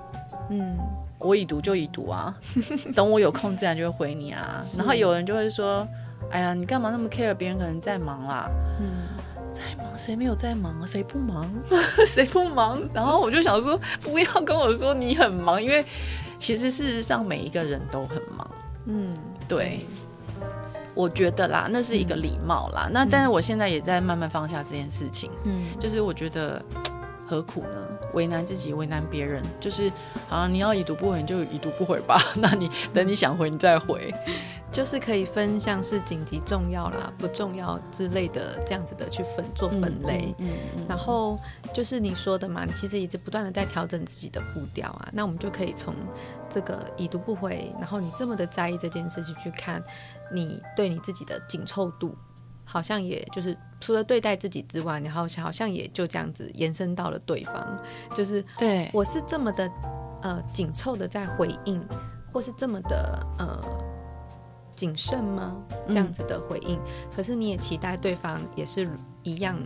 [0.51, 0.79] 嗯。
[1.23, 2.35] 我已读就已读啊，
[2.97, 4.59] 等我有空自然就会回你啊。
[4.79, 5.87] 然后有人就会说
[6.33, 7.35] ：“哎呀，你干嘛那么 care？
[7.35, 8.49] 别人可能在忙啦。”
[8.81, 8.89] 嗯，
[9.61, 9.99] 在忙？
[9.99, 10.87] 谁没有在忙啊？
[10.87, 11.51] 谁不忙？
[12.07, 12.81] 谁不忙？
[12.95, 15.85] 然后我就想说，不要跟我说你很忙，因为
[16.39, 18.51] 其实事实上每一个人都很忙。
[18.87, 19.15] 嗯，
[19.47, 19.87] 对，
[20.95, 22.87] 我觉得啦，那是一个礼貌啦。
[22.87, 25.31] 嗯，那但是我现在也在慢慢放下这件事情。
[25.45, 26.63] 嗯，就是我觉得。
[27.31, 27.89] 何苦呢？
[28.13, 29.89] 为难自己，为难别人，就是
[30.29, 32.21] 啊，你要已读不回，你就已读不回吧。
[32.35, 34.13] 那你等你想回，你再回，
[34.73, 40.35] 就是可以分像是紧急、重要啦、不重要之类的这样子的去分做分类。
[40.39, 41.39] 嗯，嗯，嗯，然后
[41.73, 45.09] 就是你说的嘛，你其实一直不断的在调整自己的步调啊。
[45.13, 45.95] 那我们就可以从
[46.49, 49.81] 这个已读不回，然后你这么的在意这件事情去看，
[50.33, 52.13] 你对你自己的紧凑度。
[52.73, 57.77] 好像也就是除了对待自己之外，然后好像也就这样子延伸到了对方，
[58.15, 59.69] 就是对我是这么的
[60.23, 61.85] 呃紧凑的在回应，
[62.33, 63.61] 或是这么的呃
[64.77, 65.57] 谨慎吗？
[65.89, 68.89] 这样子的回应，嗯、可是你也期待对方也是
[69.25, 69.59] 一样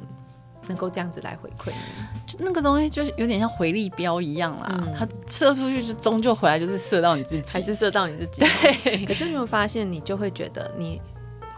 [0.66, 8.40] 能够这样子来回馈你，就那个东西就是有点像回力镖一样啦，嗯、它射出去就终究回来就是射到你自己，还是射到你自己？
[8.82, 9.05] 对。
[9.05, 11.02] 可是你有没有发现，你就会觉得你。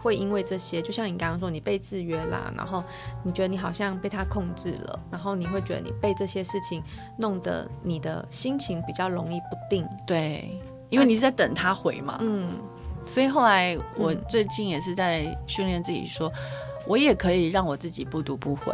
[0.01, 2.83] 会因为这些，就像你刚刚说，你被制约啦，然后
[3.23, 6.81] 你觉得你好像被他控制了，然后你会觉得你被这些事情
[7.17, 9.87] 弄得你的心情比较容易不定。
[10.05, 10.59] 对，
[10.89, 12.17] 因为你是在等他回嘛。
[12.21, 12.59] 嗯。
[13.05, 18.73] 所以后来我最近也是在训练自己说，嗯、我也可以让我自己不读不回，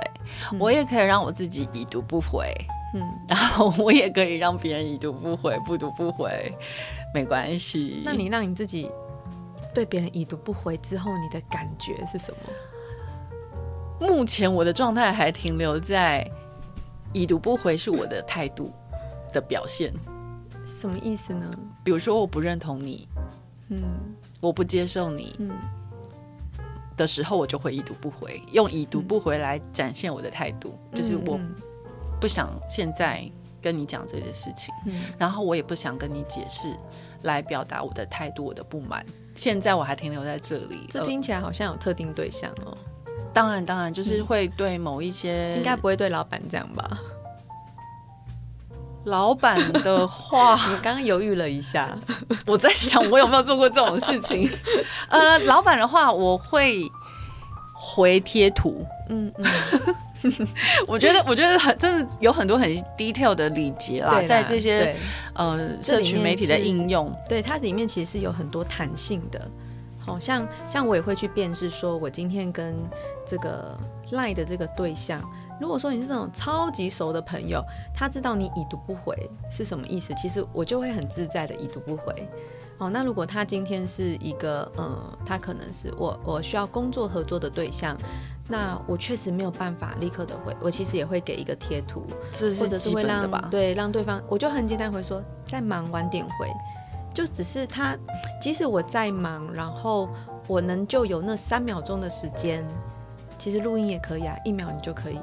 [0.52, 2.52] 嗯、我也可以让我自己已读不回，
[2.96, 6.52] 嗯， 然后我也可以让别人已读不回，不读不回，
[7.14, 8.02] 没关系。
[8.04, 8.90] 那你让你自己
[9.74, 14.08] 对别人已读不回之后，你的感觉是什么？
[14.08, 16.30] 目前我的状态还停留在
[17.14, 18.72] 已读不回是我的态度
[19.32, 19.94] 的表现。
[20.66, 21.50] 什么意思呢？
[21.84, 23.08] 比如说我不认同你，
[23.70, 23.82] 嗯，
[24.40, 25.52] 我不接受你，嗯。
[26.96, 31.40] 的时候，我就会已读不回，用已读不回来展现我的态度，嗯、就是我
[32.22, 33.28] 不想现在
[33.60, 36.78] 跟你讲这些事情，嗯、然后我也不想跟你解释，
[37.24, 39.04] 来表达我的态度、我的不满。
[39.36, 42.78] 现在我还停留在这里，这听起来好像有特定对象哦。
[43.34, 47.00] 当然，当然，就是会对某一些，应该不会对老板这样吧？
[49.06, 51.98] 老板的话， 你刚刚犹豫了一下，
[52.46, 54.50] 我在想我有没有做过这种事情。
[55.10, 56.84] 呃，老板的话，我会
[57.74, 58.86] 回贴图。
[59.10, 59.46] 嗯嗯，
[60.88, 64.96] 我觉得我觉得很真的有很多很 detail 的礼节啦，啦在这些
[65.34, 69.50] 呃社群媒体的应用，对它里面其实是有很多弹性的。
[70.06, 72.76] 好像像我也会去辨识，说我今天跟
[73.26, 73.78] 这个
[74.12, 75.22] line 的这个对象。
[75.62, 77.64] 如果说你是这种超级熟的朋友，
[77.94, 79.16] 他知道你已读不回
[79.50, 82.28] 是什么意思，其实我就会很自在的已读不回。
[82.80, 87.96] 哦，那如果他今天是一个，呃，他可能是我我需要工作合作的对象，
[88.48, 92.06] 那我确实没有办法立刻的回，我其实也会给一个贴图，
[92.60, 96.52] 或者是会让对让对方，我就很简单回说在忙晚点回，
[97.14, 97.98] 就只是他
[98.42, 100.10] 即使我在忙，然后
[100.48, 102.66] 我能就有那三秒钟的时间，
[103.38, 105.18] 其实录音也可以啊，一秒你就可以。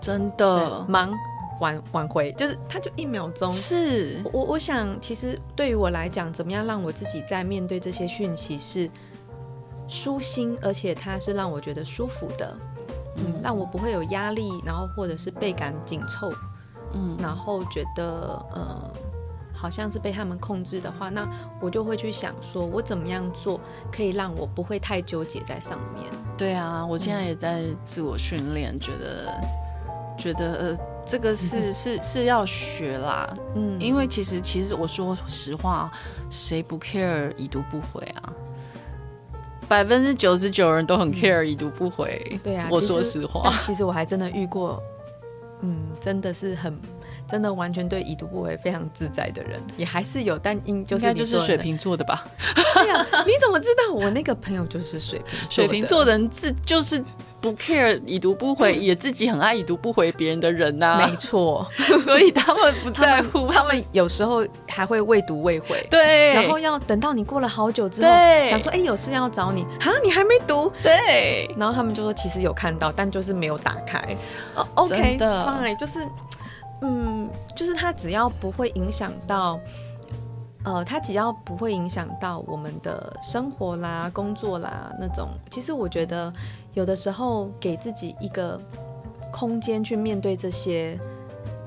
[0.00, 1.12] 真的忙
[1.60, 3.50] 晚晚回，就是他就一秒钟。
[3.50, 8.90] 是我我想，其实对于我来讲，怎么样让我自己在面对这些讯息是
[9.90, 12.56] 舒心，而且它是让我觉得舒服的，
[13.16, 16.32] 嗯，嗯，让我不会有压力，然后或者是倍感紧凑，
[16.94, 18.90] 嗯，然后觉得呃
[19.52, 21.28] 好像是被他们控制的话，那
[21.60, 23.60] 我就会去想说，我怎么样做
[23.90, 26.06] 可以让我不会太纠结在上面。
[26.38, 29.60] 对啊，我现在也在自我训练，嗯，觉得。
[30.18, 30.76] 觉得呃，
[31.06, 35.90] 这个是是是要学啦，嗯，因为其实其实我说实话，
[36.28, 38.32] 谁不 care 已读不回啊？
[39.70, 44.82] 百分之九十九人都很 care 已读不回，嗯，对啊，我说实话，其实我还真的遇过，
[45.60, 46.76] 嗯，真的是很
[47.28, 52.26] 真的完全对已读不回非常自在的人，也还是有，但应就是应该就是水瓶座的吧？
[52.74, 57.00] 对呀，你怎么知道我那个朋友就是水瓶 水瓶座的人自就是。
[57.40, 61.66] 不 care 已读不回，也自己很爱已读不回别人的人呐、啊，没错，
[62.04, 68.08] 所以他们不在乎，他们有时候还会未读未回，对，然后要等到你过了好久之后，
[68.46, 69.62] 想说哎、欸、有事要找你。
[69.62, 74.16] 啊，你还没读，对，然后他们就说其实有看到，但就是没有打开。
[74.54, 75.74] 哦，OK，的。
[75.78, 76.06] 就是
[76.82, 79.58] 嗯，就是他只要不会影响到。
[80.62, 86.30] 呃，它只要不会影响到我们的生活啦、工作啦那种，其实我觉得
[86.74, 88.60] 有的时候给自己一个
[89.32, 90.98] 空间去面对这些，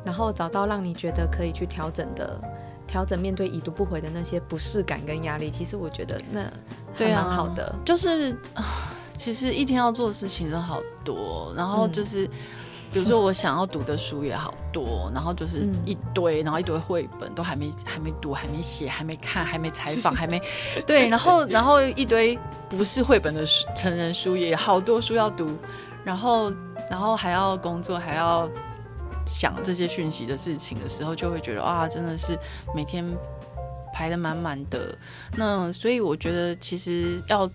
[0.05, 2.39] 然后找到让你觉得可以去调整的、
[2.87, 6.41] 调整面对已读不回的那些不适感跟压力，其实我觉得那
[6.97, 7.65] 还蛮好的。
[7.65, 8.35] 啊、就是
[9.13, 12.25] 其实一天要做的事情都好多，然后就是。
[12.25, 12.29] 嗯
[12.93, 20.39] 比如说我想要读的书也好多，然后就是一堆，然后一堆绘本都还没还没读，还没写，还没 看，还没采访，还没
[20.85, 22.37] 对，然后 然后一堆
[22.69, 25.49] 不是绘本的书，成人书也好多书要读，
[26.03, 26.53] 然后
[26.87, 28.47] 然后还要工作，还要
[29.27, 32.37] 想这些讯息的事情的时候，就会觉得啊，真的是
[32.75, 33.03] 每天
[33.91, 34.95] 排的满满的。
[35.35, 37.49] 那所以我觉得其实要。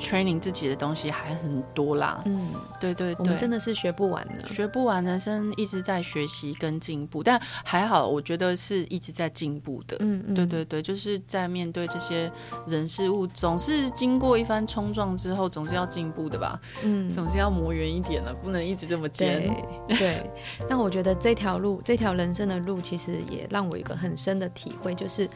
[0.00, 2.48] Training 自己的东西还很多啦，嗯，
[2.80, 12.32] 对对对，我们真的是学不完的，学不完，人生一直在学习跟进步，但还好，我觉得是一直在进步的，嗯嗯，对对对，就是在面对这些
[12.66, 19.54] 人事物，总是经过一番冲撞之后，总是要进步的吧，嗯，总是要磨圆一点的，不能一直这么尖，
[19.86, 20.30] 对，对。
[20.68, 25.28] 那我觉得这条路，这条人生的路，其实也让我有一个很深的体会，就是。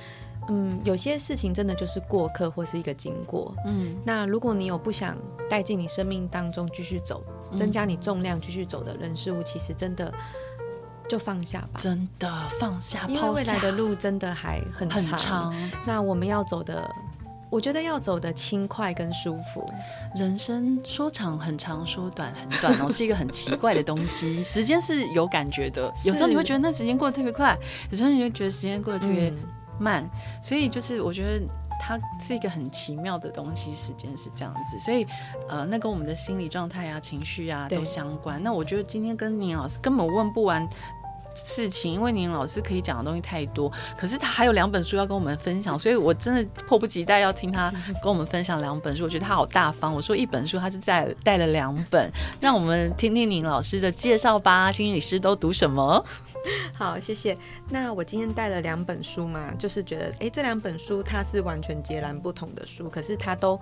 [0.48, 3.54] 嗯，有些事情真的就是过客或是一个经过。
[3.66, 5.16] 嗯，那如果你有不想
[5.48, 7.22] 带进你生命当中继续走，
[7.56, 10.12] 增加你重量继续走的人事物，其实真的
[11.08, 11.78] 就放下吧。
[11.78, 12.30] 真的
[12.60, 15.02] 放下，因为未来的路真的还很长。
[15.02, 15.70] 很长。
[15.86, 16.86] 那我们要走的，
[17.48, 19.66] 我觉得要走的轻快跟舒服。
[20.14, 24.44] 人生说长很长，说短很短哦， 是一个很奇怪的东西。
[24.44, 27.56] 时间是有感觉的，有时候你会觉得那时间过得特别快，
[27.90, 29.30] 有时候你会觉得时间过得特别。
[29.30, 29.38] 嗯
[29.78, 30.08] 慢，
[30.42, 31.42] 所以就是我觉得
[31.80, 35.06] 它是一个很奇妙的东西，时间是这样子，所以
[35.48, 38.42] 呃，那跟我们的心理状态啊、情绪啊都相关。
[38.42, 40.68] 那我觉得今天跟宁老师根本问不完。
[41.36, 49.02] 事情，因为宁老师可以讲的东西太多，可是他还有两本书要跟我们分享，所以我真的迫不及待要听他 跟我们分享两本书。
[49.02, 52.08] 我觉得他好大方，我说一本书，他就带带了两本，
[52.40, 54.70] 让我们听听宁老师的介绍吧。
[54.70, 56.04] 心理师都读什么？
[56.74, 57.36] 好，谢谢。
[57.70, 63.58] 那我今天带了两本书嘛，就是觉得，哎，这两本书它是完全截然不同的书，可是它都，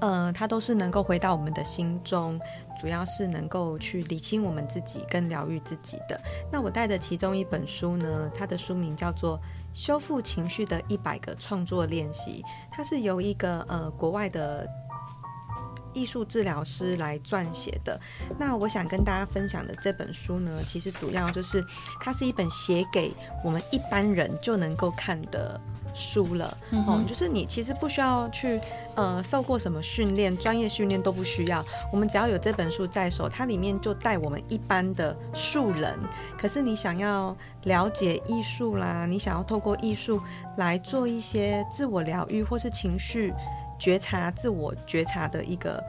[0.00, 2.38] 呃，它都是能够回到我们的心中。
[2.78, 6.20] 主要是能够去理清我们自己跟疗愈自己的。
[6.52, 9.38] 那我带的其中一本书呢，它的书名叫做
[9.72, 14.68] 《修复情绪的一百个创作练习》，它是由一个呃国外的
[15.96, 17.98] 艺术治疗师来撰写的。
[18.38, 21.64] 那我想跟大家分享的这本书呢，其实主要就是
[22.00, 23.12] 它是一本写给
[23.42, 25.58] 我们一般人就能够看的。
[25.98, 26.54] 书了，
[26.86, 28.60] 哦，就是你其实不需要去
[28.96, 31.64] 呃受过什么训练，专业训练都不需要。
[31.90, 35.98] 我们只要有这本书在手，它里面就带我们一般的素人。
[36.38, 40.20] 可是你想要了解艺术啦，你想要透过艺术
[40.58, 43.32] 来做一些自我疗愈或是情绪
[43.78, 45.82] 觉察、自我觉察的一个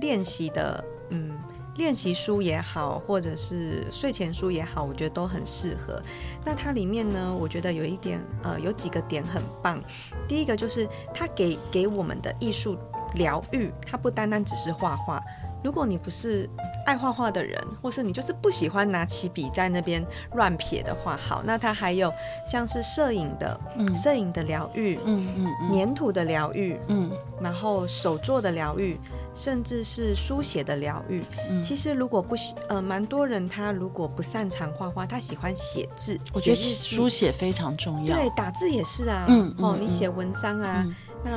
[0.00, 1.38] 练习的，嗯。
[1.76, 6.02] 练习书也好，或者是睡前书也好，我觉得都很适合。
[6.44, 9.80] 那它里面呢，我觉得有一点，呃，有几个点很棒。
[10.28, 12.76] 第一个就是它给给我们的艺术
[13.14, 15.18] 疗愈，它不单单只是画画。
[15.62, 16.48] 如果你不是
[16.84, 22.12] 爱画画的人，或是你就是不喜欢拿起笔在那边乱撇的话，好，那它还有
[22.46, 27.10] 像是摄影的，嗯，摄影的疗愈，嗯嗯，嗯，粘土的疗愈，嗯，
[27.40, 28.98] 然后手作的疗愈，
[29.34, 31.22] 甚至是书写的疗愈。
[31.48, 38.16] 嗯，其实如果不喜，呃，蛮多人他如果不擅长画画，他喜欢写字，我觉得书写非常重要。
[38.16, 40.94] 对，打字也是啊，嗯，哦，你写文章啊，嗯，
[41.24, 41.30] 那。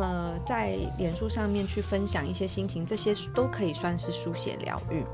[0.00, 5.04] 呃，在脸书上面去分享一些心情，这些都可以算是书写疗愈。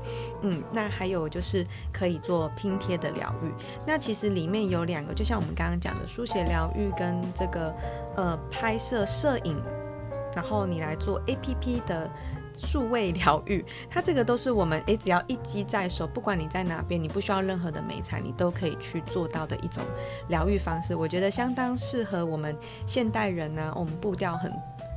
[0.41, 3.51] 嗯，那还有就是可以做拼贴的疗愈。
[3.85, 7.73] 那其实里面有两个，就像我们刚刚讲的书写疗愈跟这个
[8.15, 9.61] 呃拍摄摄影，
[10.35, 12.09] 然后你来做 APP 的
[12.55, 19.83] 数位疗愈，它这个都是我们诶，只要一机在手，不管你在哪边，你不需要任何的美彩，你都可以去做到的一种
[20.27, 20.93] 疗愈方式。
[20.93, 22.55] 我觉得相当适合我们
[22.85, 24.51] 现代人呢、我们步调很。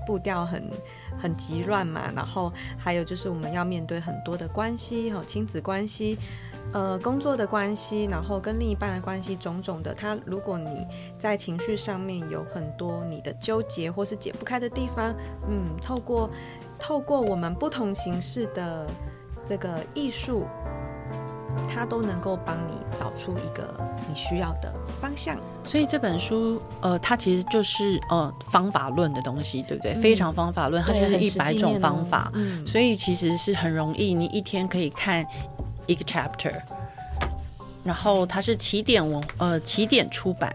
[0.07, 0.71] 步调很
[1.19, 6.17] 很急乱嘛，然后还有就是我们要面对很多的关系，哈，亲子关系，
[6.73, 9.93] 呃，工作的关系，然后跟另一半的关系，种种的。
[9.93, 10.87] 他如果你
[11.19, 15.15] 在情绪上面有很多你的纠结或是解不开的地方，
[15.49, 16.31] 嗯，透过
[16.79, 18.87] 透过我们不同形式的
[19.45, 20.47] 这个艺术。
[21.69, 23.63] 它都能够帮你找出一个
[24.09, 29.93] 你需要的方向，所以这本书，呃，它其实就是呃方法论的东西，对不对？
[29.93, 35.25] 嗯、非常方法论，它就是一百种方法，嗯，所以其实是很容易，你一天可以看
[35.87, 36.55] 一个 chapter，
[37.85, 40.55] 然后它是起点文，呃，起点出版。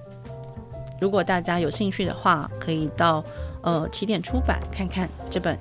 [0.99, 3.23] 如果大家有兴趣的话，可以到
[3.61, 5.55] 呃起点出版看看这本《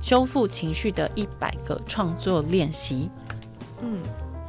[0.00, 3.10] 修复情绪的一百个创作练习》，
[3.80, 4.02] 嗯。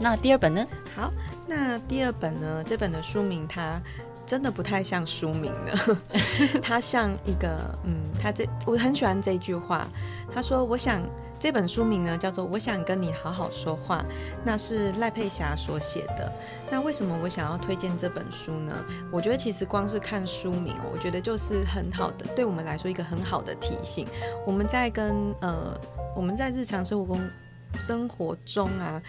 [0.03, 0.67] 那第二本呢？
[0.93, 1.09] 好，
[1.47, 2.61] 那第二本呢？
[2.65, 3.81] 这本的书名它
[4.25, 5.73] 真的不太像书名呢，
[6.61, 9.87] 它像一个嗯，它这我很喜欢这句话。
[10.35, 11.01] 他说：“我想
[11.39, 14.03] 这本书名呢叫做《我想跟你好好说话》，
[14.43, 16.29] 那是赖佩霞所写的。
[16.69, 18.73] 那为什么我想要推荐这本书呢？
[19.09, 24.05] 我觉得其实光是看书名，我觉得就是很好的，对我们来说一个很好的提醒。
[24.45, 25.79] 我们在跟呃，
[26.13, 27.23] 我们在日常生活中。”
[27.79, 29.01] 生活中啊，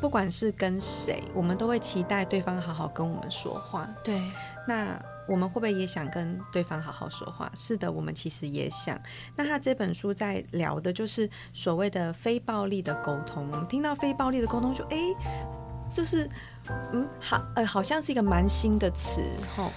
[0.00, 3.88] 不管是跟谁，我们都会期待对方好好跟我们说话。
[4.04, 4.20] 对，
[4.66, 7.50] 那我们会不会也想跟对方好好说话？
[7.54, 8.98] 是的，我们其实也想。
[9.36, 13.48] 那他这本书在聊的就是所谓的非暴力的沟通。
[13.50, 15.14] 我们听到非暴力的沟通就，就诶，
[15.92, 16.28] 就是
[16.92, 19.22] 嗯，好，呃，好像是一个蛮新的词，
[19.56, 19.70] 吼。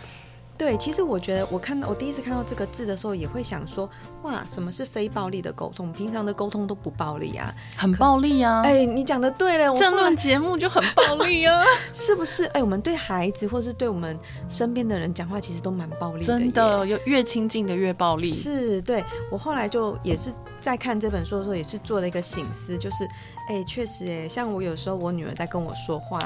[0.55, 3.89] 对，其实我觉得，我看到我第一次看到这个字的时候，也会想说，
[4.23, 5.91] 哇，什么是非暴力的沟通？
[5.93, 8.61] 平常的沟通都不暴力啊，很暴力啊！
[8.63, 11.63] 哎，你讲的对了，争论节目就很暴力啊，
[11.93, 12.45] 是不是？
[12.45, 14.17] 哎，我们对孩子或是对我们
[14.47, 18.29] 身边的人讲话，其实都蛮暴力的，真的，有越亲近的越暴力。
[18.31, 23.07] 是，对，我后来就也是在看这本书的时候，也是做了一个醒思，就是。
[23.49, 26.17] 哎、欸，确实哎，像我有时候我女儿在跟我说话，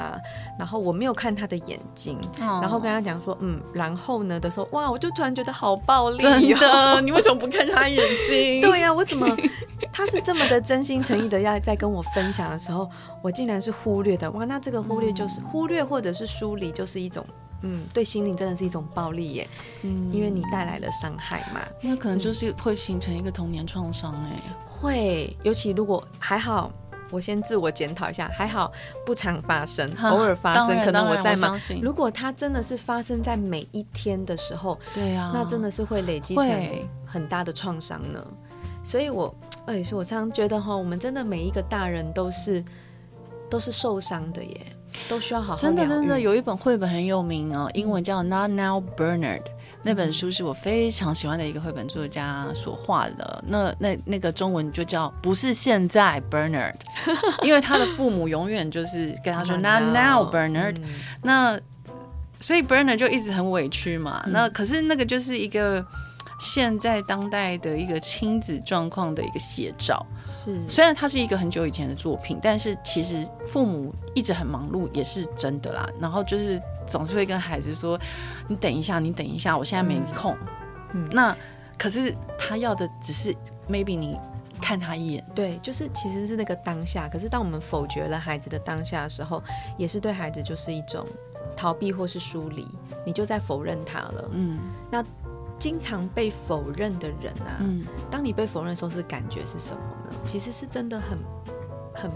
[0.56, 8.60] 然后我没有看她的眼睛，哦、然后跟她讲说嗯，然后呢的时候，哇，我就突然觉得好暴力、哦，真的，你为什么不看她眼睛？
[8.60, 9.36] 对呀、啊，我怎么
[9.92, 12.88] 他是这么的真心诚意的要在跟我分享的时候，
[13.22, 14.30] 我竟然是忽略的。
[14.32, 17.24] 哇，那这个忽略就是、嗯、忽略或者是疏离，就是一种
[17.62, 19.48] 嗯，对心灵真的是一种暴力耶。
[19.82, 21.60] 嗯，因为你带来了伤害嘛。
[21.80, 24.40] 那可能就是会形成一个童年创伤哎。
[24.66, 26.70] 会，尤其如果还好。
[27.10, 28.70] 我先自我检讨一下，还好
[29.06, 31.58] 不常发生，偶尔发生，可能我在忙。
[31.80, 36.44] 如果它真的是发生在每一天的时候，对啊，那真的是会累积成
[37.06, 38.24] 很大的创伤呢。
[38.84, 39.34] 所以我，
[39.66, 42.64] 哎，所以我常常觉得哈，我们真的每一个大人都是
[43.50, 44.60] 都是受伤的耶，
[45.08, 45.58] 都需要好好。
[45.58, 49.42] 真的真的，有一本绘本很有名哦，英文叫《Not Now Bernard》。
[49.82, 56.74] 那本书是我非常喜欢的一个绘本作家所画的，那那那个中文就叫不是现在 Bernard，
[57.42, 60.76] 因为他的父母永远就是跟他说 Not now Bernard，
[61.22, 61.58] 那
[62.40, 64.24] 所以 Bernard 就一直很委屈嘛。
[64.28, 65.84] 那可是那个就是一个
[66.38, 70.04] 现在当代的一个亲子状况的一个写照。
[70.24, 75.88] 是，虽然它是一个很久以前的作品，但是其实父母一直很忙碌也是真的啦。
[76.00, 76.60] 然后就是。
[76.88, 78.00] 总是会跟孩子说
[78.48, 80.34] ：“你等一下，你等一下，我现在没空。
[80.94, 81.36] 嗯”嗯，那
[81.76, 83.36] 可是他要的只是
[83.68, 84.18] maybe 你
[84.58, 85.22] 看他一眼。
[85.34, 87.06] 对，就是其实是那个当下。
[87.06, 89.42] 可是当我们否决了孩子的当下的时候，
[89.76, 91.06] 也是对孩子就是一种
[91.54, 92.66] 逃避或是疏离，
[93.04, 94.30] 你就在否认他了。
[94.32, 94.58] 嗯，
[94.90, 95.04] 那
[95.58, 100.16] 经常被否认的人啊，嗯，当你被否认的时候，是感觉是什么呢？
[100.26, 101.18] 其实是真的很
[101.94, 102.10] 很。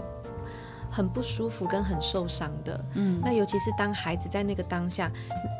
[0.95, 5.11] 很不舒服跟很受伤的，嗯，那尤其是当孩子在那个当下，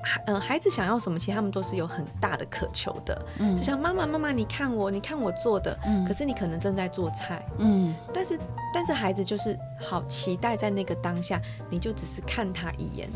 [0.04, 8.40] 孩，呃，孩子想要什么，其实他们都是有很大的渴求的，嗯，就像妈妈妈妈，你看我，你看我做的，嗯，可是你可能正在做菜，嗯，但是
[8.72, 13.10] 但是孩子就是好期待在那个当下，你就只是看他一眼，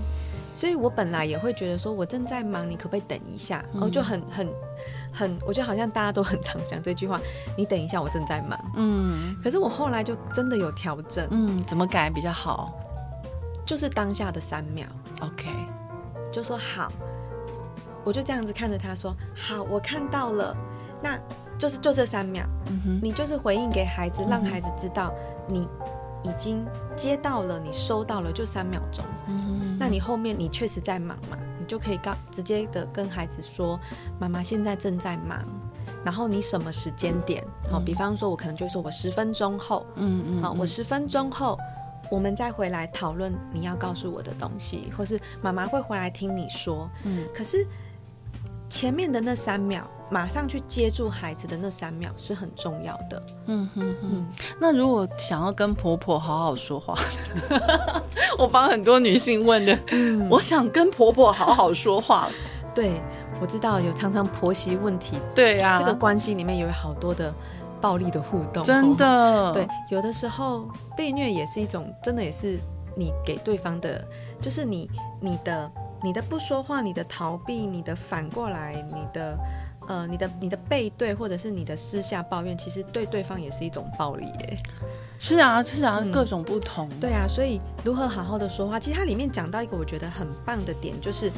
[0.57, 3.63] 所以我本来也会觉得说我正在忙，你可不可以等一下？
[3.71, 4.49] 然后就很很。
[5.11, 7.19] 很，我觉得好像大家都很常讲这句话。
[7.55, 8.59] 你等一下，我正在忙。
[8.75, 11.27] 嗯，可是我后来就真的有调整。
[11.29, 12.73] 嗯，怎么改比较好？
[13.65, 14.87] 就是当下的三秒。
[15.21, 15.49] OK，
[16.31, 16.91] 就说好，
[18.03, 20.55] 我就这样子看着他说好，我看到了，
[21.03, 21.19] 那
[21.57, 22.43] 就是就这三秒。
[22.69, 25.11] 嗯哼，你就是回应给孩子，让孩子知道
[25.47, 25.67] 你
[26.23, 26.65] 已经
[26.95, 29.03] 接到了，你收到了，就三秒钟。
[29.27, 29.46] 嗯哼，
[29.77, 31.37] 那你后面你确实在忙嘛？
[31.59, 33.79] 你就可以告直接的跟孩子说，
[34.19, 35.43] 妈妈现在正在忙，
[36.03, 37.43] 然后你什么时间点？
[37.71, 41.57] 好、嗯，比方说，我可能就说我十分钟后，嗯嗯，好，我十分钟后，
[42.09, 47.65] 我们再回来讨论你要告诉我的东西，或是妈妈会回来听你说，嗯，可是
[48.69, 49.89] 前面的那三秒。
[50.09, 53.23] 马上去接住孩子的那三秒是很重要的。
[53.47, 54.27] 嗯哼哼。
[54.59, 56.95] 那如果想要跟婆婆好好说话，
[58.39, 59.77] 我帮很多女性问的。
[59.91, 62.29] 嗯，我想跟婆婆好好说话。
[62.73, 63.01] 对，
[63.41, 65.19] 我知道有常常婆媳问题。
[65.35, 67.33] 对啊，这个关系里面有好多的
[67.81, 68.63] 暴力的互动。
[68.63, 69.51] 真的。
[69.51, 72.57] 对，有的时候被虐也是一种，真的也是
[72.95, 74.05] 你给对方的，
[74.39, 74.89] 就是你
[75.19, 75.71] 你的
[76.01, 79.37] 你的不说话，你的逃避，你的反过来，你的。
[79.87, 84.57] 呃，你的你的背对，或者是你的私下抱怨，其实对对方也是一种暴力耶。
[85.19, 86.87] 是啊，是啊，各种不同。
[86.99, 91.31] 对啊，所以如何好好的说话，其实它里面讲到一个我觉得很棒的点，就是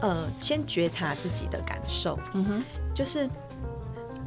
[0.00, 2.18] 呃，先觉察自己的感受。
[2.32, 2.62] 嗯哼，
[2.94, 3.28] 就是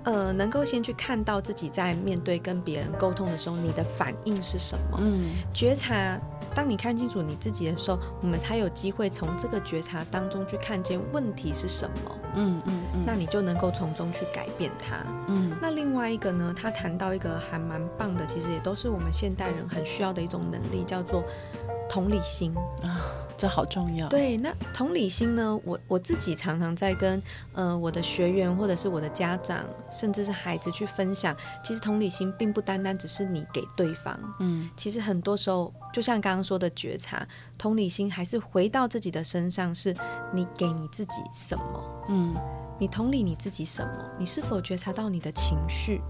[0.03, 4.99] 呃，能够先去看到自己在面对跟别人沟通的时候，你的反应是什么？
[5.01, 6.19] 嗯，觉察。
[6.55, 12.17] 当你看清楚你自己的时候，我们才有机会从这个觉察当中去看见问题是什么。
[12.35, 15.03] 嗯嗯嗯，那你就能够从中去改变它。
[15.27, 21.23] 嗯，那另外一个呢，他谈到一个还蛮棒的，其实也都是我们现代人很需要的一种能力，叫做。
[21.89, 23.01] 同理心啊，
[23.35, 24.07] 这好重要。
[24.09, 25.59] 对，那同理心呢？
[25.65, 27.21] 我我自己常常在跟
[27.53, 31.35] 呃我的学员或者是我的家长，甚至是孩子去分享。
[31.63, 39.95] 其实同理心并不单单只是你给对方，嗯，其实很多时候就像刚刚说的觉察，同理心还是回到自己的身上，是
[40.31, 42.03] 你给你自己什么？
[42.09, 42.35] 嗯，
[42.77, 43.93] 你同理你自己什么？
[44.19, 46.01] 你是否觉察到你的情绪？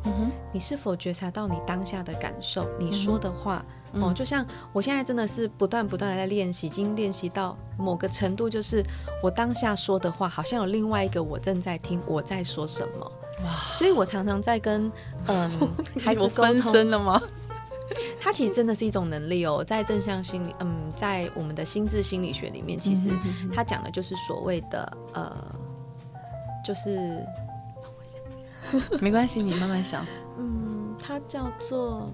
[0.52, 2.68] 你是否觉察到你当下的感受？
[2.78, 3.64] 你说的话。
[3.66, 8.84] 嗯哦，就像我现在真的是不断不断的在练习，已经练习到某个程度，就是
[9.24, 13.12] 我当下说的话，好像有另外一个我正在听我在说什么。
[13.44, 13.50] 哇！
[13.74, 14.92] 所以我常常在跟
[15.28, 15.50] 嗯
[16.00, 16.46] 孩子沟通。
[16.46, 17.22] 分身了吗？
[18.22, 23.10] 他其实真的是一种能力哦，在正向心理，嗯，在我们的心智心理学里面，其实
[23.52, 25.36] 他讲的就是所谓的呃，
[26.64, 27.26] 就是
[29.02, 30.06] 没关系，你慢慢想。
[30.38, 32.12] 嗯，它叫做。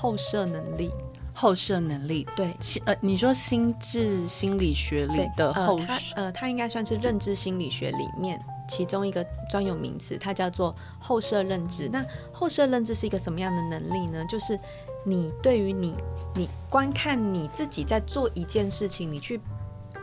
[0.00, 0.90] 后设能力，
[1.34, 2.56] 后设能力，对，
[2.86, 11.86] 呃，你说心智心理学里的后设，呃，它应该算是认知心理学里面其中一个专有名词，它叫做后设认知。
[11.92, 12.02] 那
[12.32, 14.24] 后设认知是一个什么样的能力呢？
[14.24, 14.58] 就是
[15.04, 15.94] 你对于你
[16.34, 19.38] 你观看你自己在做一件事情，你去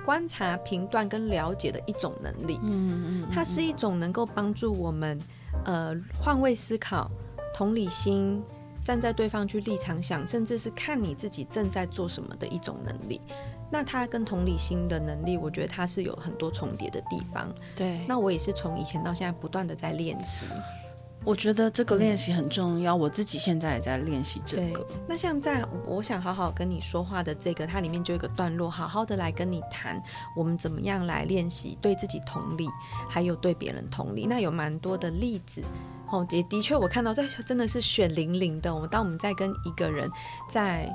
[0.05, 2.59] 观察、评断跟了解的一种能力。
[2.61, 5.19] 嗯嗯，它是一种能够帮助我们
[5.65, 5.91] 呃
[6.21, 7.09] 换位思考、
[7.55, 8.43] 同理心。
[8.87, 13.19] 站在对方去立场想，甚至是看你自己正在做什么的一种能力，
[13.69, 17.53] 那它跟同理心的能力，我觉得它是有很多重叠的地方。
[17.75, 20.45] 对，那我也是从以前到现在不断的在练习。
[21.25, 24.87] 我觉得这个练习很重要，嗯、我自己现在也在练习这个。
[25.05, 30.01] 那像在我想好好跟你说话的这个，它里面就有一个段落，好好的来跟你谈，
[30.33, 32.69] 我们怎么样来练习对自己同理，
[33.09, 34.25] 还有对别人同理。
[34.25, 35.61] 那有蛮多的例子。
[36.09, 38.73] 哦，也的确，我看到这真的是血淋淋的。
[38.73, 40.09] 我们当我们在跟一个人
[40.49, 40.89] 在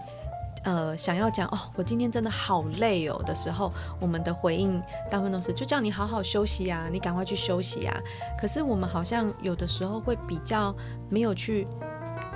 [0.65, 3.71] 呃想要讲哦，我今天真的好累哦的时候，
[4.01, 4.81] 我们的回应
[5.11, 7.95] 大部分都是就叫你好好休息啊，你赶快去休息啊。
[8.41, 10.75] 可是我们好像有的时候会比较
[11.11, 11.67] 没有去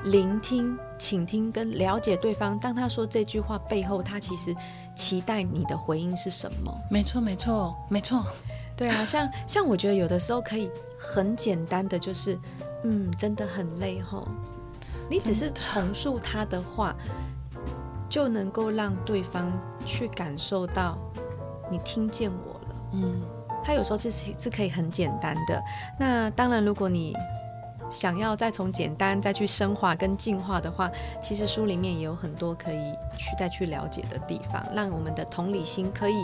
[0.04, 2.58] 聆听、倾听跟了解对方。
[2.58, 4.54] 当他说这句话背后，他其实
[4.94, 6.78] 期待你的回应是什么？
[6.90, 8.22] 没错，没错，没错。
[8.76, 12.38] 对啊，像像我觉得有的时候可以很简单的就是。
[12.84, 14.26] 嗯，真的很累吼。
[15.08, 16.94] 你只是重述他的话，
[18.08, 19.52] 就能够让对方
[19.84, 20.98] 去感受到
[21.70, 22.76] 你听见我了。
[22.92, 23.20] 嗯，
[23.64, 25.62] 他有时候其实是可以很简单的。
[25.98, 27.14] 那当然，如果你
[27.88, 30.90] 想要再从简单再去升华跟进化的话，
[31.22, 36.16] 其实书里面也有很多可以去再去了解的地方，让我们的同理心可以。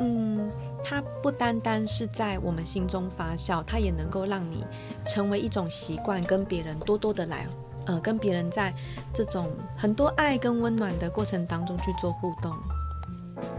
[0.00, 0.50] 嗯，
[0.82, 4.64] 它不单单是在我们心中发酵，它也能够让你
[5.06, 7.46] 成为一种习惯，跟别人多多的来，
[7.86, 8.74] 呃，跟别人在
[9.12, 12.56] 这种很多爱跟温暖的过程当中去做互动。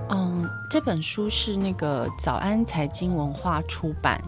[0.09, 4.19] 嗯，这本书是那个早安财经文化出版，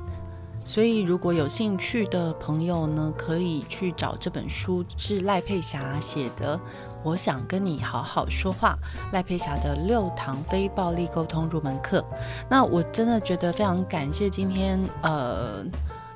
[0.64, 6.60] 所以如果有兴趣的朋友呢，可以去找这本书，是赖佩霞写的。
[7.04, 8.78] 我想跟你好好说话，
[9.12, 12.06] 赖佩霞的六堂非暴力沟通入门课。
[12.50, 15.64] 那我真的觉得非常感谢今天呃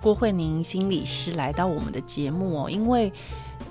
[0.01, 3.11] 郭慧宁心理师来到我们的节目哦，因为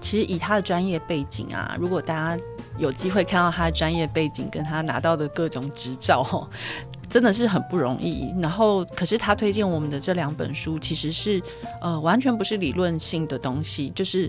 [0.00, 2.44] 其实以他的专业背景啊，如果大家
[2.78, 6.48] 有机会看到他的专业背景跟他拿到的各种执照哦，
[7.08, 8.34] 真的是很不容易。
[8.42, 11.40] 然后可是他推荐我们的这两本书，其实是
[11.80, 14.28] 呃完全不是理论性的东西，就是。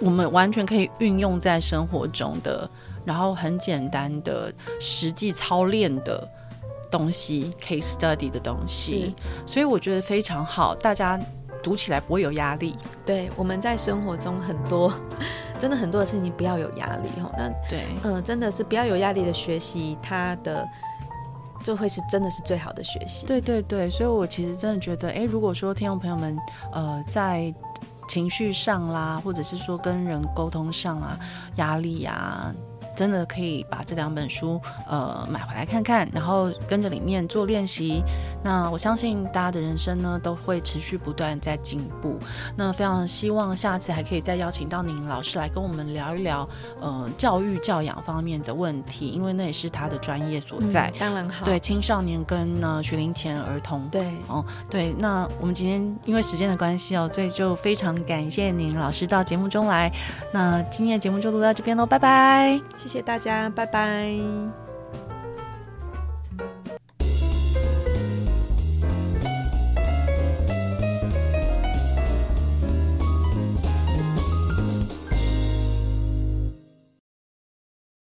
[0.00, 2.68] 我们完全可以运用在生活中的，
[3.04, 6.28] 然后很简单的实际操练的
[6.90, 9.14] 东西，case study 的东西，
[9.46, 11.18] 所以我觉得非常好，大家
[11.62, 12.76] 读起来不会有压力。
[13.04, 14.92] 对，我们在生活中很多
[15.58, 17.32] 真的很多的事情不要有压力哦。
[17.36, 20.66] 那对，嗯、呃，真的是不要有压力的学习，它的
[21.62, 23.24] 就会是真的是最好的学习。
[23.26, 26.36] 对对对，所以我其实真的觉得，哎，如果说听众朋友们，
[26.72, 27.54] 呃，在
[28.12, 31.18] 情绪上啦，或者是说跟人沟通上啊，
[31.56, 32.54] 压力啊。
[32.94, 38.02] 真的可以把这两本书呃买回来看看，然后跟着里面做练习。
[38.44, 42.18] 那我相信大家的人生呢都会持续不断在进步。
[42.56, 46.48] 那非常希望下次还可以再邀请到您老师来跟我们聊一聊
[46.80, 50.90] 呃教育教养方面的问题，因为那也是他的专业所在。
[50.94, 51.44] 嗯、当然好。
[51.44, 53.88] 对青少年跟呢学龄前儿童。
[53.88, 54.94] 对哦对。
[54.98, 59.90] 那我们今天因为时间的关系哦，所以就非常感谢您老师到节目中来。
[60.32, 62.60] 那今天的节目就录到这边喽，拜拜。
[62.82, 64.61] 谢谢大家，拜拜。